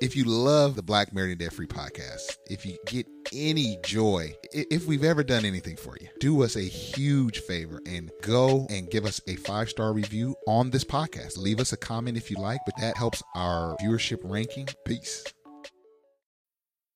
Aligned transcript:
If 0.00 0.14
you 0.14 0.24
love 0.24 0.76
the 0.76 0.82
Black 0.82 1.12
Married 1.12 1.32
and 1.32 1.40
Debt 1.40 1.52
Free 1.52 1.66
podcast, 1.66 2.36
if 2.48 2.64
you 2.64 2.76
get 2.86 3.08
any 3.32 3.78
joy, 3.84 4.32
if 4.52 4.86
we've 4.86 5.02
ever 5.02 5.24
done 5.24 5.44
anything 5.44 5.74
for 5.74 5.96
you, 6.00 6.06
do 6.20 6.44
us 6.44 6.54
a 6.54 6.62
huge 6.62 7.40
favor 7.40 7.80
and 7.84 8.12
go 8.22 8.68
and 8.70 8.88
give 8.88 9.04
us 9.04 9.20
a 9.26 9.34
five 9.34 9.68
star 9.68 9.92
review 9.92 10.36
on 10.46 10.70
this 10.70 10.84
podcast. 10.84 11.36
Leave 11.36 11.58
us 11.58 11.72
a 11.72 11.76
comment 11.76 12.16
if 12.16 12.30
you 12.30 12.36
like, 12.36 12.60
but 12.64 12.76
that 12.80 12.96
helps 12.96 13.24
our 13.34 13.76
viewership 13.82 14.20
ranking. 14.22 14.68
Peace. 14.84 15.24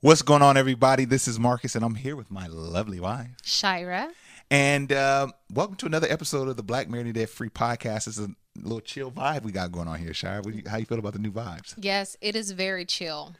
What's 0.00 0.22
going 0.22 0.42
on, 0.42 0.56
everybody? 0.56 1.06
This 1.06 1.26
is 1.26 1.40
Marcus, 1.40 1.74
and 1.74 1.84
I'm 1.84 1.96
here 1.96 2.14
with 2.14 2.30
my 2.30 2.46
lovely 2.46 3.00
wife. 3.00 3.30
Shira. 3.42 4.12
And 4.48 4.92
uh, 4.92 5.26
welcome 5.52 5.74
to 5.74 5.86
another 5.86 6.06
episode 6.08 6.46
of 6.46 6.56
the 6.56 6.62
Black 6.62 6.88
Married 6.88 7.06
and 7.06 7.16
Debt 7.16 7.28
Free 7.28 7.48
podcast. 7.48 8.06
It's 8.06 8.20
a 8.20 8.28
little 8.54 8.80
chill 8.80 9.10
vibe 9.10 9.42
we 9.42 9.50
got 9.50 9.72
going 9.72 9.88
on 9.88 9.98
here, 9.98 10.14
Shira. 10.14 10.40
What 10.42 10.54
you, 10.54 10.62
how 10.68 10.76
you 10.76 10.84
feel 10.84 11.00
about 11.00 11.14
the 11.14 11.18
new 11.18 11.32
vibes? 11.32 11.74
Yes, 11.76 12.16
it 12.20 12.36
is 12.36 12.52
very 12.52 12.84
chill. 12.84 13.34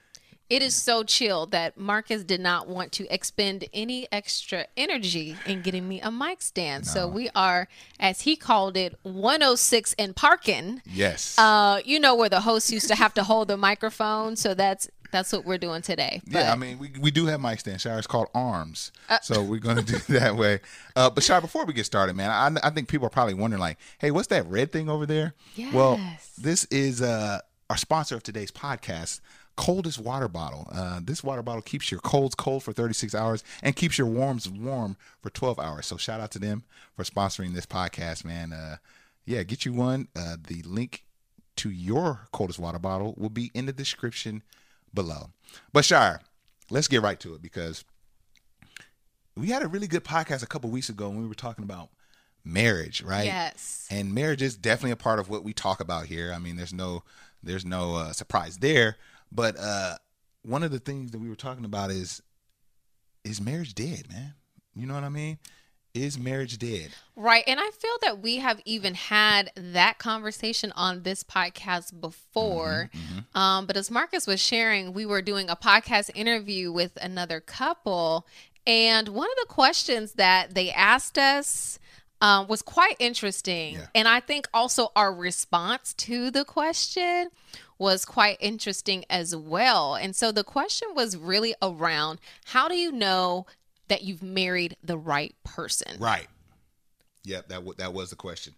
It 0.50 0.62
is 0.62 0.74
so 0.74 1.04
chill 1.04 1.44
that 1.46 1.78
Marcus 1.78 2.24
did 2.24 2.40
not 2.40 2.68
want 2.68 2.90
to 2.92 3.06
expend 3.12 3.66
any 3.74 4.08
extra 4.10 4.66
energy 4.78 5.36
in 5.44 5.60
getting 5.60 5.86
me 5.86 6.00
a 6.00 6.10
mic 6.10 6.40
stand. 6.40 6.86
So 6.86 7.06
we 7.06 7.28
are, 7.34 7.68
as 8.00 8.22
he 8.22 8.34
called 8.34 8.74
it, 8.78 8.98
106 9.02 9.94
& 10.04 10.16
Park. 10.16 10.48
Yes. 10.86 11.38
Uh, 11.38 11.82
you 11.84 12.00
know 12.00 12.14
where 12.14 12.30
the 12.30 12.40
host 12.40 12.72
used 12.72 12.88
to 12.88 12.94
have 12.94 13.12
to 13.14 13.24
hold 13.24 13.48
the 13.48 13.58
microphone. 13.58 14.36
So 14.36 14.54
that's 14.54 14.88
that's 15.10 15.32
what 15.32 15.44
we're 15.44 15.58
doing 15.58 15.82
today. 15.82 16.20
yeah, 16.26 16.52
I 16.52 16.56
mean, 16.56 16.78
we, 16.78 16.92
we 17.00 17.10
do 17.10 17.26
have 17.26 17.40
mic 17.40 17.60
stand. 17.60 17.80
Shire. 17.80 17.98
It's 17.98 18.06
called 18.06 18.28
Arms. 18.34 18.92
so 19.22 19.42
we're 19.42 19.60
going 19.60 19.76
to 19.76 19.82
do 19.82 19.98
that 20.18 20.36
way. 20.36 20.60
Uh, 20.94 21.10
but, 21.10 21.22
Shire, 21.24 21.40
before 21.40 21.64
we 21.64 21.72
get 21.72 21.86
started, 21.86 22.14
man, 22.16 22.30
I, 22.30 22.66
I 22.66 22.70
think 22.70 22.88
people 22.88 23.06
are 23.06 23.10
probably 23.10 23.34
wondering, 23.34 23.60
like, 23.60 23.78
hey, 23.98 24.10
what's 24.10 24.28
that 24.28 24.46
red 24.46 24.72
thing 24.72 24.88
over 24.88 25.06
there? 25.06 25.34
Yes. 25.56 25.72
Well, 25.72 26.00
this 26.36 26.64
is 26.66 27.00
uh, 27.02 27.40
our 27.70 27.76
sponsor 27.76 28.16
of 28.16 28.22
today's 28.22 28.50
podcast. 28.50 29.20
Coldest 29.56 29.98
water 29.98 30.28
bottle. 30.28 30.68
Uh, 30.70 31.00
this 31.02 31.24
water 31.24 31.42
bottle 31.42 31.62
keeps 31.62 31.90
your 31.90 31.98
colds 32.00 32.36
cold 32.36 32.62
for 32.62 32.72
36 32.72 33.12
hours 33.12 33.42
and 33.60 33.74
keeps 33.74 33.98
your 33.98 34.06
warms 34.06 34.48
warm 34.48 34.96
for 35.20 35.30
12 35.30 35.58
hours. 35.58 35.86
So 35.86 35.96
shout 35.96 36.20
out 36.20 36.30
to 36.32 36.38
them 36.38 36.62
for 36.94 37.02
sponsoring 37.02 37.54
this 37.54 37.66
podcast, 37.66 38.24
man. 38.24 38.52
Uh, 38.52 38.76
yeah, 39.24 39.42
get 39.42 39.64
you 39.64 39.72
one. 39.72 40.06
Uh, 40.14 40.36
the 40.46 40.62
link 40.62 41.04
to 41.56 41.70
your 41.70 42.28
coldest 42.32 42.60
water 42.60 42.78
bottle 42.78 43.14
will 43.18 43.30
be 43.30 43.50
in 43.52 43.66
the 43.66 43.72
description 43.72 44.44
below. 44.98 45.30
But 45.72 45.84
Shire, 45.84 46.20
let's 46.70 46.88
get 46.88 47.02
right 47.02 47.20
to 47.20 47.34
it 47.34 47.40
because 47.40 47.84
we 49.36 49.46
had 49.46 49.62
a 49.62 49.68
really 49.68 49.86
good 49.86 50.02
podcast 50.02 50.42
a 50.42 50.46
couple 50.48 50.70
weeks 50.70 50.88
ago 50.88 51.08
when 51.08 51.20
we 51.20 51.28
were 51.28 51.34
talking 51.34 51.62
about 51.62 51.90
marriage, 52.44 53.00
right? 53.02 53.26
Yes. 53.26 53.86
And 53.92 54.12
marriage 54.12 54.42
is 54.42 54.56
definitely 54.56 54.90
a 54.90 54.96
part 54.96 55.20
of 55.20 55.30
what 55.30 55.44
we 55.44 55.52
talk 55.52 55.78
about 55.78 56.06
here. 56.06 56.32
I 56.34 56.40
mean, 56.40 56.56
there's 56.56 56.72
no 56.72 57.04
there's 57.44 57.64
no 57.64 57.94
uh, 57.94 58.12
surprise 58.12 58.58
there. 58.58 58.96
But 59.30 59.56
uh, 59.56 59.98
one 60.42 60.64
of 60.64 60.72
the 60.72 60.80
things 60.80 61.12
that 61.12 61.20
we 61.20 61.28
were 61.28 61.36
talking 61.36 61.64
about 61.64 61.92
is 61.92 62.20
is 63.22 63.40
marriage 63.40 63.76
dead, 63.76 64.10
man? 64.10 64.34
You 64.74 64.86
know 64.86 64.94
what 64.94 65.04
I 65.04 65.10
mean? 65.10 65.38
Is 65.94 66.18
marriage 66.18 66.58
dead? 66.58 66.90
Right. 67.16 67.42
And 67.46 67.58
I 67.58 67.70
feel 67.70 67.96
that 68.02 68.20
we 68.20 68.36
have 68.36 68.60
even 68.64 68.94
had 68.94 69.50
that 69.56 69.98
conversation 69.98 70.72
on 70.76 71.02
this 71.02 71.24
podcast 71.24 72.00
before. 72.00 72.90
Um, 73.34 73.66
but 73.66 73.76
as 73.76 73.90
Marcus 73.90 74.26
was 74.26 74.40
sharing, 74.40 74.92
we 74.92 75.06
were 75.06 75.22
doing 75.22 75.48
a 75.48 75.56
podcast 75.56 76.10
interview 76.14 76.70
with 76.70 76.96
another 77.00 77.40
couple. 77.40 78.26
And 78.66 79.08
one 79.08 79.28
of 79.28 79.36
the 79.40 79.52
questions 79.52 80.12
that 80.12 80.54
they 80.54 80.70
asked 80.70 81.18
us 81.18 81.78
um, 82.20 82.48
was 82.48 82.62
quite 82.62 82.96
interesting. 82.98 83.74
Yeah. 83.74 83.86
And 83.94 84.08
I 84.08 84.20
think 84.20 84.48
also 84.52 84.88
our 84.96 85.12
response 85.12 85.94
to 85.94 86.30
the 86.30 86.44
question 86.44 87.30
was 87.78 88.04
quite 88.04 88.36
interesting 88.40 89.04
as 89.08 89.34
well. 89.36 89.94
And 89.94 90.14
so 90.14 90.32
the 90.32 90.44
question 90.44 90.88
was 90.94 91.16
really 91.16 91.54
around 91.62 92.18
how 92.46 92.66
do 92.68 92.74
you 92.74 92.90
know 92.90 93.46
that 93.88 94.02
you've 94.02 94.22
married 94.22 94.76
the 94.82 94.98
right 94.98 95.34
person? 95.44 95.98
Right. 95.98 96.26
Yep, 97.24 97.48
that 97.48 97.54
w- 97.56 97.74
that 97.78 97.92
was 97.92 98.10
the 98.10 98.16
question. 98.16 98.54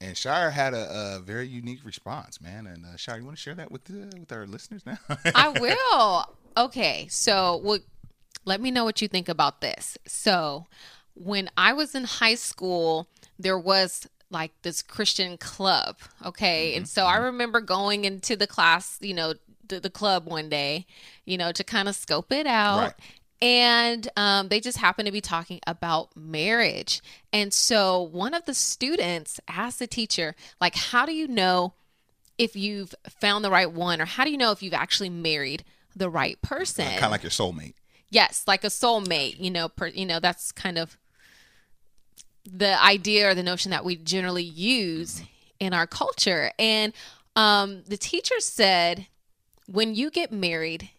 And 0.00 0.16
Shire 0.16 0.50
had 0.50 0.74
a, 0.74 1.16
a 1.16 1.20
very 1.20 1.46
unique 1.46 1.80
response, 1.84 2.40
man. 2.40 2.66
And 2.66 2.84
uh, 2.84 2.96
Shire, 2.96 3.18
you 3.18 3.24
want 3.24 3.36
to 3.36 3.42
share 3.42 3.54
that 3.54 3.70
with 3.70 3.84
the, 3.84 4.12
with 4.18 4.32
our 4.32 4.46
listeners 4.46 4.84
now? 4.84 4.98
I 5.34 5.48
will. 5.48 6.26
Okay, 6.56 7.06
so 7.08 7.60
well, 7.62 7.78
let 8.44 8.60
me 8.60 8.70
know 8.70 8.84
what 8.84 9.00
you 9.02 9.08
think 9.08 9.28
about 9.28 9.60
this. 9.60 9.98
So, 10.06 10.66
when 11.14 11.50
I 11.56 11.72
was 11.72 11.94
in 11.94 12.04
high 12.04 12.34
school, 12.34 13.08
there 13.38 13.58
was 13.58 14.06
like 14.30 14.52
this 14.62 14.82
Christian 14.82 15.36
club. 15.38 15.96
Okay, 16.24 16.76
and 16.76 16.88
so 16.88 17.06
I 17.06 17.16
remember 17.16 17.60
going 17.60 18.04
into 18.04 18.36
the 18.36 18.46
class, 18.46 18.98
you 19.00 19.14
know, 19.14 19.34
the, 19.68 19.80
the 19.80 19.90
club 19.90 20.26
one 20.26 20.48
day, 20.48 20.86
you 21.24 21.38
know, 21.38 21.52
to 21.52 21.64
kind 21.64 21.88
of 21.88 21.94
scope 21.94 22.32
it 22.32 22.46
out. 22.46 22.78
Right. 22.78 22.94
And 23.44 24.08
um, 24.16 24.48
they 24.48 24.58
just 24.58 24.78
happened 24.78 25.04
to 25.04 25.12
be 25.12 25.20
talking 25.20 25.60
about 25.66 26.16
marriage. 26.16 27.02
And 27.30 27.52
so 27.52 28.00
one 28.00 28.32
of 28.32 28.46
the 28.46 28.54
students 28.54 29.38
asked 29.46 29.80
the 29.80 29.86
teacher, 29.86 30.34
like, 30.62 30.74
how 30.74 31.04
do 31.04 31.12
you 31.12 31.28
know 31.28 31.74
if 32.38 32.56
you've 32.56 32.94
found 33.20 33.44
the 33.44 33.50
right 33.50 33.70
one 33.70 34.00
or 34.00 34.06
how 34.06 34.24
do 34.24 34.30
you 34.30 34.38
know 34.38 34.50
if 34.50 34.62
you've 34.62 34.74
actually 34.74 35.10
married 35.10 35.62
the 35.94 36.10
right 36.10 36.40
person 36.42 36.86
kind 36.86 37.04
of 37.04 37.10
like 37.10 37.22
your 37.22 37.30
soulmate. 37.30 37.74
yes 38.10 38.42
like 38.46 38.64
a 38.64 38.68
soulmate 38.68 39.38
you 39.38 39.50
know 39.50 39.68
per, 39.68 39.86
you 39.86 40.04
know 40.04 40.18
that's 40.18 40.50
kind 40.50 40.76
of 40.76 40.98
the 42.44 42.82
idea 42.82 43.30
or 43.30 43.34
the 43.34 43.42
notion 43.42 43.70
that 43.70 43.84
we 43.84 43.94
generally 43.94 44.42
use 44.42 45.22
in 45.60 45.72
our 45.72 45.86
culture 45.86 46.50
and 46.58 46.92
um, 47.36 47.82
the 47.86 47.96
teacher 47.96 48.38
said 48.40 49.06
when 49.66 49.94
you 49.94 50.10
get 50.10 50.32
married 50.32 50.90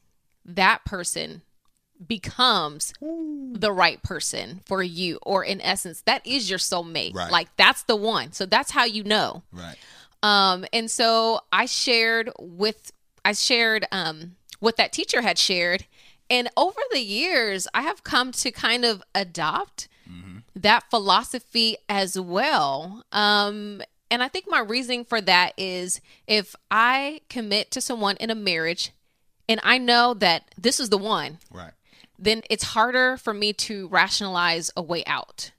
that 0.45 0.83
person 0.86 1.41
becomes 2.07 2.94
the 3.01 3.71
right 3.71 4.01
person 4.03 4.62
for 4.65 4.83
you 4.83 5.18
or 5.21 5.44
in 5.44 5.62
essence 5.62 6.01
that 6.01 6.25
is 6.25 6.50
your 6.50 6.59
soulmate 6.59 7.13
Right. 7.15 7.31
like 7.31 7.56
that's 7.57 7.83
the 7.83 7.95
one 7.95 8.31
so 8.33 8.45
that's 8.45 8.71
how 8.71 8.83
you 8.83 9.03
know 9.03 9.44
Right. 9.51 9.77
um, 10.24 10.65
and 10.74 10.89
so 10.92 11.39
I 11.51 11.65
shared 11.65 12.30
with 12.39 12.92
I 13.24 13.33
shared 13.33 13.86
um 13.92 14.36
what 14.59 14.77
that 14.77 14.92
teacher 14.94 15.21
had 15.21 15.38
shared, 15.38 15.86
and 16.30 16.50
over 16.57 16.80
the 16.92 17.00
years 17.01 17.68
I 17.74 17.81
have 17.83 18.03
come 18.03 18.31
to 18.33 18.51
kind 18.51 18.83
of 18.86 19.03
adopt 19.13 19.88
that 20.56 20.89
philosophy 20.89 21.75
as 21.89 22.18
well. 22.19 23.03
Um, 23.12 23.81
and 24.09 24.24
I 24.24 24.30
think 24.30 24.45
my 24.48 24.59
reasoning 24.59 25.03
for 25.03 25.19
that 25.21 25.51
is 25.57 26.00
if 26.27 26.56
I 26.71 27.21
commit 27.30 27.71
to 27.71 27.81
someone 27.81 28.15
in 28.18 28.30
a 28.30 28.36
marriage 28.36 28.91
and 29.50 29.59
I 29.63 29.77
know 29.77 30.13
that 30.13 30.44
this 30.57 30.80
is 30.80 30.89
the 30.89 30.98
one, 30.98 31.39
Right. 31.51 31.74
Then 32.19 32.41
it's 32.50 32.63
harder 32.63 33.17
for 33.17 33.33
me 33.33 33.53
to 33.53 33.88
rationalize 33.89 34.71
a 34.77 34.81
way 34.81 35.03
out. 35.06 35.51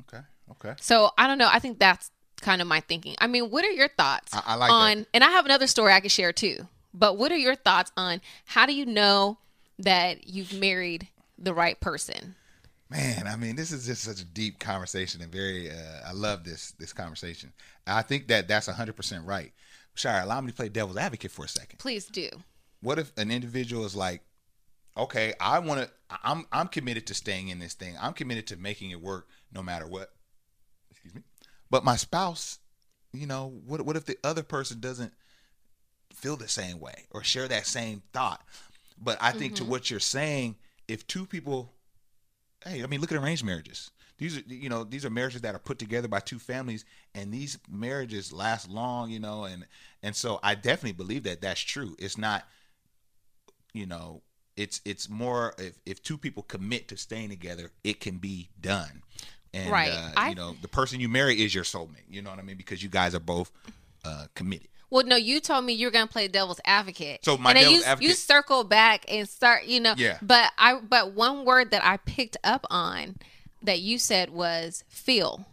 Okay. 0.00 0.22
Okay. 0.52 0.74
So 0.80 1.10
I 1.18 1.26
don't 1.26 1.38
know. 1.38 1.48
I 1.50 1.58
think 1.58 1.78
that's 1.78 2.10
kind 2.40 2.62
of 2.62 2.68
my 2.68 2.80
thinking. 2.80 3.14
I 3.18 3.26
mean, 3.26 3.50
what 3.50 3.64
are 3.64 3.70
your 3.70 3.88
thoughts 3.88 4.32
I- 4.34 4.42
I 4.46 4.54
like 4.54 4.68
that. 4.70 4.74
on? 4.74 5.06
And 5.14 5.24
I 5.24 5.30
have 5.30 5.44
another 5.44 5.66
story 5.66 5.92
I 5.92 6.00
could 6.00 6.12
share 6.12 6.32
too. 6.32 6.68
But 6.94 7.16
what 7.18 7.30
are 7.32 7.36
your 7.36 7.54
thoughts 7.54 7.92
on 7.96 8.20
how 8.46 8.66
do 8.66 8.74
you 8.74 8.86
know 8.86 9.38
that 9.78 10.26
you've 10.28 10.52
married 10.52 11.08
the 11.36 11.52
right 11.54 11.78
person? 11.80 12.34
Man, 12.90 13.26
I 13.26 13.36
mean, 13.36 13.54
this 13.56 13.70
is 13.70 13.84
just 13.86 14.02
such 14.02 14.20
a 14.20 14.24
deep 14.24 14.58
conversation 14.58 15.20
and 15.20 15.30
very. 15.30 15.70
Uh, 15.70 15.74
I 16.06 16.12
love 16.12 16.44
this 16.44 16.70
this 16.78 16.92
conversation. 16.94 17.52
I 17.86 18.00
think 18.02 18.28
that 18.28 18.48
that's 18.48 18.66
a 18.68 18.72
hundred 18.72 18.96
percent 18.96 19.26
right. 19.26 19.52
Shire, 19.94 20.22
allow 20.22 20.40
me 20.40 20.48
to 20.48 20.54
play 20.54 20.68
devil's 20.70 20.96
advocate 20.96 21.30
for 21.30 21.44
a 21.44 21.48
second. 21.48 21.78
Please 21.80 22.06
do. 22.06 22.28
What 22.80 22.98
if 22.98 23.12
an 23.18 23.30
individual 23.30 23.84
is 23.84 23.94
like, 23.96 24.22
okay, 24.98 25.34
I 25.40 25.58
want 25.60 25.82
to. 25.82 25.90
I'm 26.22 26.46
I'm 26.52 26.68
committed 26.68 27.06
to 27.08 27.14
staying 27.14 27.48
in 27.48 27.58
this 27.58 27.74
thing. 27.74 27.96
I'm 28.00 28.12
committed 28.12 28.46
to 28.48 28.56
making 28.56 28.90
it 28.90 29.00
work 29.00 29.28
no 29.52 29.62
matter 29.62 29.86
what. 29.86 30.10
Excuse 30.90 31.14
me. 31.14 31.22
But 31.70 31.84
my 31.84 31.96
spouse, 31.96 32.58
you 33.12 33.26
know, 33.26 33.60
what 33.66 33.82
what 33.82 33.96
if 33.96 34.04
the 34.04 34.18
other 34.24 34.42
person 34.42 34.80
doesn't 34.80 35.12
feel 36.12 36.36
the 36.36 36.48
same 36.48 36.80
way 36.80 37.06
or 37.10 37.22
share 37.22 37.48
that 37.48 37.66
same 37.66 38.02
thought? 38.12 38.42
But 39.00 39.18
I 39.20 39.32
think 39.32 39.54
to 39.56 39.62
mm-hmm. 39.62 39.70
what 39.70 39.90
you're 39.90 40.00
saying, 40.00 40.56
if 40.88 41.06
two 41.06 41.24
people 41.24 41.72
hey, 42.66 42.82
I 42.82 42.86
mean, 42.86 43.00
look 43.00 43.12
at 43.12 43.18
arranged 43.18 43.44
marriages. 43.44 43.90
These 44.18 44.38
are, 44.38 44.42
you 44.48 44.68
know, 44.68 44.82
these 44.82 45.04
are 45.04 45.10
marriages 45.10 45.42
that 45.42 45.54
are 45.54 45.60
put 45.60 45.78
together 45.78 46.08
by 46.08 46.18
two 46.18 46.40
families, 46.40 46.84
and 47.14 47.32
these 47.32 47.58
marriages 47.70 48.32
last 48.32 48.68
long, 48.68 49.10
you 49.10 49.20
know, 49.20 49.44
and 49.44 49.66
and 50.02 50.16
so 50.16 50.40
I 50.42 50.56
definitely 50.56 50.92
believe 50.92 51.22
that 51.22 51.40
that's 51.40 51.60
true. 51.60 51.94
It's 51.98 52.18
not, 52.18 52.44
you 53.72 53.86
know, 53.86 54.22
it's 54.58 54.80
it's 54.84 55.08
more 55.08 55.54
if 55.58 55.72
if 55.86 56.02
two 56.02 56.18
people 56.18 56.42
commit 56.42 56.88
to 56.88 56.96
staying 56.96 57.30
together, 57.30 57.70
it 57.84 58.00
can 58.00 58.18
be 58.18 58.48
done. 58.60 59.02
And 59.54 59.70
Right. 59.70 59.90
uh, 59.90 60.10
I- 60.16 60.28
you 60.28 60.34
know, 60.34 60.54
the 60.60 60.68
person 60.68 61.00
you 61.00 61.08
marry 61.08 61.42
is 61.42 61.54
your 61.54 61.64
soulmate. 61.64 62.04
You 62.10 62.20
know 62.20 62.28
what 62.30 62.38
I 62.38 62.42
mean? 62.42 62.56
Because 62.58 62.82
you 62.82 62.90
guys 62.90 63.14
are 63.14 63.20
both 63.20 63.50
uh, 64.04 64.26
committed. 64.34 64.68
Well, 64.90 65.04
no, 65.04 65.16
you 65.16 65.40
told 65.40 65.64
me 65.64 65.72
you're 65.74 65.90
gonna 65.90 66.06
play 66.06 66.28
devil's 66.28 66.60
advocate. 66.64 67.24
So 67.24 67.36
my 67.38 67.50
and 67.50 67.58
devil's 67.58 67.78
you, 67.78 67.84
advocate- 67.84 68.08
you 68.08 68.14
circle 68.14 68.64
back 68.64 69.04
and 69.08 69.28
start, 69.28 69.64
you 69.64 69.80
know. 69.80 69.94
Yeah. 69.96 70.18
But 70.22 70.50
I, 70.58 70.80
but 70.80 71.12
one 71.12 71.44
word 71.44 71.70
that 71.72 71.84
I 71.84 71.96
picked 71.98 72.36
up 72.44 72.66
on 72.70 73.16
that 73.62 73.80
you 73.80 73.98
said 73.98 74.30
was 74.30 74.84
feel. 74.88 75.46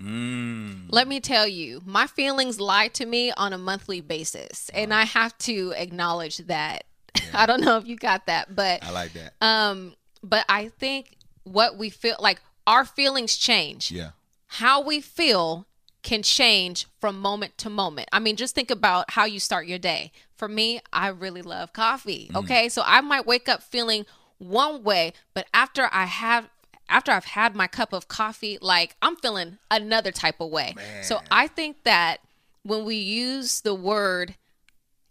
Mm. 0.00 0.86
Let 0.90 1.08
me 1.08 1.20
tell 1.20 1.46
you, 1.46 1.80
my 1.86 2.06
feelings 2.06 2.60
lie 2.60 2.88
to 2.88 3.06
me 3.06 3.30
on 3.32 3.52
a 3.52 3.58
monthly 3.58 4.00
basis, 4.00 4.68
and 4.74 4.92
I 4.92 5.04
have 5.04 5.36
to 5.38 5.72
acknowledge 5.76 6.38
that. 6.38 6.84
I 7.34 7.46
don't 7.46 7.60
know 7.60 7.76
if 7.76 7.86
you 7.86 7.96
got 7.96 8.26
that, 8.26 8.54
but 8.54 8.84
I 8.84 8.90
like 8.90 9.12
that. 9.12 9.34
um, 9.40 9.94
but 10.22 10.44
I 10.48 10.68
think 10.68 11.16
what 11.44 11.76
we 11.76 11.90
feel 11.90 12.16
like 12.18 12.40
our 12.66 12.84
feelings 12.84 13.36
change 13.36 13.90
yeah. 13.90 14.10
how 14.46 14.80
we 14.80 15.00
feel 15.00 15.66
can 16.02 16.22
change 16.22 16.86
from 17.00 17.18
moment 17.18 17.56
to 17.58 17.70
moment. 17.70 18.08
I 18.12 18.18
mean, 18.20 18.36
just 18.36 18.54
think 18.54 18.70
about 18.70 19.10
how 19.12 19.24
you 19.24 19.40
start 19.40 19.66
your 19.66 19.78
day. 19.78 20.12
For 20.36 20.46
me, 20.48 20.80
I 20.92 21.08
really 21.08 21.42
love 21.42 21.72
coffee. 21.72 22.30
Okay. 22.34 22.68
So 22.68 22.82
I 22.84 23.00
might 23.00 23.26
wake 23.26 23.48
up 23.48 23.62
feeling 23.62 24.04
one 24.38 24.84
way, 24.84 25.14
but 25.32 25.46
after 25.54 25.88
I 25.90 26.04
have 26.04 26.48
after 26.86 27.10
I've 27.10 27.24
had 27.24 27.56
my 27.56 27.66
cup 27.66 27.94
of 27.94 28.08
coffee, 28.08 28.58
like 28.60 28.96
I'm 29.00 29.16
feeling 29.16 29.58
another 29.70 30.12
type 30.12 30.40
of 30.40 30.50
way. 30.50 30.74
So 31.02 31.20
I 31.30 31.46
think 31.46 31.82
that 31.84 32.18
when 32.62 32.84
we 32.84 32.96
use 32.96 33.62
the 33.62 33.74
word, 33.74 34.34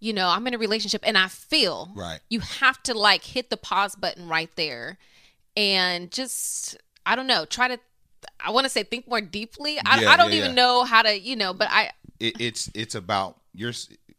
you 0.04 0.12
know, 0.12 0.28
I'm 0.28 0.46
in 0.48 0.54
a 0.54 0.58
relationship 0.58 1.02
and 1.06 1.18
I 1.18 1.30
feel 1.30 1.90
Right. 1.96 2.20
you 2.30 2.42
have 2.42 2.84
to 2.84 2.94
like 2.94 3.24
hit 3.24 3.50
the 3.50 3.58
pause 3.58 3.96
button 3.96 4.28
right 4.28 4.50
there 4.58 4.98
and 5.56 6.12
just 6.12 6.78
I 7.06 7.16
don't 7.16 7.28
know, 7.28 7.46
try 7.46 7.70
to 7.70 7.80
I 8.40 8.52
want 8.52 8.66
to 8.66 8.70
say 8.70 8.84
think 8.84 9.08
more 9.08 9.22
deeply. 9.22 9.78
I, 9.86 10.02
Yeah, 10.02 10.10
I 10.12 10.18
don't 10.18 10.32
yeah, 10.32 10.38
even 10.40 10.50
yeah. 10.52 10.56
know 10.56 10.84
how 10.84 11.02
to, 11.04 11.18
you 11.18 11.36
know, 11.36 11.54
but 11.54 11.70
I 11.72 11.92
it, 12.20 12.40
it's 12.40 12.70
it's 12.74 12.96
about 12.96 13.40
your 13.54 13.72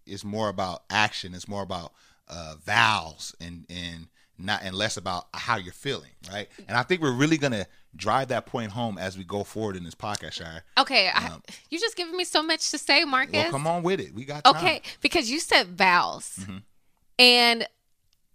it's 0.07 0.25
more 0.25 0.49
about 0.49 0.85
action 0.91 1.35
it's 1.35 1.49
more 1.49 1.63
about 1.63 1.93
uh 2.29 2.55
vows 2.65 3.35
and 3.41 3.67
and 3.69 4.09
not 4.39 4.63
and 4.65 4.75
less 4.75 4.97
about 4.97 5.27
how 5.33 5.57
you're 5.57 5.73
feeling 5.73 6.11
right 6.33 6.49
and 6.69 6.77
i 6.77 6.83
think 6.83 7.01
we're 7.01 7.13
really 7.13 7.37
gonna 7.39 7.67
drive 7.97 8.29
that 8.29 8.45
point 8.47 8.73
home 8.73 8.99
as 8.99 9.17
we 9.17 9.23
go 9.25 9.45
forward 9.45 9.77
in 9.77 9.85
this 9.85 9.95
podcast 9.95 10.33
Shire. 10.33 10.65
okay, 10.77 11.09
I, 11.15 11.37
you 11.71 11.79
just 11.79 11.97
giving 11.97 12.17
me 12.17 12.25
so 12.25 12.43
much 12.43 12.73
to 12.73 12.79
say, 12.79 13.05
Marcus. 13.05 13.35
Um, 13.37 13.43
well 13.43 13.51
come 13.53 13.67
on 13.69 13.83
with 13.85 14.01
it 14.01 14.13
we 14.13 14.25
got 14.25 14.43
time. 14.43 14.57
Okay, 14.57 14.83
because 15.01 15.31
you 15.31 15.39
said 15.39 15.69
vows. 15.69 16.39
Mm-hmm. 16.41 16.57
And 17.21 17.69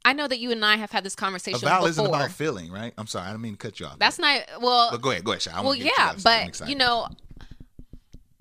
I 0.05 0.13
know 0.13 0.27
that 0.29 0.39
you 0.39 0.51
and 0.51 0.63
I 0.63 0.77
have 0.77 0.91
had 0.91 1.03
this 1.03 1.13
a 1.13 1.17
conversation 1.17 1.59
vow 1.59 1.79
before. 1.79 1.89
isn't 1.89 2.05
about 2.05 2.31
feeling 2.31 2.71
right 2.71 2.93
i'm 2.97 3.05
sorry 3.07 3.27
i 3.27 3.31
don't 3.31 3.41
mean 3.41 3.53
to 3.53 3.57
cut 3.57 3.81
you 3.81 3.85
off 3.85 3.99
That's 3.99 4.17
not 4.17 4.39
well 4.61 4.91
but 4.91 5.01
go 5.01 5.11
ahead 5.11 5.25
go 5.25 5.31
ahead 5.31 5.41
Shire. 5.41 5.53
I 5.55 5.57
well 5.57 5.65
wanna 5.67 5.79
hear 5.79 5.85
what 5.87 5.97
yeah 5.97 6.05
you 6.05 6.11
gotta 6.11 6.21
say. 6.21 6.41
I'm 6.43 6.51
but 6.59 6.69
you 6.69 6.75
know 6.77 7.07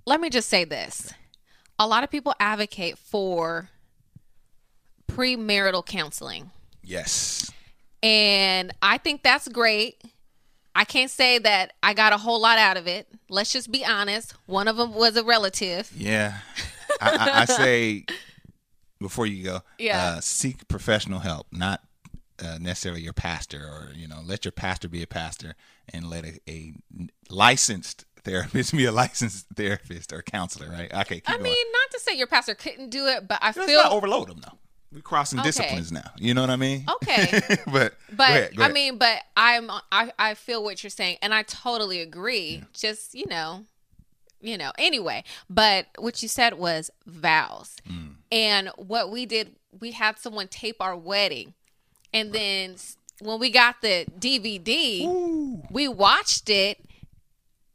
let 0.06 0.20
me 0.20 0.30
just 0.30 0.48
say 0.48 0.64
this 0.64 1.12
a 1.80 1.86
lot 1.88 2.04
of 2.04 2.10
people 2.10 2.32
advocate 2.38 2.96
for 2.96 3.70
premarital 5.10 5.84
counseling 5.84 6.50
yes. 6.88 7.50
And 8.02 8.72
i 8.82 8.98
think 8.98 9.22
that's 9.22 9.48
great. 9.48 10.02
I 10.74 10.84
can't 10.84 11.10
say 11.10 11.38
that 11.38 11.72
i 11.82 11.94
got 11.94 12.12
a 12.12 12.16
whole 12.18 12.40
lot 12.40 12.58
out 12.58 12.76
of 12.76 12.86
it. 12.86 13.08
Let's 13.28 13.52
just 13.52 13.70
be 13.70 13.84
honest. 13.84 14.34
One 14.46 14.68
of 14.68 14.76
them 14.76 14.94
was 14.94 15.16
a 15.16 15.24
relative. 15.24 15.90
Yeah. 15.96 16.38
I, 17.00 17.10
I, 17.10 17.40
I 17.42 17.44
say 17.44 18.06
before 19.00 19.26
you 19.26 19.44
go 19.44 19.60
Yeah. 19.78 20.14
uh, 20.16 20.20
seek 20.20 20.66
professional 20.68 21.20
help 21.20 21.46
not 21.52 21.82
uh, 22.40 22.58
necessarily 22.60 23.00
your 23.02 23.12
pastor 23.12 23.58
or 23.58 23.92
you 23.94 24.06
know 24.08 24.20
let 24.24 24.44
your 24.44 24.52
pastor 24.52 24.88
be 24.88 25.02
a 25.02 25.06
pastor 25.06 25.54
and 25.92 26.08
let 26.08 26.24
a, 26.24 26.38
a 26.48 26.72
licensed 27.30 28.04
therapist 28.24 28.72
be 28.76 28.84
a 28.84 28.92
licensed 28.92 29.46
therapist 29.56 30.12
or 30.12 30.22
counselor 30.22 30.68
right? 30.70 30.92
Okay 31.02 31.20
i 31.26 31.32
going. 31.32 31.42
mean 31.42 31.66
not 31.72 31.90
to 31.92 32.00
say 32.00 32.16
your 32.16 32.26
pastor 32.28 32.54
couldn't 32.54 32.90
do 32.90 33.06
it 33.06 33.26
but 33.28 33.38
i 33.42 33.46
let's 33.48 33.64
feel 33.66 33.82
not 33.82 33.92
overload 33.92 34.28
them 34.28 34.38
though 34.40 34.58
we're 34.92 35.00
crossing 35.02 35.38
Okay. 35.40 35.48
disciplines 35.48 35.92
now 35.92 36.10
you 36.16 36.32
know 36.34 36.40
what 36.40 36.50
i 36.50 36.56
mean 36.56 36.84
Okay. 37.02 37.40
but 37.66 37.94
But 38.10 38.16
go 38.16 38.24
ahead, 38.24 38.56
go 38.56 38.62
I 38.64 38.72
mean, 38.72 38.96
but 38.98 39.22
I'm 39.36 39.70
I 39.92 40.12
I 40.18 40.34
feel 40.34 40.62
what 40.64 40.82
you're 40.82 40.90
saying, 40.90 41.18
and 41.22 41.34
I 41.34 41.42
totally 41.42 42.00
agree. 42.00 42.64
Just 42.72 43.14
you 43.14 43.26
know, 43.26 43.64
you 44.40 44.56
know. 44.56 44.72
Anyway, 44.78 45.24
but 45.50 45.86
what 45.98 46.22
you 46.22 46.28
said 46.28 46.54
was 46.54 46.90
vows, 47.06 47.76
Mm. 47.88 48.14
and 48.32 48.68
what 48.76 49.10
we 49.10 49.26
did, 49.26 49.56
we 49.78 49.92
had 49.92 50.18
someone 50.18 50.48
tape 50.48 50.76
our 50.80 50.96
wedding, 50.96 51.52
and 52.14 52.32
then 52.32 52.76
when 53.20 53.38
we 53.38 53.50
got 53.50 53.82
the 53.82 54.06
DVD, 54.18 55.06
we 55.70 55.86
watched 55.86 56.48
it. 56.48 56.78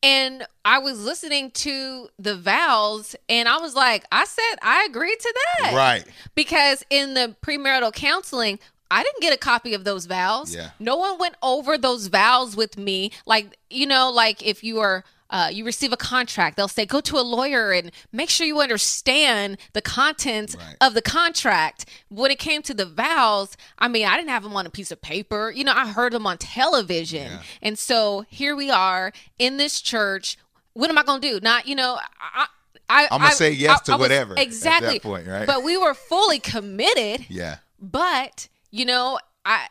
And 0.03 0.45
I 0.65 0.79
was 0.79 1.03
listening 1.03 1.51
to 1.51 2.09
the 2.19 2.35
vows, 2.35 3.15
and 3.29 3.47
I 3.47 3.57
was 3.57 3.73
like, 3.73 4.03
I 4.11 4.25
said, 4.25 4.55
I 4.61 4.85
agreed 4.89 5.19
to 5.19 5.33
that 5.61 5.73
right 5.73 6.03
because 6.35 6.83
in 6.89 7.13
the 7.13 7.35
premarital 7.41 7.93
counseling 7.93 8.59
I 8.91 9.01
didn't 9.01 9.21
get 9.21 9.33
a 9.33 9.37
copy 9.37 9.73
of 9.73 9.85
those 9.85 10.05
vows. 10.05 10.53
Yeah. 10.53 10.69
No 10.79 10.97
one 10.97 11.17
went 11.17 11.33
over 11.41 11.79
those 11.79 12.07
vows 12.07 12.55
with 12.55 12.77
me. 12.77 13.11
Like, 13.25 13.57
you 13.71 13.87
know, 13.87 14.11
like 14.11 14.45
if 14.45 14.63
you 14.63 14.81
are 14.81 15.03
uh, 15.29 15.49
you 15.51 15.65
receive 15.65 15.91
a 15.91 15.97
contract, 15.97 16.57
they'll 16.57 16.67
say 16.67 16.85
go 16.85 17.01
to 17.01 17.17
a 17.17 17.21
lawyer 17.21 17.71
and 17.71 17.91
make 18.11 18.29
sure 18.29 18.45
you 18.45 18.59
understand 18.61 19.57
the 19.73 19.81
contents 19.81 20.55
Right. 20.55 20.75
of 20.81 20.93
the 20.93 21.01
contract. 21.01 21.85
When 22.09 22.29
it 22.31 22.37
came 22.39 22.61
to 22.63 22.73
the 22.73 22.85
vows, 22.85 23.57
I 23.79 23.87
mean, 23.87 24.05
I 24.05 24.15
didn't 24.17 24.29
have 24.29 24.43
them 24.43 24.55
on 24.55 24.65
a 24.65 24.69
piece 24.69 24.91
of 24.91 25.01
paper. 25.01 25.51
You 25.55 25.63
know, 25.63 25.73
I 25.75 25.87
heard 25.87 26.13
them 26.13 26.27
on 26.27 26.37
television. 26.37 27.31
Yeah. 27.31 27.41
And 27.61 27.79
so 27.79 28.25
here 28.29 28.55
we 28.55 28.69
are 28.69 29.11
in 29.39 29.57
this 29.57 29.81
church. 29.81 30.37
What 30.73 30.89
am 30.89 30.97
I 30.97 31.03
going 31.03 31.21
to 31.21 31.29
do? 31.31 31.39
Not, 31.41 31.67
you 31.67 31.75
know, 31.75 31.97
I, 32.19 32.45
I, 32.89 33.07
I'ma 33.09 33.25
I- 33.27 33.29
say 33.31 33.51
yes 33.51 33.79
I- 33.81 33.83
to 33.85 33.93
I 33.93 33.95
whatever 33.95 34.35
Exactly. 34.37 34.99
point, 34.99 35.25
right? 35.27 35.47
But 35.47 35.63
we 35.63 35.77
were 35.77 35.93
fully 35.93 36.39
committed. 36.39 37.25
yeah 37.29 37.57
But 37.79 38.49
you 38.71 38.85
know, 38.85 39.19
I 39.45 39.67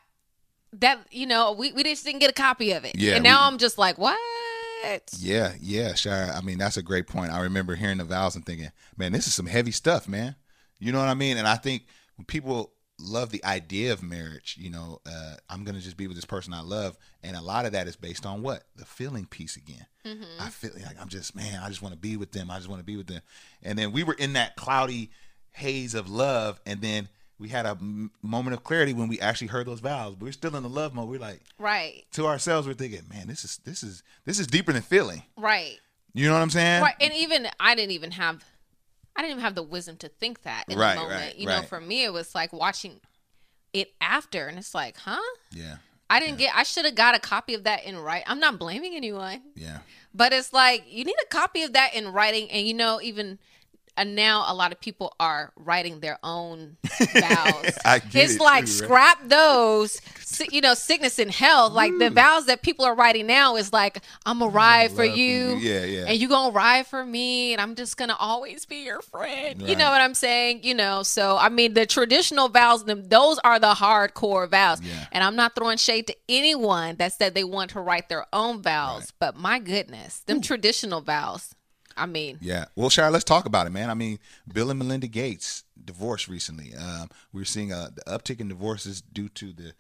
that 0.75 1.01
you 1.11 1.27
know 1.27 1.53
we, 1.53 1.71
we 1.73 1.83
just 1.85 2.05
didn't 2.05 2.21
get 2.21 2.31
a 2.31 2.35
copy 2.35 2.73
of 2.73 2.85
it. 2.85 2.97
Yeah, 2.97 3.15
and 3.17 3.23
now 3.25 3.43
we- 3.43 3.53
I'm 3.53 3.59
just 3.59 3.79
like, 3.79 3.99
what? 3.99 4.19
Yeah, 5.19 5.55
yeah, 5.61 5.95
sure. 5.95 6.13
I 6.33 6.41
mean, 6.41 6.59
that's 6.59 6.77
a 6.77 6.83
great 6.83 7.07
point. 7.07 7.33
I 7.33 7.41
remember 7.41 7.75
hearing 7.75 7.99
the 7.99 8.05
vows 8.05 8.37
and 8.37 8.45
thinking, 8.45 8.71
man, 8.97 9.13
this 9.13 9.27
is 9.27 9.35
some 9.35 9.47
heavy 9.47 9.71
stuff, 9.73 10.09
man. 10.09 10.37
You 10.79 10.93
know 10.93 10.99
what 10.99 11.09
I 11.09 11.15
mean? 11.15 11.37
And 11.37 11.47
I 11.47 11.57
think 11.57 11.85
when 12.17 12.25
people 12.25 12.73
love 12.99 13.31
the 13.31 13.45
idea 13.45 13.93
of 13.93 14.03
marriage, 14.03 14.57
you 14.59 14.71
know, 14.71 15.01
uh, 15.07 15.35
I'm 15.49 15.65
going 15.65 15.75
to 15.77 15.81
just 15.81 15.97
be 15.97 16.07
with 16.07 16.17
this 16.17 16.25
person 16.25 16.53
I 16.53 16.61
love. 16.61 16.97
And 17.23 17.37
a 17.37 17.41
lot 17.41 17.67
of 17.67 17.73
that 17.73 17.87
is 17.87 17.97
based 17.97 18.27
on 18.27 18.43
what? 18.43 18.65
The 18.77 18.85
feeling 18.85 19.27
piece 19.27 19.57
again. 19.57 19.87
I 20.41 20.49
feel 20.51 20.73
like 20.75 21.01
I'm 21.01 21.09
just, 21.09 21.35
man, 21.37 21.61
I 21.63 21.69
just 21.69 21.83
want 21.83 21.95
to 21.95 22.01
be 22.01 22.17
with 22.17 22.33
them. 22.33 22.51
I 22.51 22.57
just 22.57 22.69
want 22.69 22.81
to 22.81 22.85
be 22.85 22.97
with 22.97 23.07
them. 23.07 23.23
And 23.63 23.79
then 23.79 23.93
we 23.93 24.03
were 24.03 24.15
in 24.15 24.33
that 24.35 24.57
cloudy 24.57 25.11
haze 25.53 25.95
of 25.95 26.11
love. 26.11 26.61
And 26.67 26.81
then 26.81 27.09
we 27.43 27.49
had 27.49 27.67
a 27.67 27.71
m- 27.71 28.11
moment 28.23 28.55
of 28.55 28.63
clarity 28.65 28.95
when 28.95 29.09
we 29.09 29.21
actually 29.21 29.49
heard 29.49 29.67
those 29.67 29.81
vows. 29.81 30.15
But 30.15 30.25
we're 30.25 30.33
still 30.33 30.55
in 30.57 30.63
the 30.63 30.69
love 30.69 30.95
mode. 30.95 31.09
We're 31.09 31.19
like 31.21 31.41
right, 31.59 32.05
to 32.13 32.27
ourselves, 32.27 32.67
we're 32.67 32.75
thinking, 32.75 33.03
man, 33.13 33.27
this 33.27 33.45
is 33.45 33.59
this 33.65 33.83
is 33.83 34.03
this 34.25 34.39
is 34.39 34.47
deeper 34.47 34.73
than 34.73 34.83
feeling. 34.83 35.23
right, 35.37 35.79
You 36.15 36.29
know 36.29 36.35
what 36.35 36.41
I'm 36.43 36.51
saying? 36.51 36.83
right. 36.83 36.95
And 37.01 37.13
even 37.15 37.49
I 37.61 37.75
didn't 37.75 37.91
even 37.91 38.13
have, 38.13 38.45
I 39.17 39.21
didn't 39.23 39.33
even 39.33 39.45
have 39.45 39.55
the 39.57 39.63
wisdom 39.63 39.97
to 39.99 40.09
think 40.09 40.43
that 40.43 40.65
in 40.69 40.79
Right, 40.79 40.95
the 40.95 41.01
moment. 41.03 41.21
right, 41.21 41.37
you 41.37 41.47
know, 41.47 41.63
for 41.63 41.81
me, 41.81 42.05
it 42.05 42.13
was 42.13 42.35
like 42.35 42.53
watching 42.53 43.01
it 43.73 43.93
after, 44.01 44.47
and 44.47 44.57
it's 44.59 44.75
like, 44.75 44.97
huh? 44.99 45.19
Yeah, 45.51 45.77
I 46.09 46.21
didn't 46.21 46.39
get. 46.39 46.55
I 46.55 46.63
should 46.63 46.85
have 46.85 46.95
got 46.95 47.15
a 47.15 47.19
copy 47.19 47.55
of 47.55 47.65
that 47.65 47.85
in 47.85 47.99
writing. 47.99 48.25
I'm 48.29 48.39
not 48.41 48.59
blaming 48.59 48.95
anyone. 48.95 49.43
yeah, 49.57 49.79
But 50.15 50.33
it's 50.33 50.53
like 50.53 50.85
you 50.89 51.05
need 51.05 51.17
a 51.23 51.27
copy 51.27 51.63
of 51.63 51.73
that 51.73 51.95
in 51.95 52.09
writing, 52.13 52.51
and 52.51 52.67
you 52.67 52.75
know, 52.75 53.01
even 53.03 53.39
and 53.97 54.15
now 54.15 54.45
a 54.49 54.55
lot 54.55 54.73
of 54.73 54.81
people 54.81 55.15
are 55.21 55.53
writing 55.57 56.01
their 56.01 56.19
own 56.23 56.77
vows. 57.15 57.65
It's 57.65 58.35
it 58.35 58.41
like 58.41 58.41
too, 58.41 58.41
right? 58.41 58.69
scrap 58.69 59.29
those, 59.29 60.01
you 60.51 60.61
know, 60.61 60.75
sickness 60.75 61.19
and 61.19 61.31
health. 61.31 61.73
Like 61.73 61.93
the 61.99 62.07
mm. 62.07 62.15
vows 62.15 62.47
that 62.47 62.63
people 62.63 62.85
are 62.85 62.95
writing 62.95 63.27
now 63.27 63.57
is 63.57 63.73
like, 63.73 63.99
I'm 64.25 64.39
gonna 64.39 64.51
ride 64.51 64.93
for 64.93 65.05
you, 65.05 65.13
you. 65.15 65.57
Yeah, 65.57 65.85
yeah. 65.85 66.05
and 66.09 66.19
you 66.19 66.29
gonna 66.29 66.53
ride 66.53 66.87
for 66.87 67.05
me, 67.05 67.53
and 67.53 67.61
I'm 67.61 67.75
just 67.75 67.97
gonna 67.97 68.17
always 68.19 68.65
be 68.65 68.85
your 68.85 69.03
friend. 69.03 69.61
You 69.61 69.77
know 69.77 69.91
what 69.91 70.01
I'm 70.01 70.15
saying? 70.15 70.61
You 70.63 70.75
know, 70.75 71.03
so 71.03 71.37
I 71.37 71.49
mean, 71.49 71.75
the 71.75 71.87
traditional 71.87 72.49
vows, 72.49 72.85
them 72.85 73.09
those 73.09 73.39
are 73.45 73.59
the 73.59 73.75
hardcore 73.75 74.49
vows, 74.49 74.81
Yeah. 74.81 75.07
and 75.13 75.23
I'm 75.23 75.37
not 75.37 75.55
throwing 75.55 75.77
shade 75.77 76.07
to 76.07 76.17
anyone 76.29 76.97
that 76.97 77.13
said 77.13 77.35
they 77.35 77.45
want 77.45 77.73
to 77.73 77.81
write 77.81 78.09
their 78.09 78.27
own 78.33 78.63
vows, 78.63 79.13
but 79.19 79.37
my 79.37 79.59
goodness, 79.59 80.21
them 80.21 80.41
traditional 80.41 81.01
vows. 81.01 81.55
I 81.97 82.07
mean, 82.07 82.39
Yeah. 82.41 82.67
Well, 82.77 82.91
Shire, 82.91 83.11
let's 83.11 83.25
talk 83.25 83.47
about 83.47 83.67
it, 83.67 83.71
man. 83.71 83.91
I 83.91 83.95
mean, 83.95 84.19
Bill 84.53 84.71
and 84.71 84.79
Melinda 84.79 85.07
Gates 85.07 85.65
divorced 85.85 86.29
recently. 86.29 86.75
Um, 86.75 87.09
we're 87.33 87.45
seeing 87.45 87.73
a 87.73 87.91
the 87.95 88.03
uptick 88.03 88.41
in 88.41 88.49
divorces 88.49 89.01
due 89.01 89.29
to 89.31 89.53
the 89.53 89.73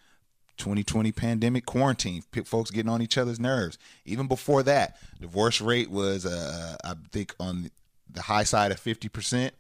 2020 0.59 1.13
pandemic 1.13 1.67
quarantine. 1.67 2.23
Folks 2.45 2.71
getting 2.71 2.91
on 2.91 3.03
each 3.03 3.17
other's 3.19 3.41
nerves. 3.41 3.79
Even 4.05 4.29
before 4.29 4.63
that, 4.65 4.97
divorce 5.21 5.61
rate 5.61 5.91
was, 5.91 6.27
uh, 6.27 6.77
I 6.85 6.95
think, 7.11 7.35
on 7.41 7.71
the 8.11 8.23
high 8.23 8.45
side 8.45 8.71
of 8.73 8.79
50 8.79 9.09
percent, 9.09 9.55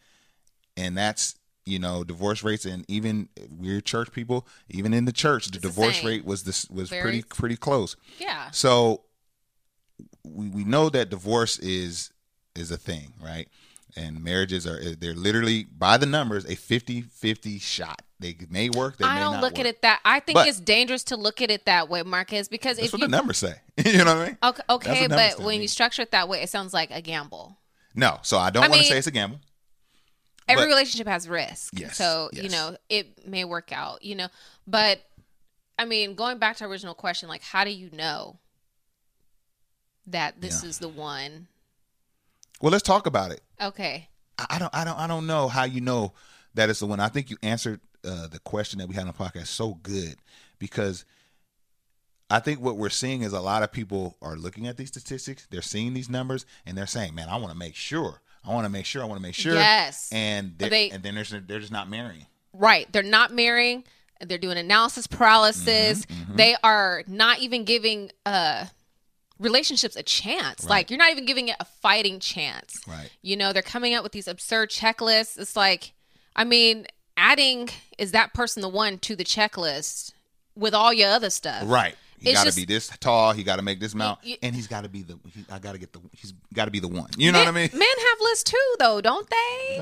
and 0.76 0.96
that's 0.96 1.36
you 1.64 1.78
know 1.78 2.02
divorce 2.02 2.42
rates 2.42 2.64
and 2.64 2.84
even 2.88 3.28
we're 3.48 3.80
church 3.80 4.10
people 4.10 4.48
even 4.68 4.92
in 4.92 5.04
the 5.04 5.12
church 5.12 5.46
the 5.46 5.58
It's 5.58 5.62
divorce 5.62 5.98
same. 5.98 6.06
rate 6.06 6.24
was 6.24 6.42
this 6.42 6.68
was 6.68 6.88
Very- 6.90 7.02
pretty 7.02 7.22
pretty 7.22 7.56
close 7.56 7.94
yeah, 8.18 8.50
so 8.50 9.02
we, 10.24 10.48
we 10.48 10.64
know 10.64 10.88
that 10.88 11.08
divorce 11.08 11.60
is 11.60 12.10
is 12.54 12.70
a 12.70 12.76
thing, 12.76 13.12
right? 13.22 13.48
And 13.94 14.24
marriages 14.24 14.66
are 14.66 14.94
they're 14.94 15.14
literally 15.14 15.64
by 15.64 15.98
the 15.98 16.06
numbers 16.06 16.44
a 16.46 16.56
50-50 16.56 17.60
shot. 17.60 18.00
They 18.20 18.36
may 18.48 18.70
work, 18.70 18.96
they 18.96 19.04
I 19.04 19.16
may 19.16 19.20
don't 19.20 19.40
look 19.40 19.52
work. 19.54 19.58
at 19.60 19.66
it 19.66 19.82
that. 19.82 20.00
I 20.04 20.20
think 20.20 20.36
But- 20.36 20.48
it's 20.48 20.60
dangerous 20.60 21.04
to 21.04 21.16
look 21.16 21.42
at 21.42 21.50
it 21.50 21.66
that 21.66 21.88
way, 21.90 22.02
Marcus, 22.02 22.48
because 22.48 22.76
That's 22.76 22.86
if 22.86 22.92
what 22.92 23.00
you 23.02 23.08
the 23.08 23.10
numbers 23.16 23.38
say. 23.38 23.54
you 23.84 23.98
know 23.98 24.04
what 24.04 24.16
I 24.16 24.26
mean? 24.26 24.38
okay, 24.42 24.62
okay 24.70 25.06
but 25.08 25.40
when 25.40 25.60
you 25.60 25.68
structure 25.68 26.02
it 26.02 26.12
that 26.12 26.28
way, 26.28 26.42
it 26.42 26.48
sounds 26.48 26.72
like 26.72 26.90
a 26.90 27.02
gamble. 27.02 27.58
No, 27.94 28.18
so 28.22 28.38
I 28.38 28.48
don't 28.50 28.62
want 28.70 28.80
to 28.80 28.88
say 28.88 28.96
it's 28.96 29.06
a 29.06 29.10
gamble. 29.10 29.40
every 30.48 30.64
But- 30.64 30.68
relationship 30.68 31.06
has 31.06 31.28
risk. 31.28 31.74
Yes, 31.76 31.96
So, 31.96 32.30
you 32.32 32.48
know, 32.48 32.76
it 32.88 33.26
may 33.28 33.44
work 33.44 33.72
out, 33.72 34.02
you 34.02 34.14
know. 34.14 34.28
But 34.66 35.02
I 35.78 35.84
mean, 35.84 36.14
going 36.14 36.38
back 36.38 36.56
to 36.58 36.64
our 36.64 36.70
original 36.70 36.94
question, 36.94 37.28
like 37.28 37.42
how 37.42 37.64
do 37.64 37.70
you 37.70 37.90
know 37.92 38.38
that 40.06 40.40
this 40.40 40.62
Yeah. 40.62 40.68
is 40.70 40.78
the 40.78 40.88
one? 40.88 41.48
Well, 42.62 42.70
let's 42.72 42.82
talk 42.82 43.06
about 43.06 43.30
it. 43.32 43.40
Okay. 43.60 44.08
I 44.38 44.46
I 44.50 44.58
don't 44.58 44.74
I 44.74 44.84
don't 44.84 44.98
I 44.98 45.06
don't 45.06 45.26
know 45.26 45.48
how 45.48 45.64
you 45.64 45.80
know 45.82 46.12
that 46.54 46.70
it's 46.70 46.80
the 46.80 46.86
one. 46.86 47.00
I 47.00 47.08
think 47.08 47.28
you 47.30 47.36
answered 47.42 47.80
uh, 48.04 48.26
the 48.28 48.38
question 48.38 48.78
that 48.78 48.88
we 48.88 48.94
had 48.94 49.02
on 49.02 49.08
the 49.08 49.12
podcast 49.12 49.48
so 49.48 49.74
good 49.82 50.16
because 50.58 51.04
I 52.30 52.40
think 52.40 52.60
what 52.60 52.76
we're 52.78 52.88
seeing 52.88 53.22
is 53.22 53.32
a 53.32 53.40
lot 53.40 53.62
of 53.62 53.70
people 53.72 54.16
are 54.22 54.36
looking 54.36 54.66
at 54.66 54.76
these 54.78 54.88
statistics, 54.88 55.46
they're 55.50 55.60
seeing 55.60 55.92
these 55.92 56.08
numbers, 56.08 56.46
and 56.64 56.76
they're 56.78 56.86
saying, 56.86 57.14
"Man, 57.14 57.28
I 57.28 57.36
want 57.36 57.52
to 57.52 57.58
make 57.58 57.74
sure. 57.74 58.22
I 58.44 58.52
want 58.54 58.64
to 58.64 58.70
make 58.70 58.86
sure. 58.86 59.02
I 59.02 59.04
want 59.06 59.18
to 59.18 59.22
make 59.22 59.34
sure." 59.34 59.54
Yes. 59.54 60.08
And 60.12 60.54
they're, 60.56 60.70
They- 60.70 60.90
and 60.90 61.02
then 61.02 61.14
there's, 61.14 61.30
they're 61.30 61.60
just 61.60 61.72
not 61.72 61.90
marrying. 61.90 62.26
Right. 62.54 62.90
They're 62.92 63.02
not 63.02 63.32
marrying. 63.34 63.84
They're 64.20 64.38
doing 64.38 64.56
analysis 64.56 65.06
paralysis. 65.06 66.06
Mm-hmm, 66.06 66.36
They 66.36 66.56
are 66.62 67.02
not 67.06 67.40
even 67.40 67.64
giving 67.64 68.10
uh 68.24 68.66
relationships 69.42 69.96
a 69.96 70.02
chance. 70.02 70.68
Like 70.68 70.90
you're 70.90 70.98
not 70.98 71.10
even 71.10 71.26
giving 71.26 71.48
it 71.48 71.56
a 71.60 71.64
fighting 71.64 72.20
chance. 72.20 72.80
Right. 72.86 73.10
You 73.22 73.36
know, 73.36 73.52
they're 73.52 73.62
coming 73.62 73.94
out 73.94 74.02
with 74.02 74.12
these 74.12 74.28
absurd 74.28 74.70
checklists. 74.70 75.38
It's 75.38 75.56
like, 75.56 75.92
I 76.34 76.44
mean, 76.44 76.86
adding 77.16 77.68
is 77.98 78.12
that 78.12 78.32
person 78.32 78.62
the 78.62 78.68
one 78.68 78.98
to 79.00 79.16
the 79.16 79.24
checklist 79.24 80.12
with 80.54 80.74
all 80.74 80.92
your 80.92 81.10
other 81.10 81.30
stuff. 81.30 81.64
Right. 81.66 81.94
He 82.18 82.32
got 82.32 82.46
to 82.46 82.54
be 82.54 82.64
this 82.64 82.88
tall. 83.00 83.32
He 83.32 83.42
got 83.42 83.56
to 83.56 83.62
make 83.62 83.80
this 83.80 83.94
amount, 83.94 84.20
and 84.44 84.54
he's 84.54 84.68
got 84.68 84.84
to 84.84 84.88
be 84.88 85.02
the. 85.02 85.18
He, 85.34 85.44
I 85.50 85.58
got 85.58 85.72
to 85.72 85.78
get 85.78 85.92
the. 85.92 85.98
He's 86.12 86.32
got 86.54 86.66
to 86.66 86.70
be 86.70 86.78
the 86.78 86.86
one. 86.86 87.08
You 87.16 87.32
know 87.32 87.40
what 87.40 87.48
I 87.48 87.50
mean? 87.50 87.68
Men 87.72 87.82
have 87.82 88.20
lists 88.20 88.44
too, 88.44 88.74
though, 88.78 89.00
don't 89.00 89.28
they? 89.28 89.80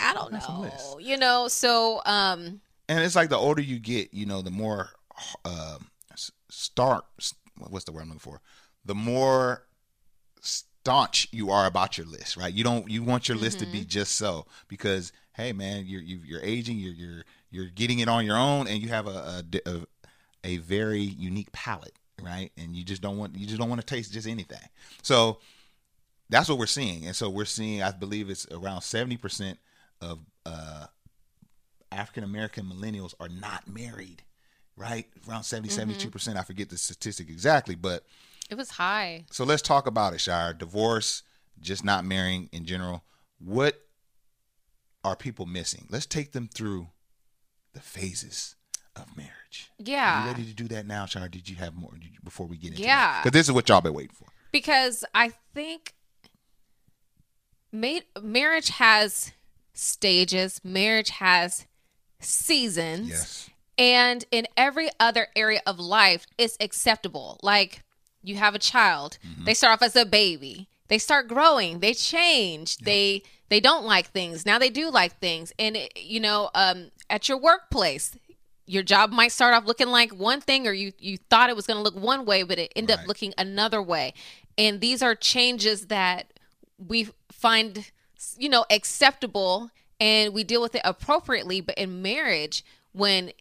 I 0.00 0.14
don't 0.14 0.40
some 0.40 0.62
know. 0.62 0.98
You 0.98 1.18
know, 1.18 1.46
so 1.48 2.00
um, 2.06 2.62
and 2.88 3.04
it's 3.04 3.14
like 3.14 3.28
the 3.28 3.36
older 3.36 3.60
you 3.60 3.78
get, 3.78 4.14
you 4.14 4.24
know, 4.24 4.40
the 4.40 4.50
more 4.50 4.90
um, 5.44 5.90
stark. 6.48 7.04
What's 7.58 7.84
the 7.84 7.92
word 7.92 8.02
I'm 8.02 8.08
looking 8.08 8.18
for? 8.20 8.40
The 8.84 8.94
more 8.94 9.62
staunch 10.40 11.28
you 11.32 11.50
are 11.50 11.66
about 11.66 11.96
your 11.98 12.06
list, 12.06 12.36
right? 12.36 12.52
You 12.52 12.64
don't 12.64 12.88
you 12.90 13.02
want 13.02 13.28
your 13.28 13.38
list 13.38 13.58
to 13.60 13.64
Mm-hmm. 13.64 13.72
be 13.72 13.84
just 13.84 14.16
so 14.16 14.46
because 14.68 15.12
hey, 15.34 15.52
man, 15.52 15.84
you're 15.86 16.02
you, 16.02 16.20
you're 16.24 16.42
aging, 16.42 16.78
you're 16.78 16.92
you're 16.94 17.24
you're 17.50 17.66
getting 17.70 18.00
it 18.00 18.08
on 18.08 18.24
your 18.26 18.36
own, 18.36 18.66
and 18.68 18.82
you 18.82 18.88
have 18.88 19.06
a 19.06 19.44
a, 19.54 19.70
a, 19.70 19.86
a 20.44 20.56
very 20.58 21.00
unique 21.00 21.50
palate, 21.52 21.96
right? 22.22 22.50
And 22.56 22.76
you 22.76 22.84
just 22.84 23.00
don't 23.02 23.16
want 23.18 23.36
you 23.36 23.46
just 23.46 23.58
don't 23.58 23.68
want 23.68 23.80
to 23.80 23.86
taste 23.86 24.12
just 24.12 24.28
anything. 24.28 24.58
So 25.02 25.38
that's 26.28 26.48
what 26.48 26.58
we're 26.58 26.66
seeing, 26.66 27.06
and 27.06 27.14
so 27.16 27.30
we're 27.30 27.44
seeing. 27.44 27.82
I 27.82 27.90
believe 27.92 28.28
it's 28.30 28.46
around 28.50 28.82
seventy 28.82 29.16
percent 29.16 29.58
of 30.00 30.20
uh, 30.44 30.86
African 31.92 32.24
American 32.24 32.66
millennials 32.66 33.14
are 33.20 33.28
not 33.28 33.68
married, 33.68 34.22
right? 34.76 35.06
Around 35.28 35.44
70, 35.44 35.68
Mm-hmm. 35.68 35.74
72 35.74 36.10
percent. 36.10 36.38
I 36.38 36.42
forget 36.42 36.68
the 36.70 36.76
statistic 36.76 37.28
exactly, 37.30 37.74
but 37.74 38.04
it 38.50 38.56
was 38.56 38.70
high. 38.72 39.24
so 39.30 39.44
let's 39.44 39.62
talk 39.62 39.86
about 39.86 40.12
it, 40.14 40.20
Shire. 40.20 40.52
Divorce, 40.52 41.22
just 41.60 41.84
not 41.84 42.04
marrying 42.04 42.48
in 42.52 42.64
general. 42.64 43.04
What 43.38 43.80
are 45.02 45.16
people 45.16 45.46
missing? 45.46 45.86
Let's 45.90 46.06
take 46.06 46.32
them 46.32 46.48
through 46.52 46.88
the 47.72 47.80
phases 47.80 48.56
of 48.96 49.16
marriage. 49.16 49.70
Are 49.80 49.84
Yeah. 49.84 50.22
you 50.24 50.30
ready 50.30 50.44
to 50.44 50.54
do 50.54 50.68
that 50.68 50.86
now, 50.86 51.06
Shire? 51.06 51.28
Did 51.28 51.48
you 51.48 51.56
have 51.56 51.74
more 51.74 51.92
you- 52.00 52.18
before 52.22 52.46
we 52.46 52.56
get 52.56 52.70
into 52.72 52.82
Yeah. 52.82 53.20
Because 53.22 53.32
this 53.32 53.46
is 53.48 53.52
what 53.52 53.68
y'all 53.68 53.80
been 53.80 53.94
waiting 53.94 54.14
for. 54.14 54.28
because 54.52 55.04
I 55.14 55.32
think 55.52 55.94
ma- 57.72 58.00
marriage 58.22 58.68
has 58.70 59.32
stages, 59.72 60.60
marriage 60.64 61.10
has 61.10 61.66
seasons, 62.20 63.08
Yes. 63.08 63.50
and 63.76 64.24
in 64.30 64.46
every 64.56 64.88
other 65.00 65.28
area 65.34 65.60
of 65.66 65.78
life, 65.80 66.26
it's 66.38 66.56
acceptable. 66.60 67.38
Like 67.42 67.82
you 68.24 68.36
have 68.36 68.54
a 68.54 68.58
child, 68.58 69.18
Mm-hmm. 69.26 69.44
they 69.44 69.54
start 69.54 69.72
off 69.74 69.82
as 69.82 69.96
a 69.96 70.04
baby, 70.06 70.68
they 70.88 70.98
start 70.98 71.28
growing, 71.28 71.80
they 71.80 71.94
change, 71.94 72.78
they 72.78 73.22
they 73.50 73.60
don't 73.60 73.84
like 73.84 74.06
things 74.08 74.44
now 74.46 74.58
they 74.58 74.70
do 74.70 74.90
like 74.90 75.18
things, 75.20 75.52
and 75.58 75.76
it, 75.76 75.92
you 75.96 76.20
know, 76.20 76.50
um, 76.54 76.90
at 77.10 77.28
your 77.28 77.38
workplace. 77.38 78.16
Your 78.66 78.82
job 78.82 79.12
might 79.12 79.30
start 79.30 79.52
off 79.52 79.66
looking 79.66 79.88
like 79.88 80.10
one 80.12 80.40
thing, 80.40 80.66
or 80.66 80.72
you, 80.72 80.92
you 80.98 81.18
thought 81.28 81.50
it 81.50 81.56
was 81.56 81.66
going 81.66 81.76
to 81.76 81.82
look 81.82 81.94
one 81.94 82.24
way, 82.24 82.42
but 82.44 82.58
it 82.58 82.72
ended 82.74 82.96
Right. 82.96 83.02
up 83.02 83.06
looking 83.08 83.34
another 83.36 83.82
way. 83.82 84.14
And 84.56 84.80
these 84.80 85.02
are 85.02 85.14
changes 85.14 85.88
that 85.88 86.32
we 86.78 87.08
find, 87.30 87.90
you 88.38 88.48
know, 88.48 88.64
acceptable 88.70 89.70
and 90.00 90.32
we 90.32 90.44
deal 90.44 90.62
with 90.62 90.74
it 90.74 90.80
appropriately. 90.82 91.60
But 91.60 91.76
in 91.76 92.00
marriage, 92.00 92.64
when 92.92 93.32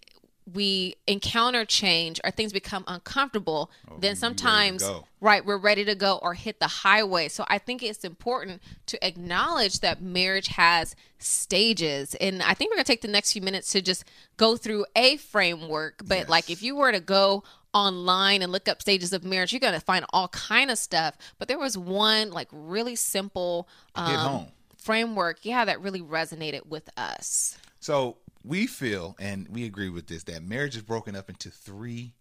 we 0.51 0.95
encounter 1.07 1.63
change 1.65 2.19
or 2.23 2.31
things 2.31 2.51
become 2.51 2.83
uncomfortable, 2.87 3.71
then 3.99 4.15
sometimes, 4.15 4.83
right, 5.21 5.45
we're 5.45 5.57
ready 5.57 5.85
to 5.85 5.95
go 5.95 6.19
or 6.21 6.33
hit 6.33 6.59
the 6.59 6.67
highway. 6.67 7.27
So 7.29 7.45
I 7.47 7.57
think 7.57 7.81
it's 7.81 8.03
important 8.03 8.61
to 8.87 9.05
acknowledge 9.05 9.79
that 9.79 10.01
marriage 10.01 10.47
has 10.47 10.95
stages. 11.17 12.15
And 12.15 12.41
I 12.43 12.53
think 12.53 12.71
we're 12.71 12.75
going 12.75 12.85
to 12.85 12.91
take 12.91 13.01
the 13.01 13.07
next 13.07 13.33
few 13.33 13.41
minutes 13.41 13.71
to 13.71 13.81
just 13.81 14.03
go 14.37 14.57
through 14.57 14.85
a 14.95 15.17
framework. 15.17 16.01
But 16.05 16.17
Yes. 16.19 16.29
like 16.29 16.49
if 16.49 16.61
you 16.61 16.75
were 16.75 16.91
to 16.91 16.99
go 16.99 17.43
online 17.73 18.41
and 18.41 18.51
look 18.51 18.67
up 18.67 18.81
stages 18.81 19.13
of 19.13 19.23
marriage, 19.23 19.53
you're 19.53 19.59
going 19.59 19.73
to 19.73 19.79
find 19.79 20.05
all 20.13 20.27
kind 20.27 20.69
of 20.69 20.77
stuff. 20.77 21.17
But 21.39 21.47
there 21.47 21.57
was 21.59 21.77
one 21.77 22.31
like 22.31 22.47
really 22.51 22.95
simple 22.95 23.67
um, 23.95 24.47
framework, 24.77 25.39
yeah, 25.43 25.65
that 25.65 25.81
really 25.81 26.01
resonated 26.01 26.65
with 26.67 26.89
us. 26.97 27.57
So 27.79 28.17
we 28.43 28.67
feel, 28.67 29.15
and 29.19 29.47
we 29.49 29.65
agree 29.65 29.89
with 29.89 30.07
this, 30.07 30.23
that 30.23 30.43
marriage 30.43 30.75
is 30.75 30.81
broken 30.81 31.15
up 31.15 31.29
into 31.29 31.49
three 31.49 32.13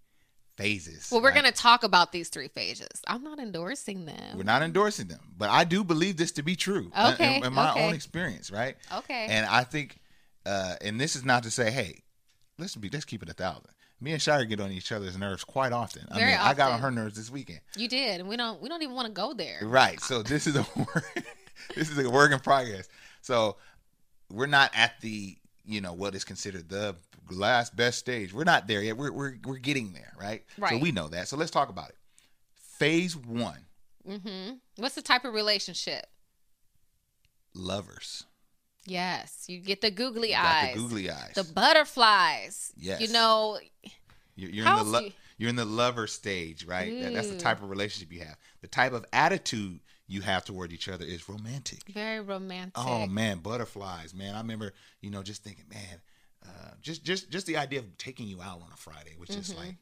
phases. 0.57 1.09
Well, 1.11 1.21
we're 1.23 1.29
right? 1.31 1.41
going 1.43 1.53
to 1.53 1.59
talk 1.59 1.83
about 1.83 2.13
these 2.13 2.29
three 2.29 2.49
phases. 2.49 3.03
I'm 3.07 3.25
not 3.25 3.39
endorsing 3.39 4.05
them. 4.05 4.37
We're 4.37 4.43
not 4.45 4.63
endorsing 4.63 5.09
them, 5.09 5.21
but 5.37 5.51
I 5.51 5.65
do 5.65 5.83
believe 5.83 6.17
this 6.17 6.33
to 6.33 6.43
be 6.43 6.55
true. 6.57 6.91
in- 6.95 7.13
Okay, 7.15 7.37
In, 7.39 7.45
in 7.47 7.53
my 7.53 7.71
okay. 7.73 7.87
own 7.89 7.95
experience, 7.95 8.51
right? 8.51 8.77
Okay. 8.99 9.27
And 9.31 9.47
I 9.47 9.65
think 9.65 9.99
uh, 10.45 10.75
and 10.81 11.01
this 11.01 11.15
is 11.17 11.25
not 11.25 11.45
to 11.45 11.51
say, 11.51 11.71
hey, 11.71 12.03
let's 12.59 12.75
be 12.77 12.89
let's 12.91 13.05
keep 13.05 13.23
it 13.23 13.29
a 13.29 13.33
thousand. 13.33 13.71
Me 14.01 14.11
and 14.13 14.21
Shire 14.21 14.45
get 14.45 14.59
on 14.61 14.73
each 14.73 14.91
other's 14.91 15.17
nerves 15.17 15.45
quite 15.45 15.73
often. 15.73 16.05
I 16.11 16.19
Very 16.19 16.33
mean, 16.33 16.41
I 16.41 16.55
got 16.55 16.73
on 16.73 16.81
her 16.81 16.91
nerves 16.91 17.17
this 17.17 17.31
weekend. 17.31 17.61
You 17.77 17.87
did, 17.89 18.19
and 18.21 18.29
we 18.29 18.37
don't 18.37 18.61
we 18.61 18.69
don't 18.69 18.83
even 18.83 18.95
want 18.97 19.07
to 19.07 19.13
go 19.13 19.33
there. 19.33 19.61
Right. 19.63 20.01
So 20.01 20.23
this 20.23 20.47
is 20.49 20.57
a 20.57 20.67
work, 20.77 21.23
this 21.77 21.89
is 21.91 21.99
a 22.05 22.11
work 22.11 22.33
in 22.33 22.41
progress. 22.41 22.89
So 23.21 23.57
we're 24.29 24.47
not 24.47 24.73
at 24.75 25.01
the 25.01 25.37
you 25.65 25.81
know 25.81 25.93
what 25.93 26.15
is 26.15 26.25
considered 26.25 26.69
the 26.69 26.97
last 27.31 27.75
best 27.77 27.99
stage. 27.99 28.33
We're 28.33 28.45
not 28.45 28.67
there 28.67 28.83
yet. 28.83 28.97
We're 28.97 29.13
we're 29.13 29.35
we're 29.45 29.59
getting 29.59 29.93
there, 29.93 30.13
right? 30.21 30.45
Right. 30.59 30.73
So 30.73 30.79
we 30.79 30.93
know 30.93 31.09
that. 31.09 31.29
So 31.29 31.37
let's 31.37 31.51
talk 31.51 31.69
about 31.69 31.89
it. 31.91 31.97
Phase 32.79 33.17
one, 33.17 33.65
Mm-hmm. 34.09 34.55
What's 34.77 34.95
the 34.97 35.03
type 35.03 35.25
of 35.25 35.33
relationship? 35.35 36.07
lovers. 37.55 38.25
Yes, 38.85 39.45
you 39.47 39.61
get 39.61 39.81
the 39.81 39.91
googly 39.91 40.31
You 40.31 40.37
eyes, 40.39 40.75
the 40.75 40.81
googly 40.81 41.11
eyes. 41.11 41.33
the 41.37 41.45
butterflies. 41.45 42.73
Yes. 42.77 43.01
you 43.01 43.09
know, 43.09 43.59
You're, 44.35 44.51
you're 44.51 44.67
in 44.67 44.77
the 44.77 44.83
lo- 44.85 45.01
you- 45.01 45.13
you're 45.39 45.51
in 45.51 45.57
the 45.57 45.65
lover 45.65 46.07
stage, 46.07 46.65
right? 46.67 47.03
That, 47.03 47.15
that's 47.15 47.29
the 47.31 47.39
type 47.39 47.63
of 47.63 47.71
relationship 47.71 48.13
you 48.13 48.21
have. 48.21 48.37
The 48.61 48.69
type 48.69 48.93
of 48.93 49.05
attitude 49.13 49.81
you 50.13 50.21
have 50.21 50.45
toward 50.45 50.73
each 50.73 50.89
other 50.89 51.05
is 51.05 51.29
romantic. 51.29 51.81
very 51.93 52.21
romantic. 52.21 52.73
Oh 52.77 53.07
man, 53.07 53.39
butterflies, 53.39 54.15
man. 54.15 54.35
I 54.35 54.39
remember, 54.41 54.73
you 55.01 55.11
know, 55.11 55.23
just 55.23 55.43
thinking, 55.43 55.65
man, 55.73 56.01
uh, 56.47 56.71
just 56.81 57.05
just 57.05 57.31
just 57.31 57.47
the 57.47 57.57
idea 57.57 57.81
of 57.81 57.97
taking 57.99 58.27
you 58.29 58.41
out 58.43 58.61
on 58.61 58.69
a 58.73 58.77
Friday 58.77 59.15
was 59.19 59.29
just 59.31 59.57
like, 59.57 59.77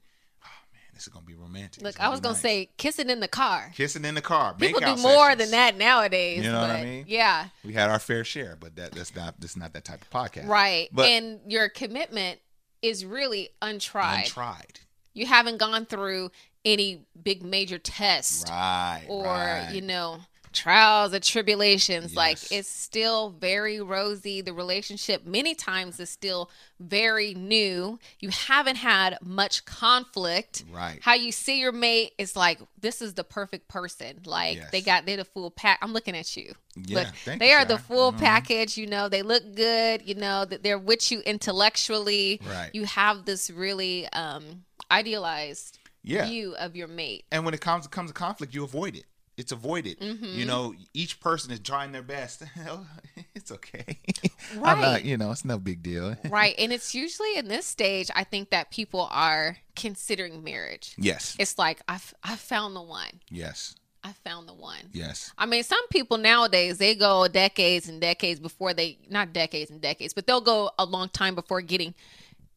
oh 0.44 0.60
man, 0.72 0.82
this 0.94 1.02
is 1.02 1.08
gonna 1.08 1.24
be 1.26 1.34
romantic. 1.34 1.78
Mm-hmm. 1.78 1.86
Look, 1.86 2.00
I 2.00 2.08
was 2.08 2.20
gonna 2.20 2.34
nice. 2.34 2.42
say 2.42 2.70
kissing 2.76 3.10
in 3.10 3.20
the 3.20 3.28
car. 3.28 3.72
kissing 3.74 4.04
in 4.04 4.14
the 4.14 4.20
car. 4.20 4.54
People 4.54 4.80
do 4.80 4.96
more 4.96 5.30
sessions. 5.30 5.38
than 5.38 5.50
that 5.50 5.76
nowadays. 5.76 6.44
You 6.44 6.52
know 6.52 6.60
what 6.60 6.70
I 6.70 6.84
mean? 6.84 7.04
Yeah, 7.08 7.48
We 7.64 7.72
had 7.72 7.90
our 7.90 7.98
fair 7.98 8.24
share, 8.24 8.56
but 8.58 8.76
that 8.76 8.92
that's 8.92 9.14
not 9.16 9.40
that's 9.40 9.56
not 9.56 9.72
that 9.72 9.84
type 9.84 10.02
of 10.02 10.10
podcast. 10.10 10.46
right. 10.46 10.88
But 10.92 11.08
and 11.08 11.40
your 11.46 11.68
commitment 11.68 12.38
is 12.82 13.04
really 13.04 13.50
untried. 13.60 14.26
untried. 14.26 14.80
You 15.12 15.26
haven't 15.26 15.58
gone 15.58 15.86
through 15.86 16.30
any 16.64 17.04
big 17.22 17.42
major 17.42 17.78
tests 17.78 18.44
Right. 18.50 19.04
or 19.08 19.24
right. 19.24 19.70
you 19.72 19.80
know 19.80 20.20
trials 20.52 21.12
and 21.12 21.22
tribulations 21.22 22.16
like 22.16 22.36
it's 22.50 22.68
still 22.68 23.30
very 23.30 23.80
rosy 23.80 24.40
the 24.40 24.52
relationship 24.52 25.24
many 25.24 25.54
times 25.54 26.00
is 26.00 26.10
still 26.10 26.50
very 26.80 27.34
new 27.34 28.00
you 28.18 28.30
haven't 28.30 28.74
had 28.74 29.16
much 29.22 29.64
conflict 29.64 30.64
Right. 30.68 30.98
how 31.02 31.14
you 31.14 31.30
see 31.30 31.60
your 31.60 31.70
mate 31.70 32.14
is 32.18 32.34
like 32.34 32.58
this 32.80 33.00
is 33.00 33.14
the 33.14 33.22
perfect 33.22 33.68
person 33.68 34.22
like 34.24 34.56
Yes. 34.56 34.70
they 34.72 34.80
got 34.80 35.06
they're 35.06 35.16
the 35.18 35.24
full 35.24 35.52
pack 35.52 35.78
i'm 35.82 35.92
looking 35.92 36.16
at 36.16 36.36
you 36.36 36.52
Yeah, 36.74 36.98
Look, 37.26 37.38
they 37.38 37.50
you, 37.50 37.54
are 37.54 37.64
the 37.64 37.78
full 37.78 38.12
Mhm. 38.12 38.18
package 38.18 38.76
you 38.76 38.88
know 38.88 39.08
they 39.08 39.22
look 39.22 39.54
good 39.54 40.02
you 40.04 40.16
know 40.16 40.44
that 40.46 40.64
they're 40.64 40.78
with 40.80 41.12
you 41.12 41.20
intellectually 41.20 42.40
Right. 42.44 42.70
you 42.72 42.86
have 42.86 43.24
this 43.24 43.50
really 43.50 44.08
um 44.08 44.64
idealized 44.90 45.78
Yeah. 46.02 46.26
view 46.26 46.54
of 46.56 46.74
your 46.76 46.88
mate 46.88 47.24
and 47.30 47.44
when 47.44 47.54
it 47.54 47.60
comes 47.60 47.86
comes 47.86 48.10
to 48.10 48.14
conflict, 48.14 48.54
you 48.54 48.64
avoid 48.64 48.96
it. 48.96 49.04
It's 49.36 49.52
avoided. 49.52 49.98
Mm-hmm. 50.00 50.24
You 50.38 50.44
know, 50.44 50.74
each 50.92 51.18
person 51.20 51.50
is 51.50 51.60
trying 51.60 51.92
their 51.92 52.02
best. 52.02 52.42
it's 53.34 53.50
okay. 53.50 53.98
I'm 54.56 54.60
Right. 54.62 54.80
not. 54.80 55.04
You 55.04 55.16
know, 55.16 55.30
it's 55.30 55.44
no 55.46 55.58
big 55.58 55.82
deal. 55.82 56.16
right 56.30 56.54
and 56.58 56.72
it's 56.72 56.94
usually 56.94 57.36
in 57.36 57.48
this 57.48 57.64
stage 57.66 58.10
i 58.14 58.24
think 58.24 58.50
that 58.50 58.70
people 58.70 59.08
are 59.10 59.56
considering 59.76 60.42
marriage 60.44 60.94
yes. 60.98 61.36
it's 61.38 61.58
like 61.58 61.80
i've 61.88 62.12
i 62.22 62.36
found 62.36 62.74
the 62.76 62.82
one 62.82 63.20
Yes. 63.30 63.74
i 64.04 64.12
found 64.12 64.46
the 64.48 64.52
one 64.54 64.90
Yes. 64.92 65.32
i 65.38 65.46
mean 65.46 65.62
some 65.62 65.86
people 65.88 66.18
nowadays 66.18 66.78
they 66.78 66.94
go 66.94 67.28
decades 67.28 67.88
and 67.88 68.00
decades 68.00 68.40
before 68.40 68.74
they 68.74 68.98
not 69.08 69.32
decades 69.32 69.70
and 69.70 69.80
decades 69.80 70.12
but 70.12 70.26
they'll 70.26 70.40
go 70.40 70.70
a 70.78 70.84
long 70.84 71.08
time 71.08 71.34
before 71.34 71.60
getting 71.62 71.94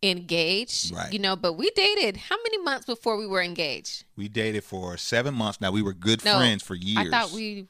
engaged 0.04 0.92
Right. 0.94 1.12
you 1.14 1.20
know 1.20 1.36
but 1.36 1.54
we 1.54 1.70
dated 1.72 2.18
how 2.18 2.36
many 2.44 2.58
months 2.60 2.86
before 2.86 3.18
we 3.18 3.26
were 3.26 3.42
engaged 3.42 4.04
We 4.16 4.28
dated 4.28 4.64
for 4.64 4.98
seven 4.98 5.34
months. 5.34 5.62
Now 5.62 5.72
we 5.72 5.82
were 5.82 5.94
good 5.94 6.24
No, 6.26 6.38
friends 6.38 6.62
for 6.64 6.76
years. 6.76 7.08
i 7.08 7.10
thought 7.10 7.32
we 7.32 7.68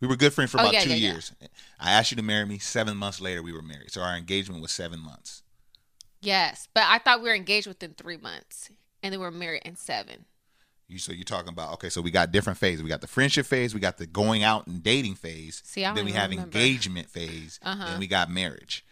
we 0.00 0.06
were 0.08 0.16
good 0.16 0.32
friends 0.32 0.50
for 0.52 0.58
Oh, 0.58 0.62
about 0.62 0.74
yeah, 0.74 0.82
two 0.84 0.90
yeah, 0.90 0.96
yeah. 0.96 1.12
years. 1.12 1.32
I 1.80 1.90
asked 1.92 2.12
you 2.12 2.16
to 2.18 2.22
marry 2.22 2.44
me. 2.46 2.58
Seven 2.58 2.96
months 2.96 3.20
later, 3.20 3.42
we 3.42 3.52
were 3.52 3.62
married. 3.62 3.90
So 3.90 4.00
our 4.00 4.16
engagement 4.16 4.62
was 4.62 4.70
seven 4.70 5.00
months. 5.00 5.42
yes 6.20 6.68
but 6.74 6.84
i 6.86 6.98
thought 6.98 7.22
we 7.22 7.28
were 7.28 7.34
engaged 7.34 7.66
within 7.66 7.94
three 7.94 8.16
months 8.16 8.70
and 9.02 9.12
then 9.12 9.20
we 9.20 9.24
were 9.26 9.30
married 9.30 9.62
in 9.64 9.76
seven 9.76 10.24
You 10.88 10.98
so 10.98 11.12
you're 11.12 11.24
talking 11.24 11.50
about 11.50 11.72
okay? 11.74 11.90
So 11.90 12.00
we 12.00 12.10
got 12.10 12.32
different 12.32 12.58
phases. 12.58 12.82
We 12.82 12.88
got 12.88 13.02
the 13.02 13.06
friendship 13.16 13.44
phase. 13.46 13.74
We 13.74 13.80
got 13.80 13.98
the 13.98 14.06
going 14.06 14.42
out 14.42 14.66
and 14.66 14.82
dating 14.82 15.16
phase. 15.16 15.60
See, 15.64 15.84
I 15.84 15.92
then 15.94 16.06
we 16.06 16.12
have 16.12 16.30
remember. 16.30 16.56
engagement 16.56 17.08
phase. 17.10 17.60
Uh-huh. 17.62 17.84
Then 17.88 17.98
we 18.00 18.06
got 18.06 18.30
marriage. 18.30 18.84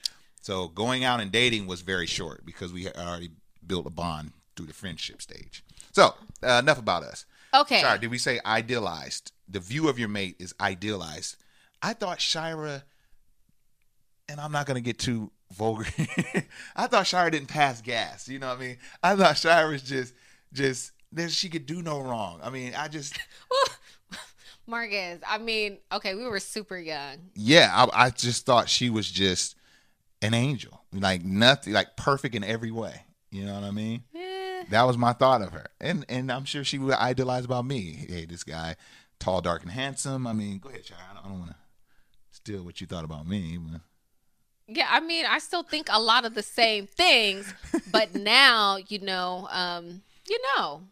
So 0.47 0.69
going 0.69 1.03
out 1.03 1.19
and 1.19 1.33
dating 1.33 1.67
was 1.67 1.81
very 1.81 2.07
short 2.07 2.47
because 2.47 2.73
we 2.73 2.85
had 2.85 2.97
already 2.97 3.31
built 3.67 3.85
a 3.85 3.91
bond 3.91 4.31
through 4.55 4.67
the 4.67 4.73
friendship 4.73 5.21
stage. 5.21 5.65
So 5.91 6.15
uh, 6.41 6.61
enough 6.63 6.79
about 6.79 7.03
us. 7.03 7.27
okay 7.53 7.81
Sorry, 7.81 7.99
did 7.99 8.13
we 8.13 8.19
say 8.19 8.39
idealized? 8.47 9.33
The 9.49 9.59
view 9.59 9.89
of 9.89 9.99
your 9.99 10.07
mate 10.07 10.37
is 10.39 10.55
idealized. 10.61 11.35
I 11.83 11.95
thought 11.95 12.21
Shira, 12.21 12.85
and 14.29 14.41
I'm 14.41 14.53
not 14.53 14.67
gonna 14.67 14.81
get 14.81 15.01
too 15.01 15.33
vulgar. 15.53 15.87
I 16.77 16.87
thought 16.87 17.09
Shira 17.09 17.29
didn't 17.33 17.49
pass 17.49 17.83
gas. 17.83 18.29
You 18.29 18.39
know 18.39 18.47
what 18.47 18.59
I 18.59 18.61
mean? 18.61 18.77
I 19.03 19.17
thought 19.17 19.39
Shira 19.39 19.69
was 19.69 19.83
just, 19.83 20.15
just 20.53 20.93
that 21.11 21.33
she 21.33 21.49
could 21.49 21.67
do 21.67 21.83
no 21.83 21.99
wrong. 21.99 22.39
I 22.41 22.51
mean, 22.51 22.73
I 22.79 22.87
just, 22.87 23.19
Marcus, 24.69 25.19
I 25.27 25.39
mean, 25.39 25.79
okay, 25.91 26.15
we 26.15 26.25
were 26.29 26.39
super 26.39 26.79
young. 26.79 27.17
yeah, 27.35 27.73
I, 27.75 28.05
I 28.07 28.11
just 28.11 28.47
thought 28.47 28.69
she 28.69 28.91
was 28.91 29.11
just 29.11 29.56
an 30.27 30.35
angel, 30.35 30.83
like 30.93 31.25
nothing, 31.25 31.73
like 31.73 31.97
perfect 31.97 32.35
in 32.35 32.45
every 32.45 32.71
way. 32.71 33.03
You 33.31 33.45
know 33.45 33.55
what 33.55 33.65
I 33.65 33.71
mean? 33.71 34.05
Eh, 34.15 34.65
That 34.71 34.83
was 34.85 34.97
my 34.97 35.13
thought 35.13 35.43
of 35.43 35.53
her, 35.53 35.67
and 35.81 36.05
and 36.09 36.31
I'm 36.31 36.45
sure 36.45 36.65
she 36.65 36.79
would 36.79 36.95
idolize 36.95 37.45
about 37.45 37.65
me. 37.67 38.07
Hey, 38.09 38.25
this 38.27 38.45
guy, 38.45 38.77
tall, 39.19 39.41
dark, 39.41 39.63
and 39.63 39.71
handsome. 39.71 40.27
I 40.27 40.33
mean, 40.33 40.59
go 40.59 40.69
ahead, 40.69 40.87
Shire. 40.87 40.99
I 41.11 41.15
don't, 41.15 41.25
don't 41.25 41.39
want 41.41 41.51
to 41.53 41.57
steal 42.31 42.63
what 42.65 42.81
you 42.81 42.87
thought 42.87 43.05
about 43.05 43.27
me. 43.27 43.59
But 43.59 43.81
Yeah, 44.69 44.87
I 44.91 45.01
mean, 45.01 45.27
I 45.27 45.39
still 45.39 45.63
think 45.63 45.89
a 45.91 46.01
lot 46.01 46.25
of 46.25 46.35
the 46.35 46.43
same 46.43 46.87
things, 46.87 47.53
but 47.91 48.15
now, 48.15 48.79
you 48.89 49.01
know, 49.01 49.49
um, 49.51 50.03
you 50.29 50.39
know. 50.57 50.83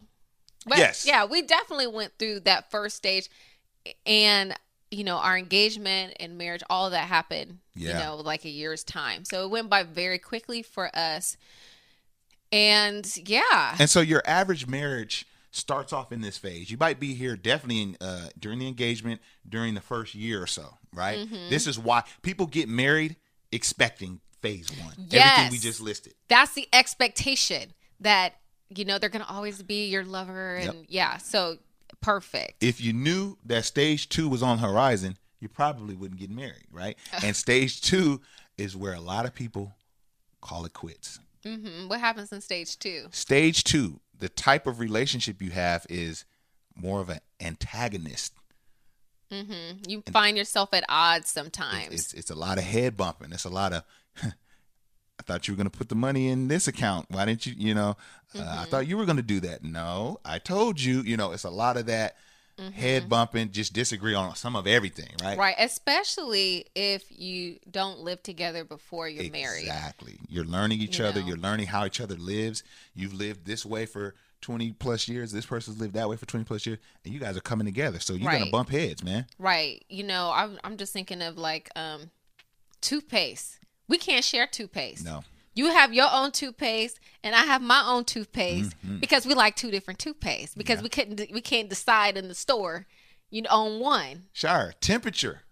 But 0.66 0.78
Yes. 0.78 1.06
yeah, 1.06 1.24
we 1.24 1.42
definitely 1.42 1.86
went 1.86 2.12
through 2.18 2.40
that 2.40 2.70
first 2.70 2.96
stage 2.96 3.28
and 4.06 4.54
you 4.90 5.04
know, 5.04 5.16
our 5.16 5.36
engagement 5.36 6.14
and 6.20 6.38
marriage, 6.38 6.62
all 6.70 6.90
that 6.90 7.08
happened, 7.08 7.58
yeah. 7.74 7.88
you 7.98 8.04
know, 8.04 8.16
like 8.16 8.44
a 8.44 8.48
year's 8.50 8.84
time. 8.84 9.24
So 9.24 9.44
it 9.44 9.50
went 9.50 9.68
by 9.68 9.82
very 9.82 10.18
quickly 10.18 10.62
for 10.62 10.90
us. 10.94 11.36
And 12.52 13.10
yeah. 13.26 13.74
and 13.78 13.90
so 13.90 14.00
your 14.00 14.22
average 14.26 14.66
marriage 14.66 15.26
starts 15.50 15.92
off 15.92 16.12
in 16.12 16.20
this 16.20 16.38
phase. 16.38 16.70
You 16.70 16.76
might 16.78 17.00
be 17.00 17.14
here 17.14 17.36
definitely 17.36 17.82
in, 17.82 17.96
uh, 18.00 18.28
during 18.38 18.58
the 18.58 18.68
engagement, 18.68 19.20
during 19.48 19.74
the 19.74 19.80
first 19.80 20.14
year 20.14 20.42
or 20.42 20.46
so, 20.46 20.78
right? 20.92 21.18
Mm-hmm. 21.18 21.50
This 21.50 21.66
is 21.66 21.78
why 21.78 22.04
people 22.22 22.46
get 22.46 22.68
married 22.68 23.16
expecting 23.50 24.20
phase 24.40 24.68
one. 24.82 24.94
Yes. 25.10 25.32
Everything 25.38 25.52
we 25.52 25.58
just 25.58 25.80
listed. 25.80 26.14
that's 26.28 26.54
the 26.54 26.68
expectation 26.72 27.72
that 28.00 28.34
you 28.68 28.84
know 28.84 28.98
they're 28.98 29.08
gonna 29.08 29.26
always 29.28 29.62
be 29.62 29.86
your 29.86 30.04
lover 30.04 30.56
and 30.56 30.74
Yep. 30.74 30.84
yeah 30.88 31.16
so 31.18 31.58
perfect 32.04 32.62
if 32.62 32.80
you 32.80 32.92
knew 32.92 33.36
that 33.44 33.64
stage 33.64 34.08
two 34.08 34.28
was 34.28 34.42
on 34.42 34.60
the 34.60 34.66
horizon, 34.66 35.16
you 35.40 35.48
probably 35.48 35.94
wouldn't 35.94 36.20
get 36.20 36.30
married, 36.30 36.66
right? 36.70 36.96
and 37.22 37.34
stage 37.34 37.80
two 37.80 38.20
is 38.58 38.76
where 38.76 38.94
a 38.94 39.00
lot 39.00 39.24
of 39.24 39.34
people 39.34 39.74
call 40.40 40.64
it 40.64 40.72
quits. 40.72 41.18
hmm 41.44 41.88
what 41.88 42.00
happens 42.00 42.32
in 42.32 42.40
stage 42.40 42.78
two 42.78 43.06
Stage 43.10 43.64
two, 43.64 44.00
the 44.18 44.28
type 44.28 44.66
of 44.66 44.78
relationship 44.80 45.40
you 45.42 45.50
have 45.50 45.86
is 45.88 46.24
more 46.76 47.00
of 47.00 47.08
an 47.08 47.20
antagonist. 47.40 48.32
Mm-hmm. 49.32 49.90
you 49.90 50.02
find 50.12 50.36
yourself 50.36 50.72
at 50.72 50.84
odds 50.88 51.24
It's, 51.24 51.32
sometimes 51.32 51.92
it's 51.92 52.12
it's 52.14 52.30
a 52.30 52.34
lot 52.34 52.58
of 52.58 52.64
head 52.64 52.96
bumping. 52.96 53.32
It's 53.32 53.44
a 53.44 53.50
lot 53.50 53.72
of. 53.72 53.84
I 55.24 55.32
thought 55.32 55.48
you 55.48 55.54
were 55.54 55.56
going 55.56 55.70
to 55.70 55.76
put 55.76 55.88
the 55.88 55.94
money 55.94 56.28
in 56.28 56.48
this 56.48 56.68
account. 56.68 57.06
Why 57.10 57.24
didn't 57.24 57.46
you? 57.46 57.54
You 57.56 57.74
know, 57.74 57.96
uh, 58.38 58.58
I 58.60 58.64
thought 58.64 58.86
you 58.86 58.96
were 58.96 59.04
going 59.06 59.16
to 59.16 59.22
do 59.22 59.40
that. 59.40 59.64
No, 59.64 60.20
I 60.24 60.38
told 60.38 60.80
you. 60.80 61.00
You 61.00 61.16
know, 61.16 61.32
it's 61.32 61.44
a 61.44 61.50
lot 61.50 61.76
of 61.76 61.86
that 61.86 62.16
head 62.74 63.08
bumping. 63.08 63.50
Just 63.50 63.72
disagree 63.72 64.14
on 64.14 64.34
some 64.36 64.54
of 64.54 64.66
everything, 64.66 65.08
right? 65.22 65.36
right 65.38 65.56
especially 65.58 66.66
if 66.74 67.04
you 67.10 67.58
don't 67.70 68.00
live 68.00 68.22
together 68.22 68.64
before 68.64 69.08
you're 69.08 69.30
married 69.30 69.62
Exactly. 69.62 70.18
You're 70.28 70.44
learning 70.44 70.80
each 70.80 70.98
You 70.98 71.06
other. 71.06 71.20
know? 71.20 71.26
You're 71.26 71.36
learning 71.36 71.66
how 71.66 71.84
each 71.86 72.00
other 72.00 72.16
lives. 72.16 72.62
You've 72.94 73.14
lived 73.14 73.46
this 73.46 73.64
way 73.66 73.86
for 73.86 74.14
20 74.42 74.72
plus 74.72 75.08
years. 75.08 75.32
This 75.32 75.46
person's 75.46 75.80
lived 75.80 75.94
that 75.94 76.08
way 76.08 76.16
for 76.16 76.26
20 76.26 76.44
plus 76.44 76.66
years. 76.66 76.78
And 77.04 77.12
you 77.14 77.18
guys 77.18 77.36
are 77.36 77.40
coming 77.40 77.64
together. 77.64 77.98
So 77.98 78.12
you're 78.12 78.30
going 78.30 78.44
to 78.44 78.50
bump 78.50 78.68
heads, 78.68 79.02
man. 79.02 79.26
right 79.38 79.84
you 79.88 80.04
know 80.04 80.30
I'm, 80.34 80.58
I'm 80.62 80.76
just 80.76 80.92
thinking 80.92 81.22
of 81.22 81.38
like 81.38 81.70
um 81.76 82.10
toothpaste 82.80 83.58
we 83.88 83.98
can't 83.98 84.24
share 84.24 84.46
toothpaste 84.46 85.04
No. 85.04 85.24
You 85.56 85.66
have 85.70 85.94
your 85.94 86.08
own 86.12 86.32
toothpaste, 86.32 86.98
and 87.22 87.32
I 87.32 87.44
have 87.44 87.62
my 87.62 87.84
own 87.86 88.04
toothpaste 88.04 88.74
Mm-hmm. 88.84 88.98
because 88.98 89.24
we 89.24 89.34
like 89.34 89.54
two 89.54 89.70
different 89.70 90.00
toothpaste. 90.00 90.58
Because 90.58 90.82
we 90.82 90.88
couldn't, 90.88 91.20
we 91.32 91.40
can't 91.40 91.68
decide 91.68 92.16
in 92.16 92.26
the 92.26 92.34
store, 92.34 92.86
you 93.30 93.42
know, 93.42 93.50
on 93.50 93.78
one. 93.78 94.24
Sure, 94.32 94.74
temperature. 94.80 95.42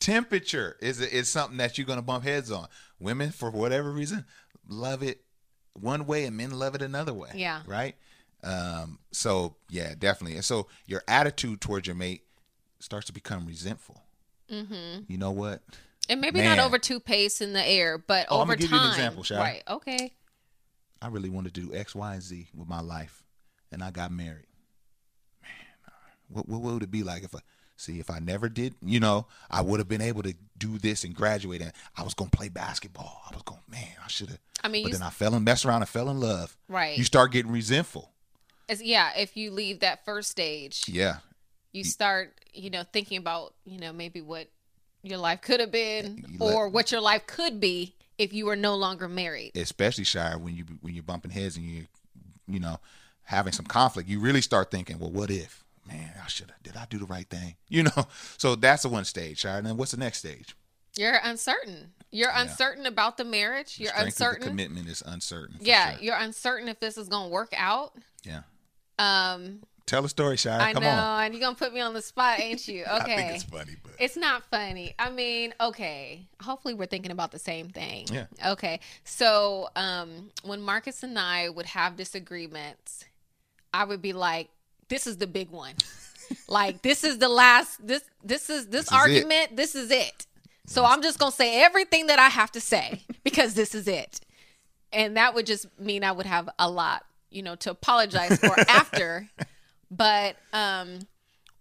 Temperature 0.00 0.76
is 0.80 1.00
is 1.00 1.28
something 1.28 1.56
that 1.56 1.78
you're 1.78 1.86
gonna 1.86 2.02
bump 2.02 2.24
heads 2.24 2.50
on. 2.50 2.68
Women, 3.00 3.30
for 3.30 3.50
whatever 3.50 3.90
reason, 3.90 4.24
love 4.68 5.02
it 5.02 5.24
one 5.72 6.06
way, 6.06 6.26
and 6.26 6.36
men 6.36 6.50
love 6.50 6.74
it 6.74 6.82
another 6.82 7.12
way. 7.14 7.30
Yeah. 7.34 7.62
Right. 7.66 7.96
Um. 8.42 8.98
So 9.12 9.56
yeah, 9.70 9.94
definitely. 9.98 10.36
And 10.36 10.44
so 10.44 10.68
your 10.86 11.02
attitude 11.08 11.60
towards 11.60 11.86
your 11.86 11.96
mate 11.96 12.22
starts 12.80 13.06
to 13.06 13.12
become 13.12 13.46
resentful. 13.46 14.02
Mm-hmm. 14.50 15.04
You 15.08 15.16
know 15.18 15.30
what? 15.30 15.62
And 16.08 16.20
maybe 16.20 16.40
Man. 16.40 16.56
not 16.56 16.66
over 16.66 16.78
two 16.78 17.00
pace 17.00 17.40
in 17.40 17.52
the 17.54 17.66
air, 17.66 17.96
but 17.98 18.26
Oh, 18.28 18.36
I'm 18.36 18.42
over 18.42 18.52
gonna 18.56 18.60
give 18.62 18.70
you 18.72 18.76
time. 18.78 18.86
an 18.86 18.92
example, 18.92 19.22
Shy. 19.22 19.36
Right. 19.38 19.62
Okay. 19.68 20.12
I 21.00 21.08
really 21.08 21.30
wanted 21.30 21.54
to 21.54 21.60
do 21.60 21.74
X, 21.74 21.94
Y, 21.94 22.14
and 22.14 22.22
Z 22.22 22.48
with 22.54 22.68
my 22.68 22.80
life, 22.80 23.22
and 23.72 23.82
I 23.82 23.90
got 23.90 24.10
married. 24.10 24.46
Man, 25.42 25.50
what 26.28 26.48
what 26.48 26.60
would 26.60 26.82
it 26.82 26.90
be 26.90 27.02
like 27.02 27.22
if 27.24 27.34
I 27.34 27.40
see 27.76 27.98
if 28.00 28.10
I 28.10 28.18
never 28.18 28.48
did? 28.48 28.74
You 28.82 29.00
know, 29.00 29.26
I 29.50 29.60
would 29.62 29.80
have 29.80 29.88
been 29.88 30.00
able 30.02 30.22
to 30.22 30.34
do 30.56 30.78
this 30.78 31.04
and 31.04 31.14
graduate, 31.14 31.60
and 31.62 31.72
I 31.96 32.02
was 32.02 32.14
gonna 32.14 32.30
play 32.30 32.48
basketball. 32.48 33.22
I 33.30 33.34
was 33.34 33.42
going, 33.42 33.60
man, 33.68 33.88
I 34.04 34.08
should 34.08 34.28
have. 34.30 34.40
I 34.62 34.68
mean, 34.68 34.84
but 34.84 34.92
then 34.92 35.02
I 35.02 35.10
fell 35.10 35.34
and 35.34 35.44
messed 35.44 35.64
around 35.66 35.82
and 35.82 35.88
fell 35.88 36.08
in 36.10 36.20
love. 36.20 36.56
Right. 36.68 36.96
You 36.96 37.04
start 37.04 37.32
getting 37.32 37.52
resentful. 37.52 38.10
As, 38.68 38.82
yeah, 38.82 39.10
if 39.16 39.36
you 39.36 39.50
leave 39.50 39.80
that 39.80 40.06
first 40.06 40.30
stage, 40.30 40.84
Yeah. 40.88 41.16
you 41.72 41.84
start, 41.84 42.40
you 42.54 42.70
know, 42.70 42.82
thinking 42.82 43.18
about, 43.18 43.54
you 43.66 43.78
know, 43.78 43.92
maybe 43.92 44.22
what 44.22 44.48
your 45.04 45.18
life 45.18 45.40
could 45.42 45.60
have 45.60 45.70
been 45.70 46.24
let- 46.38 46.52
or 46.54 46.68
what 46.68 46.90
your 46.90 47.00
life 47.00 47.26
could 47.26 47.60
be 47.60 47.94
if 48.18 48.32
you 48.32 48.46
were 48.46 48.56
no 48.56 48.74
longer 48.74 49.08
married. 49.08 49.52
Especially 49.56 50.04
shy 50.04 50.34
when 50.36 50.54
you 50.56 50.64
when 50.80 50.94
you're 50.94 51.02
bumping 51.02 51.30
heads 51.30 51.56
and 51.56 51.66
you, 51.66 51.86
you 52.48 52.58
know, 52.60 52.78
having 53.24 53.52
some 53.52 53.66
conflict. 53.66 54.08
You 54.08 54.20
really 54.20 54.40
start 54.40 54.70
thinking, 54.70 54.98
well, 54.98 55.10
what 55.10 55.30
if? 55.30 55.62
Man, 55.86 56.12
I 56.22 56.26
should 56.28 56.50
have. 56.50 56.62
Did 56.62 56.76
I 56.76 56.86
do 56.88 56.98
the 56.98 57.06
right 57.06 57.28
thing? 57.28 57.56
You 57.68 57.84
know. 57.84 58.06
So 58.38 58.54
that's 58.56 58.82
the 58.84 58.88
one 58.88 59.04
stage, 59.04 59.40
shy. 59.40 59.58
And 59.58 59.66
then 59.66 59.76
what's 59.76 59.90
the 59.90 59.96
next 59.98 60.18
stage? 60.18 60.56
You're 60.96 61.18
uncertain. 61.22 61.92
You're 62.12 62.30
uncertain 62.32 62.86
about 62.86 63.16
the 63.16 63.24
marriage. 63.24 63.80
You're 63.80 63.88
Strength 63.88 64.12
of 64.12 64.18
the 64.18 64.24
uncertain. 64.26 64.48
commitment 64.48 64.88
is 64.88 65.02
uncertain. 65.04 65.56
Yeah, 65.60 65.94
sure. 65.96 66.02
you're 66.04 66.16
uncertain 66.16 66.68
if 66.68 66.78
this 66.78 66.96
is 66.96 67.08
going 67.08 67.24
to 67.28 67.32
work 67.32 67.52
out. 67.56 67.94
yeah. 68.22 68.42
Um, 68.98 69.62
Tell 69.86 70.04
a 70.04 70.08
story, 70.08 70.36
Shy. 70.38 70.58
I 70.70 70.72
Come 70.72 70.82
know, 70.82 70.88
on. 70.88 71.24
and 71.24 71.34
you're 71.34 71.40
gonna 71.42 71.56
put 71.56 71.74
me 71.74 71.80
on 71.80 71.92
the 71.92 72.00
spot, 72.00 72.40
ain't 72.40 72.66
you? 72.66 72.84
I 72.90 73.00
Okay. 73.02 73.16
think 73.16 73.30
it's 73.34 73.44
funny, 73.44 73.72
but 73.82 73.92
It's 73.98 74.16
not 74.16 74.42
funny. 74.44 74.94
I 74.98 75.10
mean, 75.10 75.52
okay. 75.60 76.26
Hopefully 76.42 76.72
we're 76.74 76.86
thinking 76.86 77.12
about 77.12 77.32
the 77.32 77.38
same 77.38 77.68
thing. 77.68 78.06
Yeah. 78.10 78.26
Okay. 78.52 78.80
So, 79.04 79.68
um, 79.76 80.30
when 80.42 80.62
Marcus 80.62 81.02
and 81.02 81.18
I 81.18 81.50
would 81.50 81.66
have 81.66 81.96
disagreements, 81.96 83.04
I 83.74 83.84
would 83.84 84.00
be 84.00 84.12
like, 84.14 84.48
this 84.88 85.06
is 85.06 85.18
the 85.18 85.26
big 85.26 85.50
one. 85.50 85.74
like 86.48 86.80
this 86.80 87.04
is 87.04 87.18
the 87.18 87.28
last 87.28 87.86
this 87.86 88.02
this 88.24 88.48
is 88.48 88.66
this, 88.68 88.86
This 88.86 88.86
is 88.86 88.92
argument, 88.92 89.56
this 89.56 89.74
is 89.74 89.90
it. 89.90 90.26
So 90.66 90.86
I'm 90.86 91.02
just 91.02 91.18
going 91.18 91.30
to 91.30 91.36
say 91.36 91.62
everything 91.62 92.06
that 92.06 92.18
I 92.18 92.28
have 92.30 92.50
to 92.52 92.60
say 92.60 93.02
because 93.22 93.52
this 93.52 93.74
is 93.74 93.86
it. 93.86 94.20
And 94.94 95.18
that 95.18 95.34
would 95.34 95.44
just 95.44 95.66
mean 95.78 96.02
I 96.04 96.12
would 96.12 96.24
have 96.24 96.48
a 96.58 96.70
lot, 96.70 97.04
you 97.30 97.42
know, 97.42 97.54
to 97.56 97.70
apologize 97.70 98.38
for 98.38 98.58
after. 98.70 99.28
But 99.96 100.36
um 100.52 101.00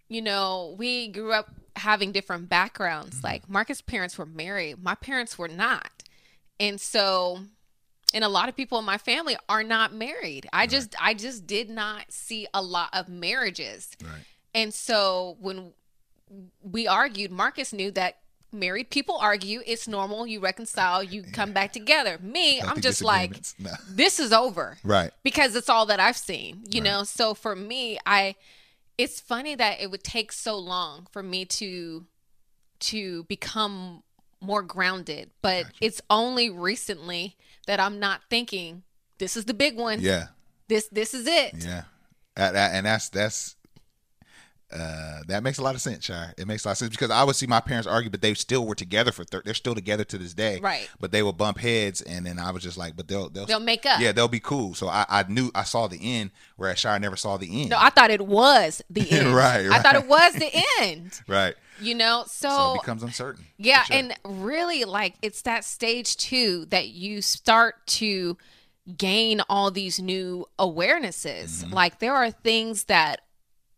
you 0.09 0.21
know, 0.21 0.75
we 0.77 1.07
grew 1.07 1.31
up 1.33 1.49
having 1.75 2.11
different 2.11 2.47
backgrounds. 2.49 3.23
Like 3.23 3.49
Marcus' 3.49 3.81
parents 3.81 4.17
were 4.17 4.25
married, 4.25 4.83
my 4.83 4.95
parents 4.95 5.37
were 5.37 5.47
not. 5.47 6.03
And 6.59 6.79
so 6.79 7.39
and 8.13 8.23
a 8.23 8.29
lot 8.29 8.47
of 8.47 8.55
people 8.55 8.77
in 8.77 8.85
my 8.85 8.97
family 8.99 9.35
are 9.49 9.63
not 9.63 9.93
married. 9.93 10.47
I 10.53 10.67
just 10.67 10.95
I 11.01 11.13
just 11.13 11.47
did 11.47 11.69
not 11.69 12.11
see 12.11 12.47
a 12.53 12.61
lot 12.61 12.89
of 12.93 13.09
marriages. 13.09 13.89
right. 14.03 14.25
And 14.53 14.73
so 14.73 15.37
when 15.39 15.73
we 16.61 16.87
argued, 16.87 17.31
Marcus 17.31 17.73
knew 17.73 17.91
that 17.91 18.17
married 18.53 18.89
people 18.89 19.17
argue, 19.17 19.61
it's 19.65 19.87
normal, 19.87 20.27
you 20.27 20.39
reconcile, 20.39 21.03
you 21.03 21.23
come 21.23 21.51
back 21.53 21.73
together. 21.73 22.17
Me, 22.21 22.61
I'm 22.61 22.81
just 22.81 23.01
like. 23.03 23.39
Nah. 23.59 23.71
this 23.89 24.19
is 24.19 24.31
over 24.31 24.77
Right. 24.83 25.11
because 25.23 25.55
it's 25.55 25.69
all 25.69 25.85
that 25.87 25.99
I've 25.99 26.17
seen, 26.17 26.63
you 26.69 26.81
know. 26.81 27.03
So 27.03 27.33
for 27.33 27.55
me, 27.55 27.97
I 28.05 28.35
it's 28.97 29.19
funny 29.19 29.55
that 29.55 29.81
it 29.81 29.89
would 29.89 30.03
take 30.03 30.31
so 30.31 30.57
long 30.57 31.07
for 31.11 31.23
me 31.23 31.45
to 31.45 32.05
to 32.79 33.23
become 33.23 34.03
more 34.41 34.61
grounded, 34.61 35.31
but 35.41 35.65
it's 35.81 36.01
only 36.09 36.49
recently 36.49 37.35
that 37.65 37.79
I'm 37.79 37.99
not 37.99 38.21
thinking 38.29 38.83
this 39.17 39.37
is 39.37 39.45
the 39.45 39.53
big 39.53 39.77
one. 39.77 40.01
Yeah. 40.01 40.27
This 40.67 40.87
this 40.91 41.13
is 41.13 41.27
it. 41.27 41.55
Yeah. 41.63 41.83
And 42.35 42.85
that's 42.85 43.09
that's 43.09 43.55
uh, 44.71 45.19
that 45.27 45.43
makes 45.43 45.57
a 45.59 45.61
lot 45.63 45.75
of 45.75 45.81
sense, 45.81 46.05
Shire. 46.05 46.33
It 46.37 46.47
makes 46.47 46.65
a 46.65 46.67
lot 46.67 46.71
of 46.73 46.77
sense 46.79 46.89
because 46.91 47.11
I 47.11 47.23
would 47.23 47.35
see 47.35 47.45
my 47.45 47.59
parents 47.59 47.87
argue, 47.87 48.09
but 48.09 48.21
they 48.21 48.33
still 48.33 48.65
were 48.65 48.73
together 48.75 49.11
for 49.11 49.23
thir- 49.23 49.43
they're 49.45 49.53
still 49.53 49.75
together 49.75 50.03
to 50.05 50.17
this 50.17 50.33
day. 50.33 50.59
Right. 50.61 50.89
But 50.99 51.11
they 51.11 51.21
would 51.21 51.37
bump 51.37 51.59
heads, 51.59 52.01
and 52.01 52.25
then 52.25 52.39
I 52.39 52.49
was 52.51 52.63
just 52.63 52.77
like, 52.77 52.95
but 52.95 53.07
they'll 53.07 53.29
they'll, 53.29 53.45
They'll 53.45 53.59
make 53.59 53.85
up. 53.85 53.99
Yeah, 54.01 54.11
they'll 54.13 54.27
be 54.27 54.39
cool. 54.39 54.73
So 54.73 54.87
I, 54.87 55.05
I 55.09 55.23
knew 55.27 55.51
I 55.53 55.63
saw 55.63 55.87
the 55.87 55.99
end, 56.01 56.31
whereas 56.55 56.79
Shire 56.79 56.97
never 56.99 57.15
saw 57.15 57.37
the 57.37 57.61
end. 57.61 57.69
No, 57.69 57.77
I 57.79 57.89
thought 57.91 58.09
it 58.11 58.25
was 58.25 58.81
the 58.89 59.07
end. 59.11 59.33
Right, 59.33 59.67
I 59.69 59.79
thought 59.79 59.95
it 59.95 60.07
was 60.07 60.33
the 60.33 60.51
end. 60.81 61.21
right. 61.27 61.55
You 61.81 61.95
know, 61.95 62.23
so, 62.27 62.49
So 62.49 62.73
it 62.75 62.81
becomes 62.81 63.03
uncertain. 63.03 63.45
yeah, 63.57 63.83
sure. 63.83 63.95
and 63.97 64.13
really 64.23 64.83
like 64.85 65.15
it's 65.21 65.41
that 65.41 65.65
stage 65.65 66.15
too 66.17 66.65
that 66.69 66.89
you 66.89 67.21
start 67.21 67.85
to 67.87 68.37
gain 68.97 69.41
all 69.49 69.71
these 69.71 69.99
new 69.99 70.45
awarenesses. 70.59 71.63
Mm-hmm. 71.63 71.73
Like 71.73 71.99
there 71.99 72.13
are 72.15 72.31
things 72.31 72.85
that 72.85 73.21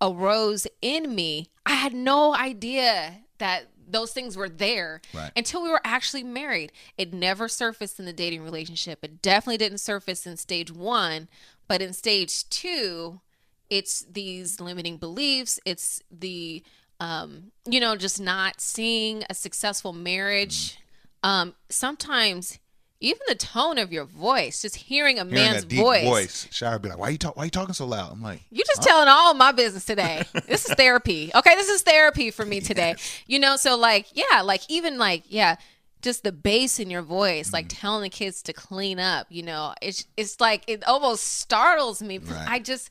arose 0.02 0.68
in 0.82 1.14
me. 1.16 1.50
I 1.66 1.74
had 1.76 1.94
no 1.94 2.36
idea 2.36 3.18
that 3.38 3.68
those 3.88 4.12
things 4.14 4.36
were 4.36 4.50
there 4.50 5.02
Right. 5.14 5.32
until 5.36 5.62
we 5.62 5.70
were 5.70 5.82
actually 5.84 6.24
married. 6.24 6.72
It 6.98 7.14
never 7.14 7.48
surfaced 7.48 8.00
in 8.00 8.06
the 8.06 8.14
dating 8.14 8.44
relationship. 8.44 9.00
It 9.04 9.22
definitely 9.22 9.58
didn't 9.58 9.78
surface 9.80 10.26
in 10.26 10.38
stage 10.38 10.72
1, 10.72 11.28
but 11.68 11.82
in 11.82 11.94
stage 11.94 12.50
2, 12.50 13.22
it's 13.70 14.02
these 14.10 14.60
limiting 14.60 14.98
beliefs, 14.98 15.60
it's 15.66 16.02
the 16.12 16.64
um 17.02 17.52
you 17.70 17.80
know 17.82 17.96
just 17.98 18.22
not 18.22 18.62
seeing 18.62 19.24
a 19.30 19.34
successful 19.34 19.92
marriage. 19.92 20.78
Um 21.24 21.54
sometimes 21.70 22.58
even 23.02 23.20
the 23.28 23.36
tone 23.36 23.78
of 23.78 23.92
your 23.92 24.06
voice, 24.06 24.62
just 24.62 24.76
hearing 24.76 25.18
a 25.20 25.26
Hearing 25.26 25.34
man's 25.34 25.64
voice. 25.66 26.04
voice, 26.04 26.48
Shire 26.52 26.74
would 26.74 26.82
be 26.82 26.90
like, 26.90 26.98
"Why 26.98 27.10
you 27.10 27.18
talk? 27.18 27.36
Why 27.36 27.46
you 27.46 27.50
talking 27.52 27.74
so 27.74 27.86
loud?" 27.86 28.12
I'm 28.12 28.22
like, 28.22 28.42
You 28.52 28.64
just 28.66 28.82
telling 28.82 29.08
all 29.10 29.34
my 29.34 29.52
business 29.52 29.86
today. 29.86 30.24
This 30.48 30.66
is 30.68 30.74
therapy. 30.76 31.32
Okay, 31.36 31.56
this 31.56 31.70
is 31.70 31.82
therapy 31.82 32.32
for 32.32 32.46
me 32.46 32.62
today. 32.62 32.96
You 33.28 33.40
know, 33.40 33.58
so 33.58 33.76
like, 33.78 34.08
yeah, 34.14 34.42
like 34.42 34.62
even 34.70 34.98
like, 34.98 35.24
yeah, 35.28 35.56
just 36.02 36.24
the 36.24 36.32
bass 36.32 36.80
in 36.80 36.90
your 36.90 37.02
voice, 37.02 37.52
like 37.52 37.66
Mm-hmm. 37.68 37.78
telling 37.80 38.02
the 38.04 38.10
kids 38.10 38.42
to 38.44 38.54
clean 38.54 39.00
up. 39.00 39.28
You 39.30 39.44
know, 39.44 39.74
it's 39.82 40.06
it's 40.18 40.40
like 40.40 40.64
it 40.68 40.88
almost 40.88 41.24
startles 41.40 42.02
me. 42.02 42.18
Right. 42.20 42.46
I 42.48 42.60
just, 42.60 42.90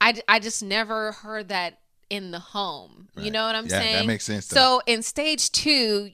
I 0.00 0.20
I 0.28 0.38
just 0.40 0.62
never 0.62 1.12
heard 1.12 1.48
that 1.48 1.78
in 2.10 2.30
the 2.32 2.38
home. 2.38 3.08
You 3.16 3.30
know 3.30 3.46
what 3.46 3.54
I'm 3.54 3.66
Yeah, 3.66 3.80
that 3.80 4.06
makes 4.06 4.24
sense, 4.24 4.46
though. 4.48 4.54
So 4.56 4.82
in 4.86 5.02
stage 5.02 5.50
two, 5.52 6.10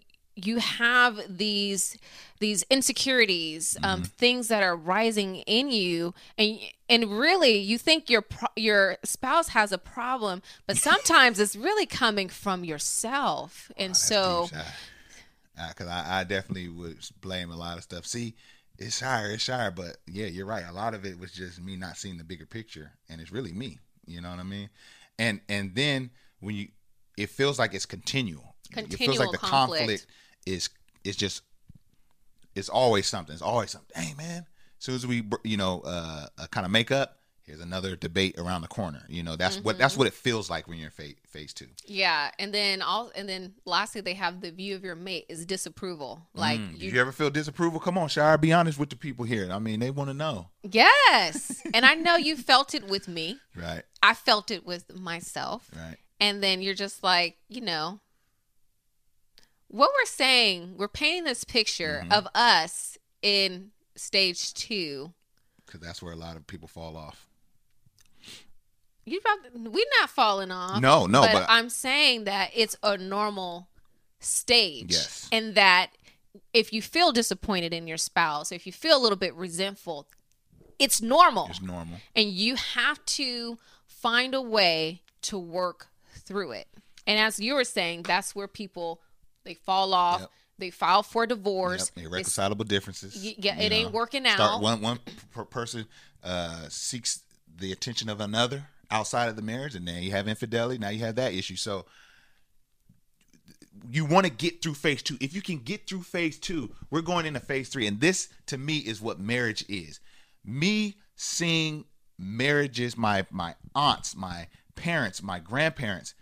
you 0.46 0.58
have 0.58 1.20
these 1.28 1.96
these 2.40 2.62
insecurities, 2.70 3.76
um, 3.82 4.00
Mm-hmm. 4.00 4.04
things 4.16 4.48
that 4.48 4.62
are 4.62 4.76
rising 4.76 5.36
in 5.36 5.70
you, 5.70 6.14
and 6.38 6.58
and 6.88 7.18
really 7.18 7.58
you 7.58 7.78
think 7.78 8.08
your 8.08 8.22
pro- 8.22 8.48
your 8.56 8.96
spouse 9.04 9.48
has 9.48 9.72
a 9.72 9.78
problem, 9.78 10.42
but 10.66 10.76
sometimes 10.88 11.38
it's 11.38 11.54
really 11.56 11.86
coming 11.86 12.28
from 12.28 12.64
yourself, 12.64 13.70
and 13.76 13.96
so 13.96 14.48
because 15.68 15.86
I, 15.88 16.20
I 16.20 16.24
definitely 16.24 16.68
would 16.68 16.98
blame 17.20 17.50
a 17.50 17.56
lot 17.56 17.76
of 17.76 17.84
stuff. 17.84 18.06
See, 18.06 18.34
it's 18.78 18.98
Shire, 18.98 19.32
it's 19.32 19.42
Shire, 19.42 19.70
but 19.70 19.98
yeah, 20.06 20.26
you're 20.26 20.46
right. 20.46 20.64
A 20.68 20.72
lot 20.72 20.94
of 20.94 21.04
it 21.04 21.18
was 21.18 21.32
just 21.32 21.60
me 21.60 21.76
not 21.76 21.96
seeing 21.96 22.16
the 22.18 22.24
bigger 22.24 22.46
picture, 22.46 22.92
and 23.08 23.20
it's 23.20 23.32
really 23.32 23.52
me. 23.52 23.78
You 24.06 24.20
know 24.20 24.30
what 24.30 24.38
I 24.38 24.44
mean? 24.44 24.70
And 25.18 25.40
and 25.48 25.74
then 25.74 26.10
when 26.40 26.54
you, 26.54 26.68
it 27.18 27.28
feels 27.30 27.58
like 27.58 27.74
it's 27.74 27.86
continual. 27.86 28.54
it 28.70 28.76
feels 28.76 28.84
Continual 28.88 29.18
like 29.18 29.32
the 29.32 29.38
conflict. 29.38 29.80
conflict 29.80 30.06
is 30.46 30.68
is 31.04 31.16
just 31.16 31.42
it's 32.54 32.68
always 32.68 33.06
something. 33.06 33.32
It's 33.32 33.42
always 33.42 33.70
something. 33.70 33.90
Hey 34.00 34.14
man, 34.14 34.46
as 34.78 34.84
soon 34.84 34.94
as 34.96 35.06
we 35.06 35.24
you 35.44 35.56
know 35.56 35.80
uh, 35.84 36.26
uh 36.38 36.46
kind 36.50 36.64
of 36.66 36.72
make 36.72 36.90
up, 36.90 37.18
here's 37.42 37.60
another 37.60 37.94
debate 37.96 38.36
around 38.38 38.62
the 38.62 38.68
corner. 38.68 39.02
You 39.08 39.22
know 39.22 39.36
that's 39.36 39.58
what 39.58 39.74
Mm-hmm. 39.74 39.80
that's 39.82 39.96
what 39.96 40.06
it 40.08 40.14
feels 40.14 40.50
like 40.50 40.66
when 40.66 40.78
you're 40.78 40.86
in 40.86 40.92
phase 40.92 41.14
phase 41.28 41.52
two. 41.54 41.68
yeah, 41.86 42.30
and 42.40 42.52
then 42.52 42.82
all 42.82 43.12
and 43.14 43.28
then 43.28 43.54
lastly 43.64 44.00
they 44.00 44.14
have 44.14 44.40
the 44.40 44.50
view 44.50 44.74
of 44.74 44.82
your 44.82 44.96
mate 44.96 45.26
is 45.28 45.46
disapproval, 45.46 46.26
like 46.34 46.58
Mm, 46.60 46.78
you, 46.80 46.90
you, 46.90 47.00
ever 47.00 47.12
feel 47.12 47.30
disapproval? 47.30 47.78
Come 47.78 47.96
on, 47.96 48.08
Shire, 48.08 48.36
be 48.36 48.52
honest 48.52 48.78
with 48.78 48.90
the 48.90 48.96
people 48.96 49.24
here. 49.24 49.48
I 49.50 49.58
mean, 49.60 49.78
they 49.80 49.90
want 49.90 50.10
to 50.10 50.14
know. 50.14 50.48
yes, 50.62 51.62
and 51.74 51.86
I 51.86 51.94
know 51.94 52.16
you 52.16 52.36
felt 52.36 52.74
it 52.74 52.88
with 52.88 53.06
me. 53.06 53.38
Right, 53.54 53.82
I 54.02 54.14
felt 54.14 54.50
it 54.50 54.66
with 54.66 54.92
myself. 54.98 55.70
right. 55.76 55.96
and 56.18 56.42
then 56.42 56.62
you're 56.62 56.74
just 56.74 57.02
like 57.04 57.36
you 57.48 57.60
know 57.60 58.00
what 59.70 59.90
we're 59.96 60.06
saying 60.06 60.74
we're 60.76 60.88
painting 60.88 61.24
this 61.24 61.44
picture 61.44 62.00
Mm-hmm. 62.04 62.12
of 62.12 62.26
us 62.34 62.98
in 63.22 63.70
stage 63.96 64.52
two 64.54 65.12
Because 65.66 65.80
that's 65.80 66.02
where 66.02 66.12
a 66.12 66.16
lot 66.16 66.36
of 66.36 66.46
people 66.46 66.68
fall 66.68 66.96
off. 66.96 67.28
you 69.04 69.20
we're 69.54 69.84
not 70.00 70.10
falling 70.10 70.50
off 70.50 70.80
No, 70.80 71.06
no, 71.06 71.22
but, 71.22 71.32
but- 71.32 71.46
i'm 71.48 71.68
saying 71.68 72.24
that 72.24 72.50
it's 72.54 72.76
a 72.82 72.96
normal 72.96 73.68
stage. 74.22 74.92
Yes. 74.92 75.28
And 75.32 75.54
that 75.54 75.92
if 76.52 76.74
you 76.74 76.82
feel 76.82 77.10
disappointed 77.10 77.72
in 77.72 77.86
your 77.86 77.96
spouse, 77.96 78.52
if 78.52 78.66
you 78.66 78.72
feel 78.72 78.98
a 78.98 79.00
little 79.00 79.16
bit 79.16 79.34
resentful, 79.34 80.06
it's 80.78 81.00
normal. 81.00 81.46
It's 81.48 81.62
normal. 81.62 81.96
And 82.14 82.28
you 82.28 82.56
have 82.56 83.02
to 83.16 83.56
find 83.86 84.34
a 84.34 84.42
way 84.42 85.00
to 85.22 85.38
work 85.38 85.86
through 86.18 86.50
it. 86.52 86.68
And 87.06 87.18
as 87.18 87.40
you 87.40 87.54
were 87.54 87.64
saying, 87.64 88.02
that's 88.02 88.34
where 88.34 88.46
people 88.46 89.00
they 89.44 89.54
fall 89.54 89.94
off. 89.94 90.20
Yep. 90.20 90.30
They 90.58 90.70
file 90.70 91.02
for 91.02 91.26
divorce. 91.26 91.90
Yep, 91.96 92.06
irreconcilable 92.06 92.66
differences. 92.66 93.18
Y- 93.22 93.34
yeah, 93.38 93.58
it 93.58 93.72
ain't 93.72 93.92
working 93.92 94.24
Start 94.26 94.40
out. 94.40 94.62
one 94.62 94.82
one 94.82 94.98
per 95.30 95.44
person 95.44 95.86
uh, 96.22 96.66
seeks 96.68 97.22
the 97.58 97.72
attention 97.72 98.08
of 98.08 98.20
another 98.20 98.68
outside 98.90 99.28
of 99.28 99.36
the 99.36 99.42
marriage, 99.42 99.74
and 99.74 99.88
then 99.88 100.02
you 100.02 100.10
have 100.10 100.28
infidelity. 100.28 100.78
Now 100.78 100.90
you 100.90 101.00
have 101.00 101.16
that 101.16 101.32
issue. 101.32 101.56
So 101.56 101.86
you 103.90 104.04
want 104.04 104.26
to 104.26 104.32
get 104.32 104.62
through 104.62 104.74
phase 104.74 105.02
two. 105.02 105.16
If 105.20 105.34
you 105.34 105.40
can 105.40 105.58
get 105.58 105.88
through 105.88 106.02
phase 106.02 106.38
two, 106.38 106.70
we're 106.90 107.00
going 107.00 107.24
into 107.24 107.40
phase 107.40 107.70
three, 107.70 107.86
and 107.86 107.98
this 108.00 108.28
to 108.46 108.58
me 108.58 108.78
is 108.78 109.00
what 109.00 109.18
marriage 109.18 109.64
is. 109.68 109.98
Me 110.44 110.96
seeing 111.16 111.86
marriages, 112.18 112.98
my 112.98 113.24
my 113.30 113.54
aunts, 113.74 114.14
my 114.14 114.48
parents, 114.74 115.22
my 115.22 115.38
grandparents. 115.38 116.14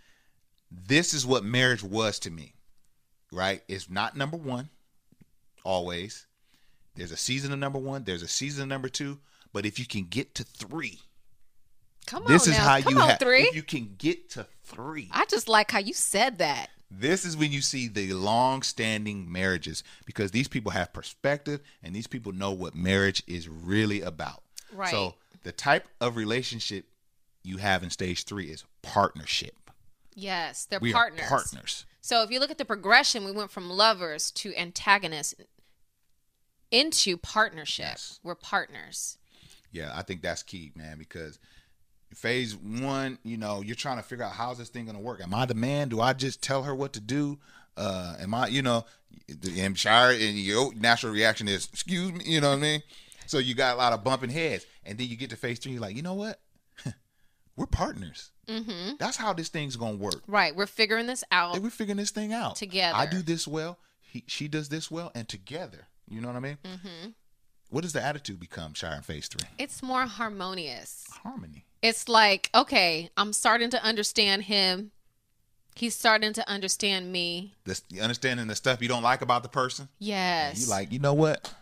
This 0.71 1.13
is 1.13 1.25
what 1.25 1.43
marriage 1.43 1.83
was 1.83 2.19
to 2.19 2.31
me 2.31 2.53
right? 3.31 3.61
It's 3.67 3.89
not 3.89 4.15
number 4.17 4.37
one 4.37 4.69
always. 5.63 6.25
There's 6.95 7.11
a 7.11 7.17
season 7.17 7.51
of 7.53 7.59
number 7.59 7.79
one, 7.79 8.03
there's 8.03 8.23
a 8.23 8.27
season 8.27 8.63
of 8.63 8.69
number 8.69 8.89
two. 8.89 9.19
But 9.53 9.65
if 9.65 9.79
you 9.79 9.85
can 9.85 10.03
get 10.03 10.35
to 10.35 10.43
three, 10.43 10.99
Come 12.05 12.23
on, 12.25 12.31
this 12.31 12.47
is 12.47 12.57
now. 12.57 12.63
how 12.67 12.81
Come 12.81 12.93
you 12.95 13.01
on, 13.01 13.09
have. 13.09 13.19
three. 13.19 13.43
If 13.43 13.55
you 13.55 13.63
can 13.63 13.95
get 13.97 14.29
to 14.31 14.45
three, 14.63 15.09
I 15.11 15.25
just 15.25 15.47
like 15.49 15.71
how 15.71 15.79
you 15.79 15.93
said 15.93 16.37
that. 16.39 16.69
this 16.91 17.25
is 17.25 17.35
when 17.37 17.51
you 17.51 17.61
see 17.61 17.87
the 17.87 18.13
long-standing 18.13 19.31
marriages 19.31 19.83
because 20.05 20.31
these 20.31 20.47
people 20.47 20.71
have 20.71 20.91
perspective 20.93 21.61
and 21.83 21.95
these 21.95 22.07
people 22.07 22.31
know 22.31 22.51
what 22.51 22.75
marriage 22.75 23.23
is 23.27 23.47
really 23.47 24.01
about. 24.01 24.43
Right. 24.73 24.91
So 24.91 25.15
the 25.43 25.51
type 25.51 25.87
of 26.01 26.15
relationship 26.15 26.85
you 27.43 27.57
have 27.57 27.83
in 27.83 27.89
stage 27.89 28.25
three 28.25 28.45
is 28.47 28.63
partnership. 28.81 29.55
Yes, 30.15 30.65
they're 30.65 30.79
We 30.79 30.91
partners. 30.93 31.21
are 31.25 31.27
partners. 31.29 31.85
So 32.01 32.23
if 32.23 32.31
you 32.31 32.39
look 32.39 32.51
at 32.51 32.57
the 32.57 32.65
progression, 32.65 33.25
we 33.25 33.31
went 33.31 33.51
from 33.51 33.69
lovers 33.69 34.31
to 34.31 34.55
antagonists 34.55 35.35
into 36.71 37.17
partnership. 37.17 37.85
Yes. 37.85 38.19
We're 38.23 38.35
partners. 38.35 39.17
Yeah, 39.71 39.91
I 39.93 40.01
think 40.01 40.21
that's 40.21 40.43
key, 40.43 40.71
man, 40.75 40.97
because 40.97 41.39
phase 42.13 42.55
one, 42.55 43.19
you 43.23 43.37
know, 43.37 43.61
you're 43.61 43.75
trying 43.75 43.97
to 43.97 44.03
figure 44.03 44.25
out 44.25 44.31
how's 44.31 44.57
this 44.57 44.69
thing 44.69 44.85
gonna 44.85 44.99
work. 44.99 45.21
Am 45.21 45.33
I 45.33 45.45
the 45.45 45.53
man? 45.53 45.89
Do 45.89 46.01
I 46.01 46.13
just 46.13 46.41
tell 46.41 46.63
her 46.63 46.73
what 46.73 46.93
to 46.93 46.99
do? 46.99 47.37
Uh, 47.77 48.15
am 48.19 48.33
I, 48.33 48.47
you 48.47 48.61
know, 48.61 48.85
am 49.57 49.75
Shire 49.75 50.11
and 50.11 50.37
your 50.37 50.73
natural 50.73 51.13
reaction 51.13 51.47
is, 51.47 51.69
excuse 51.71 52.11
me, 52.11 52.25
you 52.25 52.41
know 52.41 52.49
what 52.49 52.57
I 52.57 52.61
mean? 52.61 52.83
So 53.25 53.37
you 53.37 53.53
got 53.53 53.75
a 53.75 53.77
lot 53.77 53.93
of 53.93 54.03
bumping 54.03 54.31
heads, 54.31 54.65
and 54.83 54.97
then 54.97 55.07
you 55.07 55.15
get 55.15 55.29
to 55.29 55.35
phase 55.35 55.59
three, 55.59 55.73
you're 55.73 55.81
like, 55.81 55.95
you 55.95 56.01
know 56.01 56.15
what? 56.15 56.39
We're 57.55 57.67
partners. 57.67 58.31
Mm-hmm. 58.49 58.95
That's 58.99 59.17
how 59.17 59.33
this 59.33 59.49
thing's 59.49 59.75
gonna 59.75 59.97
work. 59.97 60.23
Right. 60.27 60.55
We're 60.55 60.65
figuring 60.65 61.07
this 61.07 61.23
out. 61.31 61.53
Hey, 61.53 61.59
we're 61.59 61.69
figuring 61.69 61.97
this 61.97 62.11
thing 62.11 62.33
out 62.33 62.55
Together. 62.55 62.97
I 62.97 63.05
do 63.05 63.21
this 63.21 63.47
well. 63.47 63.77
He, 64.01 64.23
she 64.27 64.47
does 64.47 64.69
this 64.69 64.89
well, 64.89 65.11
and 65.13 65.27
together, 65.29 65.87
you 66.09 66.19
know 66.19 66.27
what 66.27 66.37
I 66.37 66.39
mean? 66.39 66.57
Mm-hmm. 66.63 67.09
What 67.69 67.81
does 67.83 67.93
the 67.93 68.03
attitude 68.03 68.39
become, 68.39 68.73
Shire, 68.73 68.95
in 68.95 69.03
phase 69.03 69.27
three? 69.27 69.47
it's 69.59 69.83
more 69.83 70.05
harmonious. 70.07 71.05
Harmony. 71.23 71.65
It's 71.83 72.09
like, 72.09 72.49
okay, 72.55 73.09
I'm 73.15 73.31
starting 73.31 73.69
to 73.69 73.83
understand 73.83 74.43
him. 74.43 74.91
He's 75.75 75.95
starting 75.95 76.33
to 76.33 76.49
understand 76.49 77.11
me. 77.11 77.53
This 77.63 77.83
understanding 78.01 78.47
the 78.47 78.55
stuff 78.55 78.81
you 78.81 78.89
don't 78.89 79.03
like 79.03 79.21
about 79.21 79.43
the 79.43 79.49
person. 79.49 79.87
Yes. 79.99 80.61
You 80.61 80.67
like, 80.69 80.91
you 80.91 80.99
know 80.99 81.13
what? 81.13 81.53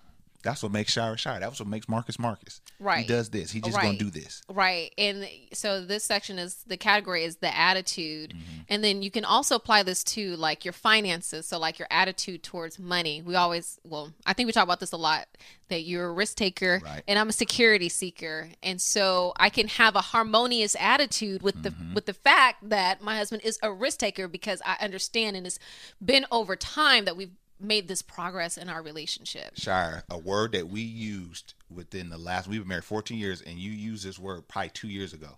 That's 0.43 0.63
what 0.63 0.71
makes 0.71 0.93
Shire 0.93 1.17
Shire. 1.17 1.39
That's 1.39 1.60
what 1.60 1.67
makes 1.67 1.89
Marcus 1.89 2.17
Marcus. 2.19 2.62
Right. 2.80 3.00
He 3.00 3.08
does 3.08 3.30
this. 3.30 3.52
He 3.52 3.60
just 3.60 3.76
gonna 3.80 3.97
do 3.97 4.10
this. 4.10 4.41
Right. 4.50 4.93
And 4.97 5.28
so 5.54 5.84
this 5.84 6.04
section 6.04 6.38
is 6.39 6.63
the 6.67 6.78
category 6.78 7.23
is 7.23 7.38
the 7.38 7.56
attitude. 7.56 8.32
Mm-hmm. 8.32 8.62
And 8.69 8.84
then 8.84 9.02
you 9.02 9.12
can 9.12 9.26
also 9.26 9.56
apply 9.56 9.84
this 9.84 10.04
to 10.06 10.36
like 10.38 10.63
your 10.63 10.73
finances. 10.73 11.47
So 11.47 11.58
like 11.60 11.80
your 11.80 11.88
attitude 11.91 12.43
towards 12.43 12.78
money. 12.80 13.21
We 13.21 13.36
always 13.36 13.80
well, 13.84 14.13
I 14.26 14.34
think 14.34 14.47
we 14.47 14.54
talk 14.54 14.63
about 14.63 14.80
this 14.80 14.91
a 14.91 14.97
lot 14.97 15.28
that 15.69 15.82
you're 15.84 16.08
a 16.08 16.13
risk 16.13 16.38
taker 16.38 16.82
Right. 16.84 17.04
and 17.08 17.19
I'm 17.19 17.30
a 17.30 17.34
security 17.34 17.89
seeker. 17.89 18.50
And 18.63 18.80
so 18.82 19.34
I 19.38 19.50
can 19.50 19.67
have 19.67 19.95
a 19.95 20.02
harmonious 20.02 20.76
attitude 20.80 21.41
with 21.41 21.62
the 21.63 21.71
Mm-hmm. 21.71 21.95
with 21.95 22.06
the 22.06 22.13
fact 22.13 22.69
that 22.69 23.02
my 23.02 23.17
husband 23.17 23.41
is 23.43 23.60
a 23.62 23.71
risk 23.71 24.00
taker 24.00 24.28
because 24.30 24.62
I 24.65 24.78
understand 24.80 25.36
and 25.36 25.45
it's 25.45 25.60
been 26.04 26.26
over 26.32 26.56
time 26.56 27.04
that 27.06 27.17
we've 27.17 27.32
made 27.60 27.88
this 27.88 28.02
progress 28.02 28.58
in 28.58 28.70
our 28.70 28.82
relationship. 28.82 29.52
Shire, 29.56 30.04
a 30.10 30.17
word 30.17 30.52
that 30.52 30.67
we 30.67 30.82
used 30.82 31.54
within 31.70 32.10
the 32.10 32.17
last 32.17 32.48
we've 32.48 32.62
been 32.62 32.67
married 32.67 32.84
14 32.84 33.17
years, 33.17 33.41
and 33.41 33.58
you 33.58 33.72
used 33.72 34.06
this 34.06 34.20
word 34.20 34.48
probably 34.48 34.70
two 34.70 34.88
years 34.88 35.13
ago, 35.13 35.38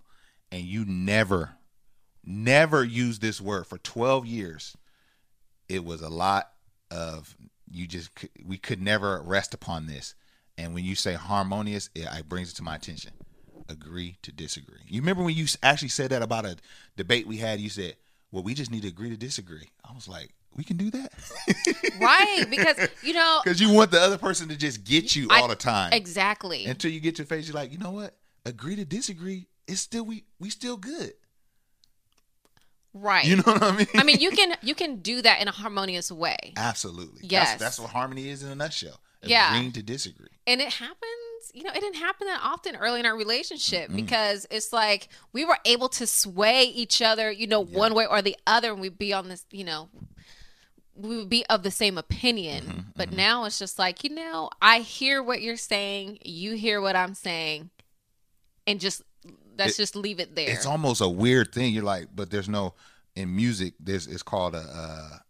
and 0.52 0.64
you 0.64 0.86
never, 0.86 1.52
never 2.24 2.84
used 2.84 3.22
this 3.22 3.40
word 3.40 3.68
for 3.68 3.78
12 3.78 4.26
years. 4.26 4.76
It 5.68 5.86
was 5.86 6.02
a 6.02 6.10
lot 6.10 6.52
of 6.92 7.36
you 7.72 7.88
just 7.88 8.10
we 8.44 8.58
could 8.58 8.82
never 8.82 9.22
rest 9.22 9.54
upon 9.54 9.86
this. 9.86 10.16
And 10.58 10.74
when 10.74 10.84
you 10.84 10.96
say 10.96 11.14
harmonious, 11.14 11.90
it, 11.96 12.08
it 12.12 12.28
brings 12.28 12.52
it 12.52 12.56
to 12.56 12.64
my 12.64 12.76
attention. 12.76 13.12
Agree 13.70 14.18
to 14.24 14.32
disagree. 14.32 14.80
You 14.88 15.02
remember 15.02 15.24
when 15.24 15.36
you 15.36 15.46
actually 15.62 15.90
said 15.90 16.10
that 16.10 16.24
about 16.24 16.46
a 16.46 16.58
debate 16.98 17.28
we 17.28 17.38
had? 17.38 17.60
You 17.60 17.70
said, 17.70 17.96
"Well, 18.32 18.44
we 18.44 18.56
just 18.56 18.72
need 18.72 18.82
to 18.82 18.88
agree 18.88 19.10
to 19.10 19.18
disagree." 19.18 19.70
I 19.88 19.94
was 19.94 20.08
like, 20.08 20.34
"We 20.56 20.64
can 20.64 20.78
do 20.78 20.90
that." 20.92 21.12
Right. 22.00 22.46
Because 22.50 22.90
you 23.04 23.14
know 23.14 23.42
Because 23.44 23.60
you 23.62 23.72
want 23.74 23.92
the 23.92 24.00
other 24.02 24.18
person 24.18 24.48
to 24.50 24.56
just 24.58 24.84
get 24.84 25.16
you 25.16 25.28
I- 25.30 25.42
all 25.42 25.48
the 25.48 25.56
time. 25.56 25.94
Exactly. 25.94 26.66
Until 26.66 26.92
you 26.92 27.00
get 27.00 27.16
to 27.18 27.26
face, 27.26 27.48
you're 27.48 27.56
like, 27.56 27.72
you 27.72 27.78
know 27.78 27.92
what? 27.92 28.16
Agree 28.46 28.76
to 28.76 28.86
disagree. 28.86 29.48
It's 29.68 29.82
still 29.82 30.04
we 30.06 30.24
we 30.40 30.50
still 30.50 30.78
good. 30.78 31.14
Right. 32.94 33.26
You 33.26 33.36
know 33.38 33.44
what 33.46 33.62
I 33.64 33.72
mean? 33.78 33.88
I 33.96 34.04
mean, 34.04 34.20
you 34.20 34.32
can 34.32 34.56
you 34.62 34.74
can 34.74 34.98
do 34.98 35.22
that 35.22 35.42
in 35.42 35.48
a 35.48 35.52
harmonious 35.52 36.12
way, 36.12 36.38
absolutely. 36.58 37.22
Yes. 37.24 37.50
That's, 37.50 37.60
that's 37.62 37.80
what 37.80 37.92
harmony 37.92 38.30
is 38.30 38.42
in 38.44 38.50
a 38.50 38.56
nutshell. 38.56 39.00
Yeah. 39.24 39.54
Agreeing 39.54 39.74
to 39.74 39.84
disagree. 39.84 40.30
and 40.48 40.60
it 40.62 40.74
happens. 40.74 40.96
You 41.54 41.64
know, 41.64 41.72
it 41.72 41.80
didn't 41.82 41.96
happen 41.98 42.28
that 42.28 42.42
often 42.44 42.76
early 42.76 43.00
in 43.00 43.06
our 43.06 43.16
relationship 43.16 43.88
Mm-hmm. 43.88 43.96
because 43.96 44.46
it's 44.52 44.72
like 44.74 45.10
we 45.34 45.46
were 45.46 45.58
able 45.66 45.90
to 45.90 46.06
sway 46.08 46.64
each 46.64 47.02
other, 47.02 47.32
you 47.32 47.48
know, 47.48 47.60
one 47.62 47.94
way 47.94 48.06
or 48.06 48.22
the 48.22 48.36
other, 48.48 48.72
and 48.72 48.82
we'd 48.82 48.98
be 48.98 49.14
on 49.14 49.28
this, 49.30 49.46
you 49.52 49.64
know, 49.64 49.90
we 51.00 51.18
would 51.18 51.30
be 51.30 51.46
of 51.48 51.64
the 51.64 51.72
same 51.72 51.98
opinion. 51.98 52.64
Mm-hmm, 52.66 52.80
but 52.96 53.12
now 53.12 53.46
it's 53.46 53.58
just 53.60 53.80
like, 53.80 54.04
you 54.04 54.10
know, 54.10 54.50
I 54.62 54.80
hear 54.80 55.24
what 55.24 55.42
you're 55.42 55.58
saying, 55.58 56.20
you 56.26 56.54
hear 56.56 56.82
what 56.82 56.96
I'm 56.96 57.14
saying, 57.14 57.70
and 58.68 58.80
just 58.80 59.02
let's 59.58 59.74
It- 59.74 59.78
just 59.84 59.96
leave 59.96 60.20
it 60.20 60.36
there. 60.36 60.50
It's 60.50 60.66
almost 60.66 61.02
a 61.02 61.10
weird 61.10 61.54
thing. 61.54 61.74
You're 61.74 61.84
like, 61.84 62.08
but 62.16 62.30
there's 62.30 62.50
no 62.50 62.74
in 63.16 63.36
music. 63.36 63.74
There's 63.80 64.08
it's 64.08 64.24
called 64.24 64.56
a 64.56 65.22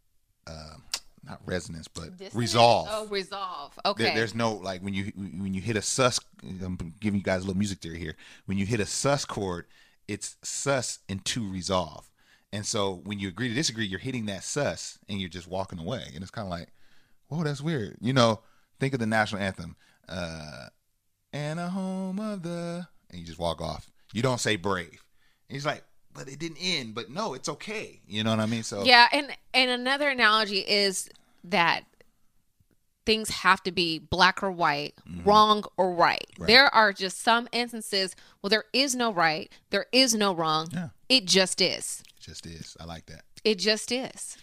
not 1.25 1.41
resonance, 1.45 1.87
but 1.87 2.11
Dissonance? 2.17 2.33
resolve. 2.33 2.87
Oh, 2.89 3.05
resolve. 3.07 3.73
There- 3.83 3.91
Okay. 3.91 4.15
there's 4.15 4.33
no 4.33 4.53
like 4.55 4.81
when 4.81 4.93
you 4.95 5.11
when 5.15 5.53
you 5.53 5.61
hit 5.61 5.75
a 5.75 5.81
sus. 5.81 6.19
I'm 6.43 6.95
giving 6.99 7.19
you 7.19 7.23
guys 7.23 7.43
a 7.43 7.45
little 7.45 7.57
music 7.57 7.79
theory 7.81 7.99
here. 7.99 8.15
When 8.45 8.57
you 8.57 8.65
hit 8.65 8.79
a 8.79 8.85
sus 8.85 9.25
chord, 9.25 9.65
it's 10.07 10.37
sus 10.41 10.99
into 11.07 11.47
resolve. 11.47 12.08
And 12.51 12.65
so 12.65 13.01
when 13.03 13.19
you 13.19 13.27
agree 13.27 13.49
to 13.49 13.53
disagree, 13.53 13.85
you're 13.85 13.99
hitting 13.99 14.25
that 14.25 14.43
sus 14.43 14.97
and 15.07 15.19
you're 15.19 15.29
just 15.29 15.47
walking 15.47 15.79
away. 15.79 16.03
And 16.13 16.21
it's 16.21 16.31
kind 16.31 16.47
of 16.47 16.51
like, 16.51 16.69
whoa, 17.27 17.43
that's 17.43 17.61
weird. 17.61 17.97
You 18.01 18.13
know, 18.13 18.41
think 18.79 18.93
of 18.93 18.99
the 18.99 19.05
national 19.05 19.41
anthem, 19.41 19.75
uh, 20.07 20.67
and 21.31 21.59
a 21.59 21.69
home 21.69 22.19
of 22.19 22.41
the, 22.41 22.87
and 23.11 23.19
you 23.19 23.25
just 23.25 23.39
walk 23.39 23.61
off. 23.61 23.91
You 24.13 24.23
don't 24.23 24.39
say 24.39 24.55
brave. 24.55 25.03
And 25.47 25.55
he's 25.55 25.65
like, 25.65 25.83
but 26.13 26.27
it 26.27 26.39
didn't 26.39 26.57
end. 26.59 26.95
But 26.95 27.09
no, 27.09 27.33
it's 27.33 27.49
okay. 27.49 28.01
You 28.07 28.23
know 28.23 28.31
what 28.31 28.39
I 28.39 28.45
mean? 28.45 28.63
So 28.63 28.83
Yeah, 28.83 29.07
and 29.11 29.29
and 29.53 29.69
another 29.69 30.09
analogy 30.09 30.59
is 30.59 31.09
that 31.43 31.83
things 33.05 33.29
have 33.29 33.63
to 33.63 33.71
be 33.71 33.99
black 33.99 34.43
or 34.43 34.51
white, 34.51 34.93
wrong 35.23 35.63
or 35.77 35.93
right. 35.93 36.25
Mm-hmm. 36.33 36.43
Right. 36.43 36.47
There 36.47 36.75
are 36.75 36.93
just 36.93 37.21
some 37.21 37.47
instances 37.51 38.15
well 38.41 38.49
there 38.49 38.65
is 38.73 38.95
no 38.95 39.13
right, 39.13 39.51
there 39.69 39.85
is 39.91 40.13
no 40.13 40.33
wrong. 40.33 40.67
Yeah. 40.73 40.89
It 41.07 41.25
just 41.25 41.61
is. 41.61 42.03
It 42.29 42.33
just 42.33 42.45
is. 42.45 42.77
I 42.79 42.85
like 42.85 43.05
that. 43.07 43.23
It 43.43 43.55
just 43.55 43.91
is. 43.91 44.37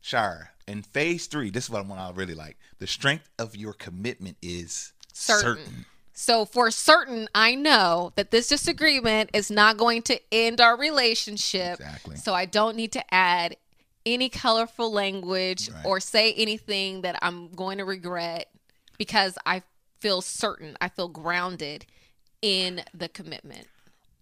Shire, 0.00 0.52
in 0.68 0.82
phase 0.82 1.26
three, 1.26 1.50
this 1.50 1.64
is 1.64 1.70
what 1.70 1.84
I 1.90 2.10
really 2.14 2.34
like. 2.34 2.56
The 2.78 2.86
strength 2.86 3.28
of 3.38 3.56
your 3.56 3.72
commitment 3.72 4.36
is 4.40 4.92
Certain. 5.12 5.56
certain. 5.64 5.86
So 6.12 6.44
for 6.46 6.70
certain, 6.70 7.28
I 7.34 7.54
know 7.54 8.12
that 8.16 8.30
this 8.30 8.48
disagreement 8.48 9.30
is 9.34 9.50
not 9.50 9.76
going 9.76 10.02
to 10.02 10.18
end 10.32 10.60
our 10.60 10.78
relationship. 10.78 11.74
Exactly. 11.74 12.16
So 12.16 12.32
I 12.32 12.46
don't 12.46 12.76
need 12.76 12.92
to 12.92 13.14
add 13.14 13.56
any 14.06 14.28
colorful 14.28 14.90
language 14.92 15.68
Right. 15.68 15.84
or 15.84 16.00
say 16.00 16.32
anything 16.34 17.02
that 17.02 17.18
I'm 17.20 17.48
going 17.52 17.78
to 17.78 17.84
regret 17.84 18.48
because 18.96 19.36
I 19.44 19.62
feel 20.00 20.22
certain, 20.22 20.76
I 20.80 20.88
feel 20.88 21.08
grounded 21.08 21.84
in 22.40 22.82
the 22.94 23.08
commitment. 23.08 23.66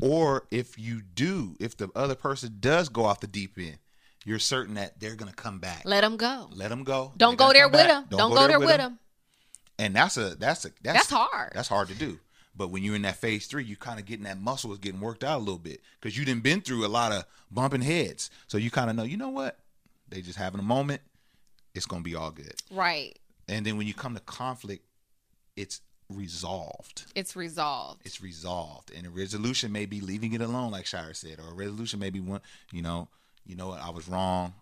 Or 0.04 0.46
if 0.50 0.78
you 0.78 1.00
do, 1.00 1.56
if 1.58 1.78
the 1.78 1.88
other 1.94 2.14
person 2.14 2.58
does 2.60 2.90
go 2.90 3.06
off 3.06 3.20
the 3.20 3.26
deep 3.26 3.56
end, 3.56 3.78
you're 4.26 4.38
certain 4.38 4.74
that 4.74 5.00
they're 5.00 5.16
gonna 5.16 5.32
come 5.32 5.60
back. 5.60 5.82
Let 5.86 6.02
them 6.02 6.18
go. 6.18 6.50
Let 6.54 6.68
them 6.68 6.84
go. 6.84 7.12
Don't 7.16 7.38
go 7.38 7.54
there 7.54 7.68
with 7.68 7.86
them. 7.86 8.04
Don't, 8.10 8.34
go, 8.34 8.46
there 8.46 8.58
with 8.58 8.76
them. 8.76 8.98
And 9.78 9.96
that's 9.96 10.18
a 10.18 10.34
that's 10.34 10.66
a 10.66 10.72
that's, 10.82 11.08
That's 11.08 11.10
hard. 11.10 11.52
That's 11.54 11.68
hard 11.68 11.88
to 11.88 11.94
do. 11.94 12.18
But 12.54 12.68
when 12.68 12.84
you're 12.84 12.96
in 12.96 13.02
that 13.02 13.16
phase 13.16 13.46
three, 13.46 13.64
you 13.64 13.76
kind 13.76 13.98
of 13.98 14.04
getting 14.04 14.24
that 14.24 14.38
muscle 14.38 14.72
is 14.72 14.78
getting 14.78 15.00
worked 15.00 15.24
out 15.24 15.38
a 15.38 15.40
little 15.40 15.58
bit 15.58 15.80
because 16.00 16.18
you 16.18 16.26
didn't 16.26 16.42
been 16.42 16.60
through 16.60 16.84
a 16.84 16.88
lot 16.88 17.10
of 17.10 17.24
bumping 17.50 17.80
heads, 17.80 18.30
so 18.46 18.58
you 18.58 18.70
kind 18.70 18.90
of 18.90 18.96
know. 18.96 19.04
You 19.04 19.16
know 19.16 19.30
what? 19.30 19.58
They 20.10 20.20
just 20.20 20.38
having 20.38 20.60
a 20.60 20.64
moment. 20.64 21.00
It's 21.74 21.86
gonna 21.86 22.02
be 22.02 22.14
all 22.14 22.30
good. 22.30 22.54
Right. 22.70 23.18
And 23.48 23.64
then 23.64 23.78
when 23.78 23.86
you 23.86 23.94
come 23.94 24.14
to 24.14 24.20
conflict, 24.20 24.84
it's 25.56 25.80
resolved. 26.10 27.04
It's 27.14 27.36
resolved. 27.36 28.02
It's 28.04 28.22
resolved, 28.22 28.92
and 28.96 29.06
a 29.06 29.10
resolution 29.10 29.72
may 29.72 29.86
be 29.86 30.00
leaving 30.00 30.32
it 30.34 30.40
alone, 30.40 30.70
like 30.70 30.86
Shire 30.86 31.14
said, 31.14 31.38
or 31.38 31.50
a 31.50 31.54
resolution 31.54 31.98
may 32.00 32.10
be 32.10 32.20
one. 32.20 32.40
You 32.72 32.82
know, 32.82 33.08
you 33.46 33.56
know 33.56 33.68
what? 33.68 33.80
I 33.82 33.90
was 33.90 34.08
wrong. 34.08 34.54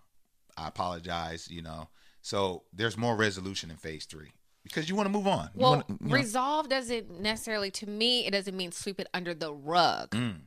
I 0.56 0.68
apologize. 0.68 1.48
You 1.50 1.62
know, 1.62 1.88
so 2.20 2.62
there's 2.72 2.96
more 2.96 3.16
resolution 3.16 3.70
in 3.70 3.76
phase 3.76 4.04
three 4.04 4.32
because 4.62 4.88
you 4.88 4.94
want 4.96 5.06
to 5.06 5.12
move 5.12 5.26
on. 5.26 5.50
You 5.54 5.60
well, 5.60 5.70
wanna- 5.72 5.84
you 5.88 6.08
know. 6.08 6.14
resolve 6.14 6.68
doesn't 6.68 7.20
necessarily, 7.20 7.70
to 7.72 7.88
me, 7.88 8.26
it 8.26 8.30
doesn't 8.32 8.56
mean 8.56 8.72
sweep 8.72 9.00
it 9.00 9.08
under 9.12 9.34
the 9.34 9.52
rug. 9.52 10.10
Mm, 10.10 10.40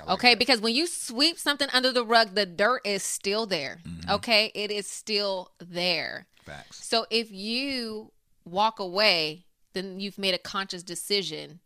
like 0.00 0.10
okay, 0.10 0.30
that. 0.30 0.38
because 0.38 0.60
when 0.60 0.74
you 0.74 0.86
sweep 0.86 1.38
something 1.38 1.68
under 1.72 1.90
the 1.92 2.04
rug, 2.04 2.34
the 2.34 2.46
dirt 2.46 2.82
is 2.84 3.02
still 3.02 3.46
there. 3.46 3.80
Mm-hmm. 3.86 4.10
Okay, 4.10 4.52
it 4.54 4.70
is 4.70 4.86
still 4.86 5.50
there. 5.58 6.26
Facts. 6.44 6.86
So 6.86 7.06
if 7.10 7.32
you 7.32 8.12
walk 8.44 8.78
away, 8.78 9.46
then 9.76 10.00
you've 10.00 10.18
made 10.18 10.34
a 10.34 10.38
conscious 10.38 10.82
decision 10.82 11.60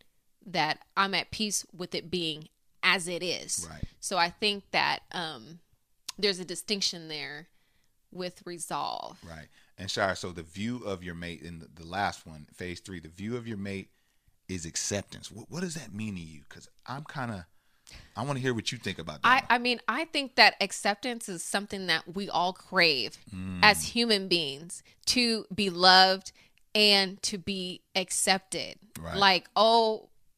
that 0.45 0.79
I'm 0.97 1.15
at 1.15 1.31
peace 1.31 1.65
with 1.75 1.95
it 1.95 2.11
being 2.11 2.49
as 2.83 3.07
it 3.09 3.23
is. 3.23 3.67
Right. 3.71 3.85
So 4.01 4.19
I 4.19 4.31
think 4.31 4.65
that 4.73 5.01
um, 5.13 5.61
there's 6.19 6.41
a 6.41 6.45
distinction 6.45 7.09
there 7.09 7.49
with 8.11 8.43
resolve. 8.45 9.19
Right. 9.27 9.47
And 9.79 9.91
Shire, 9.91 10.15
so 10.15 10.33
the 10.33 10.43
view 10.43 10.79
of 10.85 11.05
your 11.05 11.15
mate 11.15 11.43
in 11.43 11.61
the, 11.61 11.69
the 11.75 11.87
last 11.87 12.27
one, 12.27 12.47
phase 12.55 12.81
three, 12.81 13.01
the 13.01 13.09
view 13.09 13.37
of 13.37 13.47
your 13.47 13.57
mate 13.57 13.91
is 14.49 14.67
acceptance. 14.67 15.31
What, 15.31 15.47
what 15.49 15.61
does 15.61 15.75
that 15.75 15.95
mean 15.95 16.17
to 16.17 16.21
you? 16.21 16.41
Because 16.49 16.69
I'm 16.87 17.05
kind 17.05 17.31
of, 17.31 17.45
I 18.17 18.25
want 18.25 18.37
to 18.37 18.43
hear 18.43 18.55
what 18.55 18.73
you 18.73 18.79
think 18.79 18.99
about 18.99 19.23
that. 19.23 19.45
I. 19.49 19.55
I 19.55 19.59
mean, 19.59 19.81
I 19.89 20.05
think 20.07 20.37
that 20.37 20.55
acceptance 20.61 21.29
is 21.29 21.43
something 21.43 21.87
that 21.87 22.15
we 22.15 22.29
all 22.29 22.53
crave 22.53 23.19
Mm. 23.35 23.61
as 23.63 23.83
human 23.85 24.29
beings 24.29 24.83
to 25.07 25.45
be 25.55 25.71
loved 25.71 26.33
and 26.75 27.21
to 27.23 27.39
be 27.39 27.83
accepted. 27.95 28.77
Right. 29.01 29.17
Like, 29.17 29.49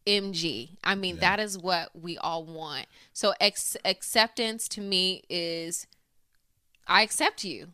OMG. 0.06 0.76
I 0.84 0.94
mean, 0.94 1.18
that 1.18 1.40
is 1.40 1.58
what 1.58 1.90
we 1.94 2.18
all 2.18 2.44
want. 2.44 2.86
So, 3.12 3.34
ex- 3.40 3.76
acceptance 3.84 4.68
to 4.68 4.80
me 4.80 5.22
is 5.28 5.86
I 6.86 7.02
accept 7.02 7.44
you. 7.44 7.68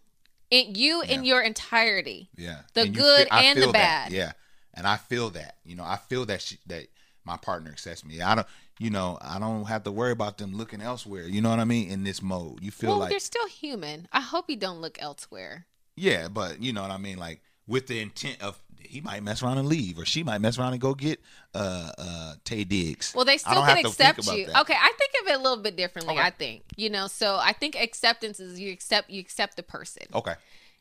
In, 0.51 0.75
you 0.75 1.03
in 1.03 1.25
your 1.25 1.43
entirety. 1.43 2.31
Yeah, 2.37 2.61
The 2.73 2.83
And 2.83 2.95
good 2.95 3.29
I 3.31 3.43
and 3.45 3.59
the 3.59 3.63
feel 3.65 3.73
that. 3.73 4.05
bad. 4.09 4.13
Yeah, 4.13 4.33
and 4.73 4.87
I 4.87 4.97
feel 4.97 5.29
that. 5.31 5.57
You 5.65 5.77
know, 5.77 5.85
I 5.85 5.97
feel 5.97 6.25
that 6.25 6.41
she, 6.41 6.59
that 6.69 6.87
my 7.25 7.37
partner 7.37 7.71
accepts 7.71 8.03
me. 8.05 8.23
I 8.23 8.35
don't. 8.35 8.47
You 8.81 8.89
know, 8.91 9.19
I 9.21 9.39
don't 9.41 9.65
have 9.67 9.83
to 9.85 9.91
worry 9.93 10.13
about 10.13 10.39
them 10.39 10.57
looking 10.57 10.81
elsewhere. 10.81 11.25
You 11.25 11.43
know 11.43 11.51
what 11.51 11.59
I 11.59 11.65
mean? 11.65 11.91
In 11.91 12.03
this 12.05 12.23
mode, 12.23 12.63
you 12.63 12.71
feel 12.71 12.91
well, 12.91 12.99
like 13.01 13.11
they're 13.11 13.19
still 13.19 13.47
human. 13.49 14.07
I 14.13 14.21
hope 14.21 14.49
you 14.49 14.57
don't 14.57 14.81
look 14.81 14.97
elsewhere. 15.03 15.67
yeah, 15.97 16.29
but 16.29 16.63
you 16.63 16.73
know 16.73 16.81
what 16.83 16.93
I 16.93 16.97
mean. 16.97 17.19
Like 17.19 17.43
with 17.69 17.87
the 17.87 18.01
intent 18.01 18.41
of 18.43 18.59
he 18.81 19.01
might 19.03 19.23
mess 19.23 19.43
around 19.43 19.59
and 19.59 19.69
leave, 19.69 19.99
or 19.99 20.07
she 20.07 20.25
might 20.25 20.39
mess 20.41 20.59
around 20.59 20.73
and 20.73 20.81
go 20.81 20.95
get 20.95 21.21
uh 21.55 21.91
uh 21.99 22.35
Taye 22.45 22.67
Diggs. 22.67 23.13
Well, 23.15 23.25
they 23.27 23.37
still 23.37 23.63
can 23.63 23.85
accept 23.85 24.27
you. 24.27 24.47
that. 24.47 24.61
Okay, 24.63 24.75
I 24.75 24.93
think 24.99 25.13
of 25.23 25.29
it 25.29 25.35
a 25.39 25.43
little 25.43 25.63
bit 25.63 25.77
differently. 25.77 26.15
Okay. 26.15 26.23
I 26.23 26.31
think 26.31 26.63
you 26.77 26.89
know. 26.91 27.07
So 27.07 27.37
I 27.41 27.53
think 27.53 27.77
acceptance 27.77 28.41
is 28.41 28.59
you 28.59 28.73
accept 28.73 29.11
you 29.11 29.21
accept 29.21 29.57
the 29.57 29.63
person. 29.63 30.05
Okay, 30.15 30.35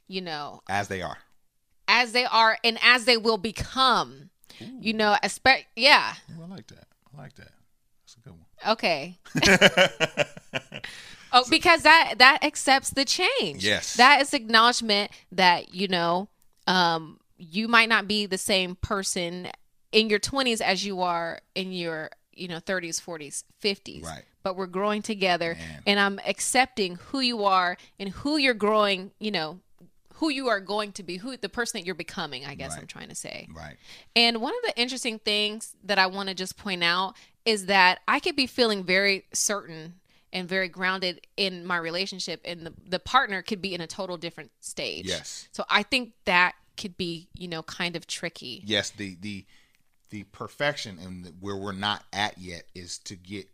You 0.08 0.22
know, 0.22 0.62
as 0.70 0.88
they 0.88 1.02
are. 1.02 1.18
as 1.90 2.14
they 2.14 2.26
are 2.26 2.58
and 2.64 2.80
as 2.82 3.06
they 3.06 3.18
will 3.18 3.38
become. 3.38 4.30
You 4.80 4.94
know, 4.94 5.16
expect 5.22 5.66
yeah. 5.76 6.14
Ooh, 6.32 6.42
I 6.44 6.48
like 6.48 6.66
that. 6.68 6.88
I 7.16 7.22
like 7.22 7.36
that. 7.36 7.52
That's 8.04 8.16
a 8.16 8.20
good 8.22 8.34
one. 8.34 8.74
Okay. 8.74 9.20
oh, 11.32 11.44
because 11.50 11.84
that 11.84 12.16
that 12.18 12.44
accepts 12.44 12.90
the 12.92 13.06
change. 13.06 13.64
Yes. 13.64 13.96
That 13.96 14.22
is 14.22 14.34
acknowledgement 14.34 15.12
that 15.32 15.76
you 15.76 15.88
know, 15.88 16.30
um, 16.68 17.20
you 17.38 17.68
might 17.68 17.90
not 17.90 18.08
be 18.08 18.26
the 18.26 18.38
same 18.38 18.76
person 18.76 19.50
in 19.92 20.10
your 20.10 20.20
twenties 20.20 20.62
as 20.62 20.86
you 20.86 21.02
are 21.02 21.40
in 21.56 21.72
your 21.72 22.10
you 22.34 22.48
know 22.48 22.60
thirties, 22.60 23.00
forties, 23.00 23.44
fifties. 23.60 24.04
Right. 24.04 24.24
But 24.44 24.56
we're 24.56 24.68
growing 24.68 25.02
together, 25.02 25.56
Man. 25.58 25.82
and 25.86 26.00
I'm 26.00 26.20
accepting 26.26 26.96
who 26.96 27.20
you 27.20 27.44
are 27.44 27.78
and 28.00 28.10
who 28.10 28.38
you're 28.38 28.54
growing. 28.54 29.12
You 29.20 29.32
know. 29.32 29.60
Who 30.20 30.30
you 30.32 30.48
are 30.48 30.60
going 30.60 30.94
to 30.94 31.04
be, 31.04 31.18
who 31.18 31.38
the 31.38 31.48
person 31.48 31.80
that 31.80 31.86
you're 31.86 31.94
becoming, 31.94 32.44
I 32.44 32.56
guess 32.56 32.72
Right. 32.72 32.80
I'm 32.82 32.88
trying 32.88 33.10
to 33.10 33.14
say. 33.14 33.48
Right. 33.56 33.76
And 34.16 34.42
one 34.42 34.52
of 34.56 34.64
the 34.64 34.82
interesting 34.82 35.20
things 35.20 35.76
that 35.84 36.00
I 36.00 36.08
want 36.08 36.30
to 36.30 36.34
just 36.34 36.58
point 36.58 36.84
out 36.84 37.14
is 37.46 37.68
that 37.68 38.00
I 38.08 38.20
could 38.20 38.36
be 38.36 38.48
feeling 38.48 38.84
very 38.84 39.26
certain 39.32 40.00
and 40.38 40.48
very 40.48 40.70
grounded 40.70 41.26
in 41.36 41.66
my 41.66 41.78
relationship, 41.78 42.42
and 42.46 42.66
the, 42.66 42.74
the 42.88 43.00
partner 43.00 43.42
could 43.42 43.62
be 43.62 43.74
in 43.74 43.82
a 43.82 43.88
total 43.88 44.18
different 44.18 44.52
stage. 44.60 45.08
Yes. 45.08 45.48
So 45.52 45.66
I 45.70 45.82
think 45.84 46.14
that 46.26 46.54
could 46.78 46.96
be, 46.96 47.28
you 47.34 47.48
know, 47.48 47.64
kind 47.64 47.96
of 47.96 48.06
tricky. 48.06 48.62
yes 48.66 48.92
the 48.92 49.18
the 49.20 49.46
the 50.12 50.24
perfection 50.26 51.00
and 51.02 51.34
where 51.40 51.58
we're 51.58 51.72
not 51.72 52.04
at 52.14 52.38
yet 52.38 52.64
is 52.76 53.00
to 53.00 53.16
get 53.16 53.48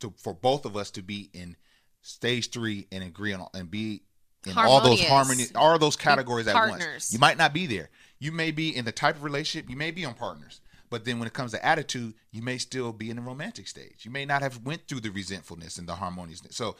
to 0.00 0.14
for 0.16 0.32
both 0.32 0.64
of 0.64 0.74
us 0.74 0.90
to 0.92 1.02
be 1.02 1.28
in 1.34 1.54
stage 2.00 2.50
three 2.50 2.86
and 2.90 3.04
agree 3.04 3.34
on 3.34 3.46
and 3.52 3.70
be 3.70 4.02
in 4.46 4.56
all 4.56 4.80
those 4.80 5.02
Harmonious. 5.02 5.52
harmony 5.52 5.70
all 5.70 5.78
those 5.78 5.96
categories 5.96 6.48
at 6.48 6.54
once 6.54 7.12
you 7.12 7.18
might 7.18 7.36
not 7.36 7.52
be 7.52 7.66
there 7.66 7.90
you 8.18 8.32
may 8.32 8.50
be 8.50 8.74
in 8.74 8.86
the 8.86 8.92
type 8.92 9.16
of 9.16 9.22
relationship 9.22 9.68
you 9.68 9.76
may 9.76 9.90
be 9.90 10.04
on 10.06 10.14
partners 10.14 10.62
but 10.90 11.04
then 11.04 11.18
when 11.18 11.26
it 11.26 11.32
comes 11.32 11.52
to 11.52 11.64
attitude 11.64 12.12
you 12.32 12.42
may 12.42 12.58
still 12.58 12.92
be 12.92 13.08
in 13.10 13.16
the 13.16 13.22
romantic 13.22 13.66
stage 13.68 14.00
you 14.02 14.10
may 14.10 14.24
not 14.24 14.42
have 14.42 14.58
went 14.64 14.86
through 14.86 15.00
the 15.00 15.10
resentfulness 15.10 15.78
and 15.78 15.88
the 15.88 15.94
harmoniousness 15.94 16.54
so 16.56 16.76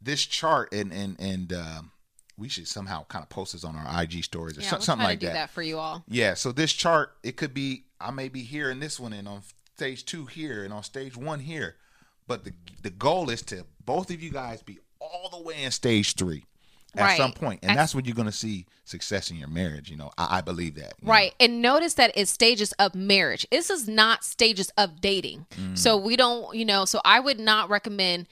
this 0.00 0.24
chart 0.24 0.72
and 0.72 0.92
and 0.92 1.16
and 1.20 1.52
um, 1.52 1.90
we 2.38 2.48
should 2.48 2.66
somehow 2.66 3.04
kind 3.06 3.22
of 3.22 3.28
post 3.28 3.52
this 3.52 3.62
on 3.62 3.76
our 3.76 4.02
IG 4.02 4.24
stories 4.24 4.56
or 4.58 4.62
Yeah, 4.62 4.68
so- 4.70 4.76
we'll 4.76 4.82
something 4.82 5.06
like 5.06 5.20
that. 5.20 5.34
that 5.34 5.50
for 5.50 5.62
you 5.62 5.78
all. 5.78 6.02
Yeah, 6.08 6.34
so 6.34 6.50
this 6.50 6.72
chart, 6.72 7.14
it 7.22 7.36
could 7.36 7.52
be 7.54 7.84
I 8.00 8.10
may 8.10 8.28
be 8.28 8.42
here 8.42 8.70
in 8.70 8.80
this 8.80 8.98
one 8.98 9.12
and 9.12 9.28
on 9.28 9.42
stage 9.76 10.04
two 10.04 10.26
here 10.26 10.64
and 10.64 10.72
on 10.72 10.82
stage 10.82 11.16
one 11.16 11.40
here. 11.40 11.76
But 12.26 12.44
the 12.44 12.52
the 12.82 12.90
goal 12.90 13.30
is 13.30 13.42
to 13.42 13.64
both 13.84 14.10
of 14.10 14.22
you 14.22 14.30
guys 14.30 14.62
be 14.62 14.78
all 14.98 15.28
the 15.30 15.40
way 15.42 15.62
in 15.62 15.70
stage 15.70 16.14
three 16.16 16.44
at 16.96 17.02
Right. 17.04 17.16
some 17.16 17.32
point. 17.32 17.60
And 17.62 17.70
At- 17.72 17.76
that's 17.76 17.94
when 17.94 18.04
you're 18.04 18.14
gonna 18.14 18.30
see 18.32 18.66
success 18.84 19.30
in 19.30 19.36
your 19.36 19.48
marriage. 19.48 19.90
You 19.90 19.96
know, 19.96 20.10
I, 20.18 20.38
I 20.38 20.40
believe 20.42 20.74
that. 20.76 20.94
you 21.00 21.06
know. 21.06 21.12
Right. 21.12 21.34
And 21.40 21.62
notice 21.62 21.94
that 21.94 22.12
it's 22.14 22.30
stages 22.30 22.72
of 22.72 22.94
marriage. 22.94 23.46
This 23.50 23.70
is 23.70 23.88
not 23.88 24.24
stages 24.24 24.70
of 24.76 25.00
dating. 25.00 25.46
Mm. 25.58 25.78
So 25.78 25.96
we 25.96 26.16
don't, 26.16 26.54
you 26.54 26.64
know, 26.64 26.84
so 26.84 27.00
I 27.04 27.20
would 27.20 27.40
not 27.40 27.70
recommend 27.70 28.26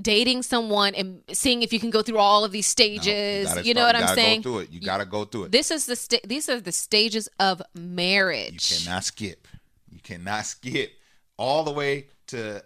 dating 0.00 0.42
someone 0.42 0.94
and 0.94 1.22
seeing 1.32 1.62
if 1.62 1.72
you 1.72 1.78
can 1.78 1.90
go 1.90 2.02
through 2.02 2.16
all 2.18 2.44
of 2.44 2.52
these 2.52 2.66
No, 2.66 2.70
stages. 2.70 3.48
gotta 3.48 3.62
you 3.64 3.74
know 3.74 3.82
start- 3.82 3.96
what 3.96 4.08
I'm 4.10 4.14
saying? 4.14 4.40
Go 4.42 4.50
through 4.52 4.58
it. 4.60 4.70
You 4.72 4.80
gotta 4.80 5.04
go 5.04 5.24
through 5.24 5.44
it. 5.44 5.52
This 5.52 5.70
is 5.70 5.86
the 5.86 5.96
sta- 5.96 6.20
these 6.26 6.48
are 6.48 6.60
the 6.60 6.72
stages 6.72 7.28
of 7.38 7.60
marriage. 7.74 8.70
you 8.72 8.78
cannot 8.84 9.04
skip. 9.04 9.46
You 9.90 10.00
cannot 10.02 10.46
skip 10.46 10.92
all 11.36 11.62
the 11.64 11.72
way 11.72 12.08
to 12.28 12.62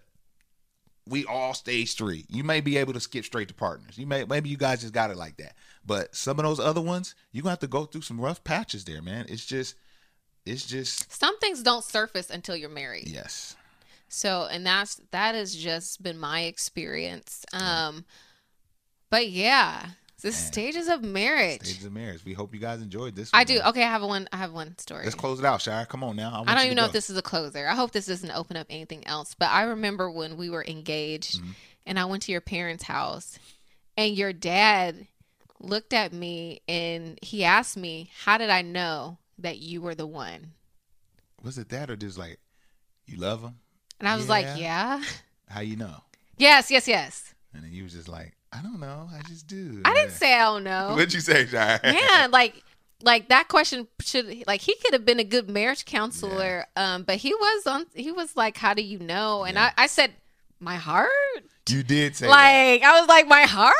we 1.08 1.24
all 1.26 1.54
stage 1.54 1.94
three. 1.96 2.24
You 2.28 2.42
may 2.44 2.60
be 2.60 2.76
able 2.78 2.92
to 2.94 3.00
skip 3.00 3.24
straight 3.24 3.48
to 3.48 3.54
partners. 3.54 3.96
You 3.96 4.06
may 4.06 4.24
maybe 4.24 4.48
you 4.48 4.56
guys 4.56 4.80
just 4.80 4.92
got 4.92 5.10
it 5.10 5.16
like 5.16 5.36
that. 5.36 5.54
But 5.84 6.14
some 6.14 6.38
of 6.38 6.44
those 6.44 6.58
other 6.60 6.80
ones, 6.80 7.14
you're 7.32 7.42
gonna 7.42 7.52
have 7.52 7.58
to 7.60 7.66
go 7.68 7.84
through 7.84 8.02
some 8.02 8.20
rough 8.20 8.42
patches 8.44 8.84
there, 8.84 9.02
man. 9.02 9.26
It's 9.28 9.46
just 9.46 9.76
it's 10.44 10.66
just 10.66 11.12
Some 11.12 11.38
things 11.38 11.62
don't 11.62 11.84
surface 11.84 12.30
until 12.30 12.56
you're 12.56 12.68
married. 12.68 13.08
yes. 13.08 13.56
So, 14.08 14.46
and 14.50 14.64
that's 14.64 15.00
that 15.10 15.34
has 15.34 15.54
just 15.54 16.02
been 16.02 16.18
my 16.18 16.42
experience. 16.42 17.44
Um 17.52 18.04
but 19.10 19.28
yeah, 19.30 19.90
the 20.22 20.32
stages 20.32 20.88
of 20.88 21.02
marriage. 21.02 21.62
Stages 21.62 21.84
of 21.84 21.92
marriage. 21.92 22.24
We 22.24 22.32
hope 22.32 22.54
you 22.54 22.60
guys 22.60 22.80
enjoyed 22.80 23.14
this. 23.14 23.30
I 23.34 23.44
do. 23.44 23.58
man. 23.58 23.68
Okay, 23.68 23.82
I 23.84 23.88
have 23.90 24.02
one 24.02 24.28
I 24.32 24.36
have 24.38 24.52
one 24.52 24.76
story. 24.78 25.04
Let's 25.04 25.14
close 25.14 25.38
it 25.38 25.44
out, 25.44 25.60
Shire. 25.62 25.86
Come 25.86 26.02
on 26.04 26.16
now. 26.16 26.32
want 26.38 26.48
I 26.48 26.54
don't 26.54 26.64
even 26.64 26.76
know 26.76 26.82
go. 26.82 26.86
if 26.86 26.92
this 26.92 27.10
is 27.10 27.16
a 27.16 27.22
closer. 27.22 27.66
I 27.66 27.74
hope 27.74 27.92
this 27.92 28.06
doesn't 28.06 28.30
open 28.30 28.56
up 28.56 28.66
anything 28.70 29.06
else. 29.06 29.34
But 29.38 29.50
I 29.50 29.62
remember 29.64 30.10
when 30.10 30.36
we 30.36 30.50
were 30.50 30.64
engaged 30.66 31.40
Mm-hmm. 31.40 31.50
and 31.86 31.98
I 31.98 32.04
went 32.06 32.22
to 32.24 32.32
your 32.32 32.40
parents' 32.40 32.84
house 32.84 33.38
and 33.96 34.14
your 34.16 34.32
dad 34.32 35.06
looked 35.60 35.92
at 35.92 36.12
me 36.12 36.60
and 36.68 37.18
he 37.22 37.44
asked 37.44 37.76
me, 37.76 38.10
How 38.24 38.38
did 38.38 38.50
I 38.50 38.62
know 38.62 39.18
that 39.38 39.58
you 39.58 39.80
were 39.82 39.94
the 39.94 40.06
one? 40.06 40.52
was 41.42 41.58
it 41.58 41.68
that 41.68 41.90
or 41.90 41.96
just 41.96 42.18
like 42.18 42.38
you 43.06 43.18
love 43.18 43.42
him? 43.42 43.56
And 44.00 44.08
I 44.08 44.16
was 44.16 44.24
Yeah. 44.26 44.30
like, 44.30 44.46
Yeah. 44.58 45.02
How 45.48 45.60
you 45.60 45.76
know? 45.76 46.02
Yes, 46.38 46.70
yes, 46.70 46.88
yes. 46.88 47.34
And 47.54 47.62
then 47.62 47.72
you 47.72 47.84
was 47.84 47.92
just 47.92 48.08
like, 48.08 48.32
I 48.56 48.62
don't 48.62 48.80
know. 48.80 49.08
I 49.12 49.20
just 49.28 49.46
do. 49.46 49.82
I 49.84 49.94
didn't 49.94 50.12
say 50.22 50.34
I 50.34 50.44
don't 50.44 50.64
know. 50.64 50.90
What'd 50.94 51.12
you 51.12 51.20
say, 51.20 51.46
Shire? 51.46 51.80
yeah, 51.84 52.28
like 52.30 52.62
like 53.02 53.28
that 53.28 53.48
question 53.48 53.86
should 54.00 54.46
like 54.46 54.60
he 54.62 54.74
could 54.76 54.92
have 54.94 55.04
been 55.04 55.20
a 55.20 55.24
good 55.24 55.48
marriage 55.50 55.84
counselor. 55.84 56.66
Um, 56.76 57.02
but 57.02 57.16
he 57.16 57.34
was 57.34 57.66
on 57.66 57.86
he 57.94 58.12
was 58.12 58.36
like, 58.36 58.56
How 58.56 58.74
do 58.74 58.82
you 58.82 58.98
know? 58.98 59.44
And 59.44 59.54
Yeah. 59.56 59.72
I, 59.76 59.84
I 59.84 59.86
said, 59.86 60.12
My 60.60 60.76
heart? 60.76 61.10
You 61.68 61.82
did 61.82 62.14
say 62.16 62.26
that. 62.26 62.30
like 62.30 62.82
I 62.82 62.98
was 63.00 63.08
like 63.08 63.26
my 63.26 63.42
heart 63.42 63.74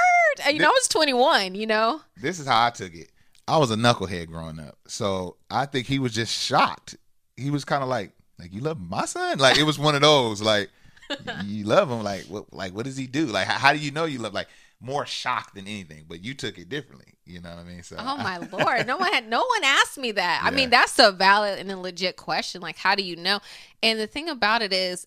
You 0.53 0.59
know, 0.59 0.67
I 0.67 0.71
was 0.71 0.89
21. 0.89 1.55
You 1.55 1.67
know. 1.67 2.01
This 2.21 2.39
is 2.41 2.47
how 2.47 2.67
I 2.67 2.71
took 2.71 2.95
it. 2.95 3.11
I 3.49 3.59
was 3.59 3.71
a 3.71 3.77
knucklehead 3.77 4.27
growing 4.27 4.59
up, 4.59 4.77
so 4.89 5.37
I 5.49 5.67
think 5.67 5.87
he 5.87 6.01
was 6.01 6.13
just 6.13 6.33
shocked. 6.37 6.97
He 7.37 7.51
was 7.51 7.65
kind 7.65 7.81
of 7.85 7.89
like, 7.89 8.11
like 8.41 8.53
you 8.53 8.61
love 8.61 8.81
my 8.81 9.05
son. 9.05 9.39
Like 9.39 9.57
it 9.57 9.63
was 9.63 9.79
one 9.79 9.95
of 9.95 10.01
those 10.01 10.43
like 10.43 10.69
you 11.45 11.65
love 11.65 11.89
him. 11.89 12.03
Like 12.03 12.25
what? 12.25 12.53
Like 12.53 12.73
what 12.75 12.85
does 12.87 12.97
he 12.97 13.07
do? 13.07 13.27
Like 13.27 13.47
how, 13.47 13.57
how 13.59 13.73
do 13.73 13.79
you 13.79 13.93
know 13.93 14.05
you 14.05 14.19
love? 14.19 14.35
Like 14.35 14.49
more 14.81 15.07
shocked 15.07 15.55
than 15.55 15.67
anything. 15.67 16.05
But 16.09 16.23
you 16.23 16.35
took 16.35 16.59
it 16.59 16.69
differently. 16.69 17.15
You 17.25 17.41
know 17.41 17.51
what 17.51 17.59
I 17.59 17.65
mean? 17.65 17.83
So 17.83 17.97
Oh 17.99 18.17
my 18.17 18.39
lord! 18.53 18.87
No 18.87 18.97
one 18.97 19.13
had 19.13 19.29
no 19.29 19.39
one 19.39 19.65
asked 19.65 19.99
me 19.99 20.13
that. 20.13 20.43
I 20.45 20.51
mean, 20.51 20.71
that's 20.71 20.99
a 20.99 21.13
valid 21.13 21.59
and 21.59 21.71
a 21.71 21.77
legit 21.77 22.17
question. 22.17 22.61
Like, 22.61 22.77
how 22.77 22.95
do 22.95 23.03
you 23.03 23.17
know? 23.17 23.41
And 23.83 23.99
the 23.99 24.07
thing 24.07 24.29
about 24.29 24.63
it 24.63 24.73
is, 24.73 25.07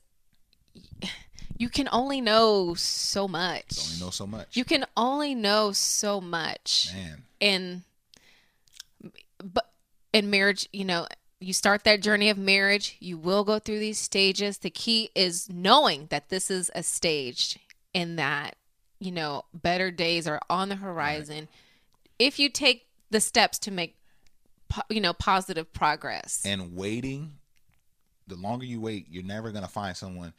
you 1.58 1.70
can 1.70 1.88
only 1.92 2.22
know 2.22 2.74
so 2.76 3.28
much. 3.28 3.78
You 3.78 3.84
only 3.94 4.06
know 4.06 4.10
so 4.12 4.28
much. 4.28 4.58
You 4.58 4.66
can 4.66 4.86
only 4.98 5.36
know 5.36 5.72
so 5.72 6.20
much. 6.20 6.90
Man, 6.94 7.24
And 7.40 7.82
but 9.44 9.72
in 10.14 10.30
marriage, 10.30 10.68
you 10.74 10.86
know, 10.86 11.08
you 11.40 11.54
start 11.54 11.84
that 11.86 12.02
journey 12.02 12.30
of 12.30 12.38
marriage, 12.38 12.98
you 13.00 13.18
will 13.18 13.44
go 13.44 13.60
through 13.60 13.80
these 13.80 14.00
stages. 14.00 14.58
The 14.58 14.70
key 14.70 15.10
is 15.16 15.50
knowing 15.50 16.08
that 16.10 16.30
this 16.30 16.52
is 16.52 16.70
a 16.76 16.84
stage 16.84 17.58
and 17.96 18.20
that, 18.20 18.56
you 19.00 19.12
know, 19.12 19.46
better 19.54 19.92
days 19.92 20.28
are 20.28 20.40
on 20.50 20.70
the 20.70 20.76
horizon. 20.76 21.48
If 22.18 22.38
you 22.40 22.50
take 22.50 22.86
the 23.10 23.20
steps 23.22 23.58
to 23.60 23.72
make 23.72 23.96
po- 24.68 24.82
you 24.90 25.02
know, 25.02 25.14
positive 25.14 25.72
progress. 25.74 26.42
and 26.46 26.76
waiting. 26.76 27.34
The 28.28 28.36
longer 28.36 28.66
you 28.66 28.80
wait, 28.80 29.08
you're 29.10 29.24
never 29.24 29.52
gonna 29.52 29.68
find 29.68 29.98
someone 29.98 30.34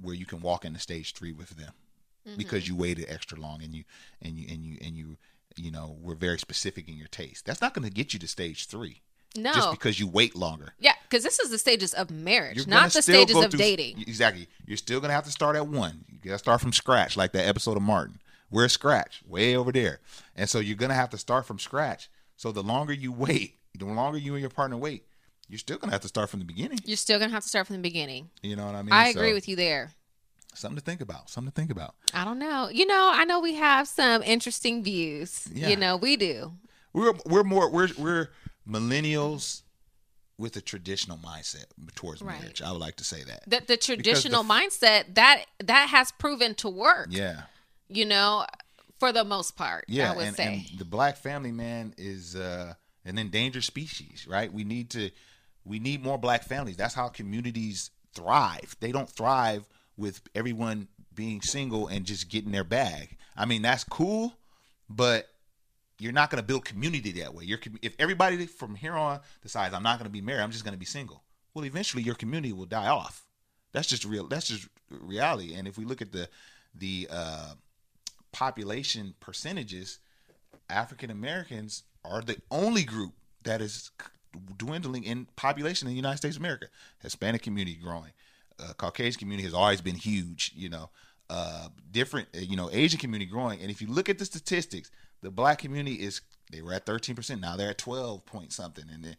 where 0.00 0.14
you 0.14 0.26
can 0.26 0.40
walk 0.40 0.64
into 0.64 0.78
stage 0.78 1.12
three 1.14 1.32
with 1.32 1.50
them 1.50 1.72
Mm-hmm. 2.28 2.38
because 2.38 2.66
you 2.66 2.74
waited 2.74 3.06
extra 3.08 3.38
long 3.38 3.62
and 3.62 3.72
you 3.72 3.84
and 4.20 4.36
you 4.36 4.46
and 4.52 4.64
you 4.64 4.78
and 4.84 4.96
you 4.96 5.16
you 5.56 5.70
know 5.70 5.96
were 6.02 6.16
very 6.16 6.38
specific 6.40 6.88
in 6.88 6.96
your 6.96 7.06
taste. 7.06 7.46
That's 7.46 7.60
not 7.60 7.72
gonna 7.72 7.88
get 7.90 8.12
you 8.12 8.18
to 8.18 8.26
stage 8.26 8.66
three 8.66 9.00
no. 9.38 9.52
just 9.52 9.70
because 9.72 9.98
you 10.00 10.06
wait 10.06 10.34
longer. 10.36 10.72
yeah, 10.78 10.92
because 11.08 11.22
this 11.22 11.38
is 11.38 11.50
the 11.50 11.58
stages 11.58 11.92
of 11.94 12.10
marriage, 12.10 12.56
You're 12.56 12.66
not 12.66 12.92
the 12.92 13.02
stages 13.02 13.36
of 13.36 13.50
through- 13.50 13.58
dating. 13.58 14.00
Exactly. 14.02 14.48
You're 14.66 14.76
still 14.76 15.00
gonna 15.00 15.12
have 15.12 15.24
to 15.24 15.30
start 15.30 15.56
at 15.56 15.66
one. 15.68 16.04
You 16.08 16.18
gotta 16.30 16.38
start 16.38 16.60
from 16.60 16.72
scratch, 16.72 17.16
like 17.16 17.32
that 17.32 17.46
episode 17.46 17.76
of 17.76 17.82
Martin. 17.82 18.18
We're 18.50 18.68
scratch, 18.68 19.22
way 19.26 19.56
over 19.56 19.72
there. 19.72 20.00
And 20.36 20.48
so 20.48 20.58
you're 20.60 20.76
gonna 20.76 20.94
have 20.94 21.10
to 21.10 21.18
start 21.18 21.46
from 21.46 21.58
scratch. 21.58 22.08
So 22.36 22.52
the 22.52 22.62
longer 22.62 22.92
you 22.92 23.12
wait, 23.12 23.56
the 23.76 23.84
longer 23.86 24.18
you 24.18 24.32
and 24.34 24.40
your 24.40 24.50
partner 24.50 24.76
wait, 24.76 25.04
you're 25.48 25.58
still 25.58 25.78
gonna 25.78 25.92
have 25.92 26.02
to 26.02 26.08
start 26.08 26.28
from 26.30 26.40
the 26.40 26.44
beginning. 26.46 26.78
You're 26.84 26.96
still 26.96 27.18
gonna 27.18 27.32
have 27.32 27.42
to 27.42 27.48
start 27.48 27.66
from 27.66 27.76
the 27.76 27.82
beginning. 27.82 28.30
You 28.42 28.56
know 28.56 28.66
what 28.66 28.74
I 28.74 28.82
mean? 28.82 28.92
I 28.92 29.08
agree 29.08 29.30
So, 29.30 29.34
with 29.34 29.48
you 29.48 29.56
there. 29.56 29.92
Something 30.54 30.76
to 30.78 30.82
think 30.84 31.00
about. 31.02 31.28
Something 31.28 31.50
to 31.52 31.54
think 31.54 31.70
about. 31.70 31.94
I 32.14 32.24
don't 32.24 32.38
know. 32.38 32.68
You 32.70 32.86
know, 32.86 33.10
I 33.12 33.24
know 33.24 33.40
we 33.40 33.54
have 33.54 33.86
some 33.86 34.22
interesting 34.22 34.82
views. 34.82 35.46
Yeah. 35.52 35.68
You 35.68 35.76
know, 35.76 35.96
we 35.96 36.16
do. 36.16 36.52
We're 36.94 37.12
we're 37.26 37.44
more 37.44 37.70
we're 37.70 37.88
we're 37.98 38.28
millennials 38.68 39.62
with 40.38 40.56
a 40.56 40.60
traditional 40.60 41.16
mindset 41.16 41.64
towards 41.94 42.20
Right. 42.20 42.38
marriage. 42.40 42.60
I 42.60 42.70
would 42.72 42.80
like 42.80 42.96
to 42.96 43.04
say 43.04 43.22
that. 43.24 43.48
The, 43.48 43.62
the 43.66 43.76
traditional 43.76 44.40
f- 44.40 44.46
mindset 44.50 45.14
that 45.14 45.44
that 45.64 45.88
has 45.88 46.12
proven 46.12 46.54
to 46.56 46.68
work. 46.68 47.08
Yeah. 47.10 47.42
You 47.88 48.04
know, 48.04 48.44
for 48.98 49.12
the 49.12 49.24
most 49.24 49.56
part. 49.56 49.84
Yeah, 49.88 50.12
I 50.12 50.16
would 50.16 50.26
and, 50.26 50.36
say. 50.36 50.66
and 50.70 50.78
the 50.78 50.84
black 50.84 51.16
family 51.16 51.52
man 51.52 51.94
is 51.96 52.36
uh, 52.36 52.74
an 53.04 53.18
endangered 53.18 53.64
species, 53.64 54.26
right? 54.28 54.52
We 54.52 54.64
need 54.64 54.90
to 54.90 55.10
we 55.64 55.78
need 55.78 56.02
more 56.02 56.18
black 56.18 56.44
families. 56.44 56.76
That's 56.76 56.94
how 56.94 57.08
communities 57.08 57.90
thrive. 58.14 58.76
They 58.80 58.92
don't 58.92 59.08
thrive 59.08 59.68
with 59.96 60.20
everyone 60.34 60.88
being 61.14 61.40
single 61.40 61.88
and 61.88 62.04
just 62.04 62.28
getting 62.28 62.52
their 62.52 62.64
bag. 62.64 63.16
I 63.36 63.46
mean, 63.46 63.62
that's 63.62 63.84
cool, 63.84 64.34
but 64.90 65.28
you're 65.98 66.12
not 66.12 66.30
going 66.30 66.40
to 66.42 66.46
build 66.46 66.64
community 66.64 67.12
that 67.12 67.34
way. 67.34 67.44
If 67.82 67.94
everybody 67.98 68.46
from 68.46 68.74
here 68.74 68.94
on 68.94 69.20
decides 69.42 69.74
I'm 69.74 69.82
not 69.82 69.98
going 69.98 70.06
to 70.06 70.12
be 70.12 70.20
married, 70.20 70.42
I'm 70.42 70.50
just 70.50 70.64
going 70.64 70.74
to 70.74 70.78
be 70.78 70.84
single. 70.86 71.22
Well, 71.54 71.64
eventually 71.64 72.02
your 72.02 72.14
community 72.14 72.52
will 72.52 72.66
die 72.66 72.88
off. 72.88 73.26
That's 73.72 73.88
just 73.88 74.04
real. 74.04 74.26
That's 74.26 74.48
just 74.48 74.68
reality. 74.90 75.54
And 75.54 75.66
if 75.66 75.78
we 75.78 75.84
look 75.84 76.02
at 76.02 76.12
the 76.12 76.28
the 76.74 77.08
uh, 77.10 77.54
population 78.32 79.14
percentages, 79.20 79.98
African 80.68 81.10
Americans 81.10 81.84
are 82.04 82.20
the 82.20 82.36
only 82.50 82.84
group 82.84 83.14
that 83.44 83.60
is 83.60 83.90
dwindling 84.58 85.04
in 85.04 85.26
population 85.36 85.88
in 85.88 85.92
the 85.94 85.96
United 85.96 86.18
States 86.18 86.36
of 86.36 86.42
America. 86.42 86.66
Hispanic 87.00 87.42
community 87.42 87.78
growing, 87.82 88.12
uh, 88.60 88.74
Caucasian 88.76 89.18
community 89.18 89.44
has 89.44 89.54
always 89.54 89.80
been 89.80 89.94
huge. 89.94 90.52
You 90.54 90.68
know, 90.68 90.90
uh, 91.30 91.68
different. 91.90 92.28
uh, 92.36 92.40
You 92.40 92.56
know, 92.56 92.68
Asian 92.72 93.00
community 93.00 93.30
growing. 93.30 93.60
And 93.62 93.70
if 93.70 93.80
you 93.80 93.88
look 93.88 94.08
at 94.10 94.18
the 94.18 94.26
statistics, 94.26 94.90
the 95.22 95.30
black 95.30 95.58
community 95.58 95.96
is 95.96 96.20
they 96.52 96.62
were 96.62 96.72
at 96.72 96.86
thirteen 96.86 97.16
percent. 97.16 97.40
Now 97.40 97.56
they're 97.56 97.70
at 97.70 97.78
twelve 97.78 98.26
point 98.26 98.52
something, 98.52 98.84
and 98.92 99.04
they 99.04 99.16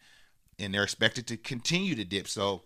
and 0.59 0.73
they're 0.73 0.83
expected 0.83 1.27
to 1.27 1.37
continue 1.37 1.95
to 1.95 2.05
dip. 2.05 2.27
So. 2.27 2.63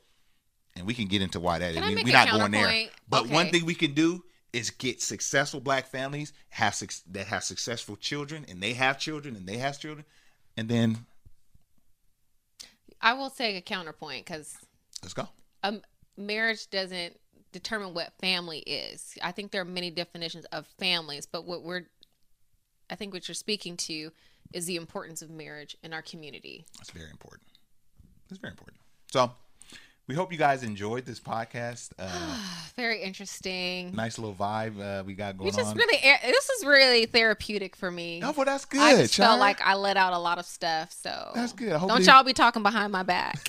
And 0.73 0.87
we 0.87 0.93
can 0.93 1.07
get 1.07 1.21
into 1.21 1.41
why 1.41 1.59
that 1.59 1.75
is. 1.75 1.81
We, 1.81 1.95
make 1.95 2.05
we're 2.05 2.11
a 2.11 2.13
not 2.13 2.29
going 2.29 2.51
there. 2.53 2.85
But 3.09 3.27
one 3.27 3.49
thing 3.49 3.65
we 3.65 3.75
can 3.75 3.93
do 3.93 4.23
is 4.53 4.69
get 4.69 5.01
successful 5.01 5.59
black 5.59 5.85
families 5.85 6.31
have 6.47 6.81
that 7.11 7.27
have 7.27 7.43
successful 7.43 7.97
children, 7.97 8.45
and 8.47 8.63
they 8.63 8.71
have 8.71 8.97
children, 8.97 9.35
and 9.35 9.45
they 9.45 9.57
have 9.57 9.77
children, 9.77 10.05
and 10.55 10.69
then 10.69 11.05
I 13.01 13.11
will 13.11 13.29
say 13.29 13.57
a 13.57 13.61
counterpoint 13.61 14.25
because 14.25 14.55
let's 15.03 15.13
go. 15.13 15.27
um, 15.63 15.81
marriage 16.17 16.69
doesn't 16.69 17.19
determine 17.51 17.93
what 17.93 18.13
family 18.21 18.59
is. 18.59 19.17
I 19.21 19.31
think 19.31 19.51
there 19.51 19.61
are 19.61 19.65
many 19.65 19.91
definitions 19.91 20.45
of 20.45 20.67
families, 20.79 21.25
but 21.25 21.45
what 21.45 21.63
we're, 21.63 21.83
I 22.91 22.95
think 22.95 23.13
what 23.13 23.27
you're 23.27 23.35
speaking 23.35 23.77
to 23.77 24.11
is 24.53 24.65
the 24.65 24.75
importance 24.75 25.21
of 25.21 25.29
marriage 25.29 25.77
in 25.81 25.93
our 25.93 26.01
community. 26.01 26.65
That's 26.77 26.91
very 26.91 27.09
important. 27.09 27.47
It's 28.29 28.39
very 28.39 28.51
important. 28.51 28.77
So 29.11 29.31
we 30.07 30.15
hope 30.15 30.31
you 30.31 30.37
guys 30.37 30.63
enjoyed 30.63 31.05
this 31.05 31.19
podcast. 31.19 31.91
Uh, 31.97 32.09
Very 32.75 33.01
interesting. 33.01 33.93
nice 33.93 34.17
little 34.17 34.33
vibe 34.33 34.79
uh, 34.81 35.03
we 35.03 35.13
got 35.13 35.37
going 35.37 35.51
just 35.51 35.59
on. 35.71 35.75
really, 35.77 35.97
this 36.23 36.49
is 36.49 36.65
really 36.65 37.05
therapeutic 37.05 37.75
for 37.75 37.91
me. 37.91 38.21
oh, 38.23 38.31
well, 38.31 38.45
that's 38.45 38.65
good. 38.65 38.79
I 38.81 38.95
just 38.95 39.15
felt 39.15 39.39
like 39.39 39.61
I 39.61 39.75
let 39.75 39.97
out 39.97 40.13
a 40.13 40.17
lot 40.17 40.37
of 40.39 40.45
stuff. 40.45 40.91
So 40.91 41.31
That's 41.35 41.53
good. 41.53 41.71
I 41.73 41.77
hope 41.77 41.89
Don't 41.89 41.99
they- 42.03 42.11
y'all 42.11 42.23
be 42.23 42.33
talking 42.33 42.63
behind 42.63 42.91
my 42.91 43.03
back. 43.03 43.39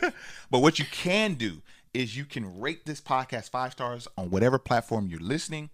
But 0.50 0.58
what 0.60 0.78
you 0.78 0.84
can 0.84 1.34
do 1.34 1.62
is 1.94 2.16
you 2.16 2.24
can 2.26 2.60
rate 2.60 2.84
this 2.84 3.00
podcast 3.00 3.50
five 3.50 3.72
stars 3.72 4.06
on 4.18 4.30
whatever 4.30 4.58
platform 4.58 5.08
you're 5.08 5.20
listening, 5.20 5.70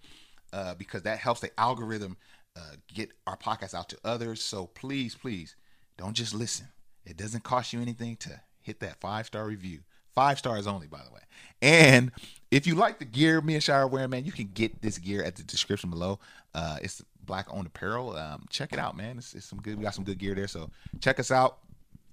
uh, 0.53 0.74
because 0.74 1.03
that 1.03 1.18
helps 1.18 1.41
the 1.41 1.51
algorithm 1.59 2.16
uh, 2.59 2.76
get 2.92 3.11
our 3.26 3.36
podcast 3.36 3.74
out 3.74 3.88
to 3.90 3.98
others. 4.04 4.42
So 4.42 4.66
please, 4.66 5.14
please, 5.14 5.54
don't 5.96 6.14
just 6.14 6.34
listen. 6.34 6.68
It 7.04 7.16
doesn't 7.16 7.44
cost 7.44 7.72
you 7.72 7.80
anything 7.80 8.16
to 8.16 8.40
hit 8.61 8.80
that 8.80 9.00
five 9.00 9.26
star 9.26 9.46
review. 9.46 9.80
Five 10.14 10.38
stars 10.38 10.66
only, 10.66 10.88
by 10.88 10.98
the 11.06 11.14
way. 11.14 11.20
And 11.62 12.11
if 12.50 12.66
you 12.66 12.74
like 12.74 12.98
the 12.98 13.04
gear 13.04 13.40
me 13.40 13.54
and 13.54 13.62
Shire 13.62 13.82
are 13.82 13.86
wearing, 13.86 14.11
man, 14.11 14.24
you 14.24 14.32
can 14.32 14.50
get 14.52 14.82
this 14.82 14.98
gear 14.98 15.22
at 15.22 15.36
the 15.36 15.44
description 15.44 15.90
below. 15.90 16.18
Uh, 16.54 16.78
it's 16.82 17.02
black 17.24 17.46
owned 17.50 17.66
apparel. 17.66 18.16
Um, 18.16 18.44
check 18.50 18.72
it 18.72 18.80
out, 18.80 18.96
man. 18.96 19.18
It's, 19.18 19.34
it's 19.34 19.46
some 19.46 19.61
good. 19.61 19.76
We 19.76 19.84
got 19.84 19.94
some 19.94 20.04
good 20.04 20.18
gear 20.18 20.34
there. 20.34 20.48
So 20.48 20.70
check 21.00 21.20
us 21.20 21.30
out. 21.30 21.59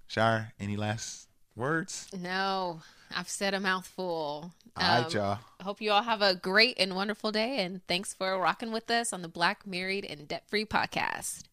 Shire, 0.08 0.54
any 0.60 0.78
last 0.78 1.28
words? 1.56 2.08
no, 2.16 2.80
I've 3.16 3.30
said 3.30 3.54
a 3.54 3.60
mouthful. 3.60 4.52
All 4.78 4.84
right, 5.02 5.06
Um, 5.06 5.12
y'all. 5.12 5.40
Hope 5.62 5.82
you 5.82 5.92
all 5.92 6.04
have 6.04 6.22
a 6.22 6.36
great 6.36 6.76
and 6.80 6.96
wonderful 6.96 7.32
day. 7.32 7.64
And 7.64 7.86
thanks 7.88 8.14
for 8.14 8.38
rocking 8.40 8.72
with 8.72 8.90
us 8.92 9.14
on 9.14 9.22
the 9.22 9.28
Black, 9.28 9.66
Married, 9.66 10.06
and 10.06 10.28
Debt 10.28 10.44
Free 10.48 10.66
podcast. 10.66 11.44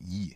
Yeah. 0.00 0.34